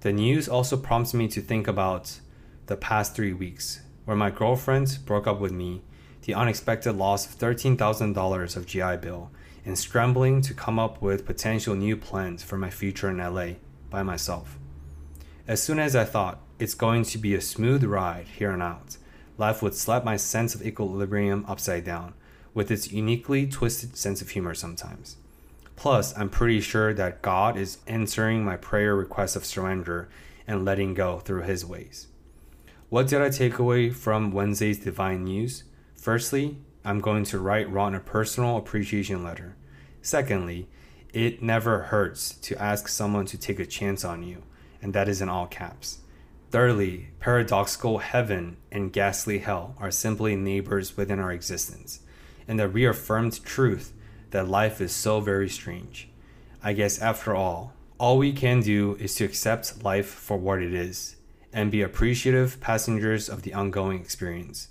the 0.00 0.12
news 0.12 0.48
also 0.48 0.76
prompts 0.76 1.14
me 1.14 1.28
to 1.28 1.40
think 1.40 1.66
about 1.66 2.20
the 2.66 2.76
past 2.76 3.14
three 3.14 3.32
weeks, 3.32 3.80
where 4.04 4.16
my 4.16 4.30
girlfriend 4.30 4.98
broke 5.06 5.26
up 5.26 5.40
with 5.40 5.52
me, 5.52 5.82
the 6.22 6.34
unexpected 6.34 6.92
loss 6.92 7.26
of 7.26 7.38
$13,000 7.38 8.56
of 8.56 8.66
GI 8.66 8.96
Bill, 8.98 9.30
and 9.64 9.78
scrambling 9.78 10.40
to 10.42 10.54
come 10.54 10.78
up 10.78 11.00
with 11.02 11.26
potential 11.26 11.74
new 11.74 11.96
plans 11.96 12.42
for 12.42 12.56
my 12.56 12.70
future 12.70 13.10
in 13.10 13.18
LA 13.18 13.54
by 13.90 14.02
myself. 14.02 14.58
As 15.48 15.62
soon 15.62 15.78
as 15.78 15.96
I 15.96 16.04
thought 16.04 16.40
it's 16.58 16.74
going 16.74 17.04
to 17.04 17.18
be 17.18 17.34
a 17.34 17.40
smooth 17.40 17.84
ride 17.84 18.26
here 18.26 18.50
and 18.50 18.62
out, 18.62 18.96
life 19.38 19.62
would 19.62 19.74
slap 19.74 20.04
my 20.04 20.16
sense 20.16 20.54
of 20.54 20.64
equilibrium 20.64 21.44
upside 21.48 21.84
down 21.84 22.14
with 22.54 22.70
its 22.70 22.90
uniquely 22.90 23.46
twisted 23.46 23.96
sense 23.96 24.22
of 24.22 24.30
humor 24.30 24.54
sometimes. 24.54 25.16
Plus, 25.76 26.16
I'm 26.16 26.30
pretty 26.30 26.60
sure 26.60 26.94
that 26.94 27.22
God 27.22 27.56
is 27.56 27.78
answering 27.86 28.44
my 28.44 28.56
prayer 28.56 28.96
request 28.96 29.36
of 29.36 29.44
surrender 29.44 30.08
and 30.46 30.64
letting 30.64 30.94
go 30.94 31.18
through 31.18 31.42
His 31.42 31.64
ways. 31.64 32.08
What 32.88 33.08
did 33.08 33.20
I 33.20 33.28
take 33.28 33.58
away 33.58 33.90
from 33.90 34.32
Wednesday's 34.32 34.78
divine 34.78 35.24
news? 35.24 35.64
Firstly, 35.94 36.58
I'm 36.84 37.00
going 37.00 37.24
to 37.24 37.38
write 37.38 37.70
Ron 37.70 37.94
a 37.94 38.00
personal 38.00 38.56
appreciation 38.56 39.22
letter. 39.22 39.56
Secondly, 40.02 40.68
it 41.12 41.42
never 41.42 41.82
hurts 41.82 42.34
to 42.36 42.60
ask 42.62 42.88
someone 42.88 43.26
to 43.26 43.38
take 43.38 43.58
a 43.58 43.66
chance 43.66 44.04
on 44.04 44.22
you, 44.22 44.44
and 44.80 44.94
that 44.94 45.08
is 45.08 45.20
in 45.20 45.28
all 45.28 45.46
caps. 45.46 45.98
Thirdly, 46.50 47.08
paradoxical 47.18 47.98
heaven 47.98 48.56
and 48.70 48.92
ghastly 48.92 49.38
hell 49.38 49.74
are 49.78 49.90
simply 49.90 50.36
neighbors 50.36 50.96
within 50.96 51.18
our 51.18 51.32
existence, 51.32 52.00
and 52.46 52.58
the 52.58 52.68
reaffirmed 52.68 53.44
truth 53.44 53.92
that 54.30 54.48
life 54.48 54.80
is 54.80 54.92
so 54.92 55.20
very 55.20 55.48
strange. 55.48 56.08
I 56.62 56.72
guess 56.72 57.00
after 57.00 57.34
all, 57.34 57.72
all 57.98 58.18
we 58.18 58.32
can 58.32 58.60
do 58.60 58.96
is 58.96 59.14
to 59.16 59.24
accept 59.24 59.82
life 59.82 60.08
for 60.08 60.36
what 60.36 60.62
it 60.62 60.74
is 60.74 61.16
and 61.52 61.70
be 61.70 61.80
appreciative 61.80 62.60
passengers 62.60 63.28
of 63.28 63.42
the 63.42 63.54
ongoing 63.54 64.00
experience. 64.00 64.68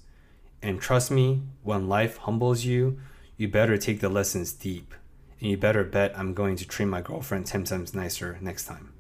And 0.62 0.80
trust 0.80 1.10
me, 1.10 1.42
when 1.64 1.88
life 1.88 2.18
humbles 2.18 2.66
you, 2.66 3.00
you 3.38 3.48
better 3.48 3.78
take 3.78 4.00
the 4.00 4.10
lessons 4.10 4.54
deep. 4.54 4.94
And 5.40 5.50
you 5.50 5.58
better 5.58 5.84
bet 5.84 6.18
I'm 6.18 6.34
going 6.34 6.56
to 6.58 6.68
treat 6.68 6.86
my 6.86 7.02
girlfriend 7.02 7.48
10 7.48 7.64
times 7.64 7.94
nicer 7.94 8.38
next 8.42 8.66
time. 8.66 8.94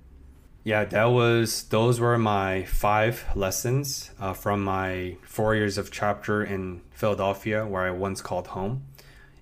Yeah, 0.63 0.83
that 0.85 1.05
was, 1.05 1.65
those 1.65 1.99
were 1.99 2.17
my 2.17 2.63
five 2.63 3.25
lessons 3.35 4.09
uh, 4.19 4.33
from 4.33 4.63
my 4.63 5.17
four 5.21 5.53
years 5.53 5.77
of 5.77 5.91
chapter 5.91 6.43
in 6.43 6.81
Philadelphia, 6.91 7.67
where 7.67 7.83
I 7.83 7.91
once 7.91 8.19
called 8.19 8.47
home 8.47 8.83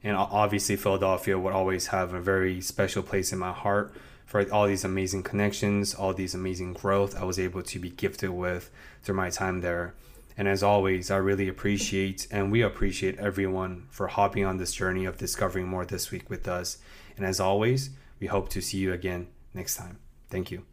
and 0.04 0.18
obviously 0.18 0.76
Philadelphia 0.76 1.39
would 1.39 1.54
always 1.54 1.88
have 1.88 2.14
a 2.14 2.20
very 2.20 2.60
special 2.60 3.01
place 3.01 3.32
in 3.32 3.39
my 3.39 3.51
heart 3.51 3.93
for 4.26 4.45
all 4.51 4.68
these 4.68 4.84
amazing 4.84 5.24
connections, 5.24 5.93
all 5.93 6.14
these 6.14 6.34
amazing 6.34 6.74
growth 6.74 7.16
I 7.20 7.24
was 7.24 7.39
able 7.39 7.64
to 7.64 7.80
be 7.80 7.89
gifted 7.89 8.32
with 8.32 8.70
through 9.01 9.16
my 9.16 9.30
time 9.30 9.62
there. 9.62 9.93
And 10.36 10.47
as 10.47 10.64
always, 10.64 11.12
I 11.12 11.18
really 11.18 11.47
appreciate 11.47 12.28
and 12.32 12.51
we 12.51 12.62
appreciate 12.62 13.20
everyone 13.20 13.86
for 13.91 14.08
hopping 14.08 14.43
on 14.45 14.58
this 14.58 14.74
journey 14.74 15.06
of 15.06 15.18
discovering 15.18 15.68
more 15.68 15.86
this 15.86 16.12
week 16.12 16.30
with 16.30 16.47
us. 16.47 16.80
And 17.16 17.26
as 17.26 17.39
always, 17.39 17.91
we 18.20 18.28
hope 18.28 18.49
to 18.49 18.62
see 18.62 18.80
you 18.80 18.91
again 18.91 19.28
next 19.54 19.76
time. 19.76 19.99
Thank 20.30 20.49
you. 20.49 20.66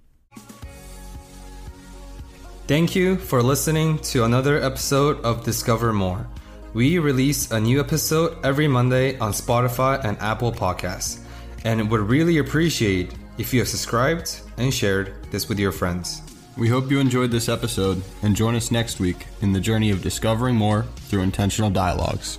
Thank 2.66 2.94
you 2.94 3.16
for 3.16 3.42
listening 3.42 3.98
to 3.98 4.24
another 4.24 4.62
episode 4.62 5.20
of 5.22 5.44
Discover 5.44 5.92
More. 5.92 6.28
We 6.72 7.00
release 7.00 7.50
a 7.50 7.58
new 7.58 7.80
episode 7.80 8.38
every 8.44 8.68
Monday 8.68 9.18
on 9.18 9.32
Spotify 9.32 10.04
and 10.04 10.16
Apple 10.20 10.52
Podcasts, 10.52 11.18
and 11.64 11.90
would 11.90 12.00
really 12.00 12.38
appreciate 12.38 13.12
if 13.38 13.52
you 13.52 13.58
have 13.58 13.68
subscribed 13.68 14.40
and 14.56 14.72
shared 14.72 15.14
this 15.32 15.48
with 15.48 15.58
your 15.58 15.72
friends. 15.72 16.22
We 16.56 16.68
hope 16.68 16.88
you 16.88 17.00
enjoyed 17.00 17.32
this 17.32 17.48
episode 17.48 18.00
and 18.22 18.36
join 18.36 18.54
us 18.54 18.70
next 18.70 19.00
week 19.00 19.26
in 19.40 19.52
the 19.52 19.58
journey 19.58 19.90
of 19.90 20.00
discovering 20.00 20.54
more 20.54 20.84
through 21.08 21.22
intentional 21.22 21.70
dialogues. 21.70 22.38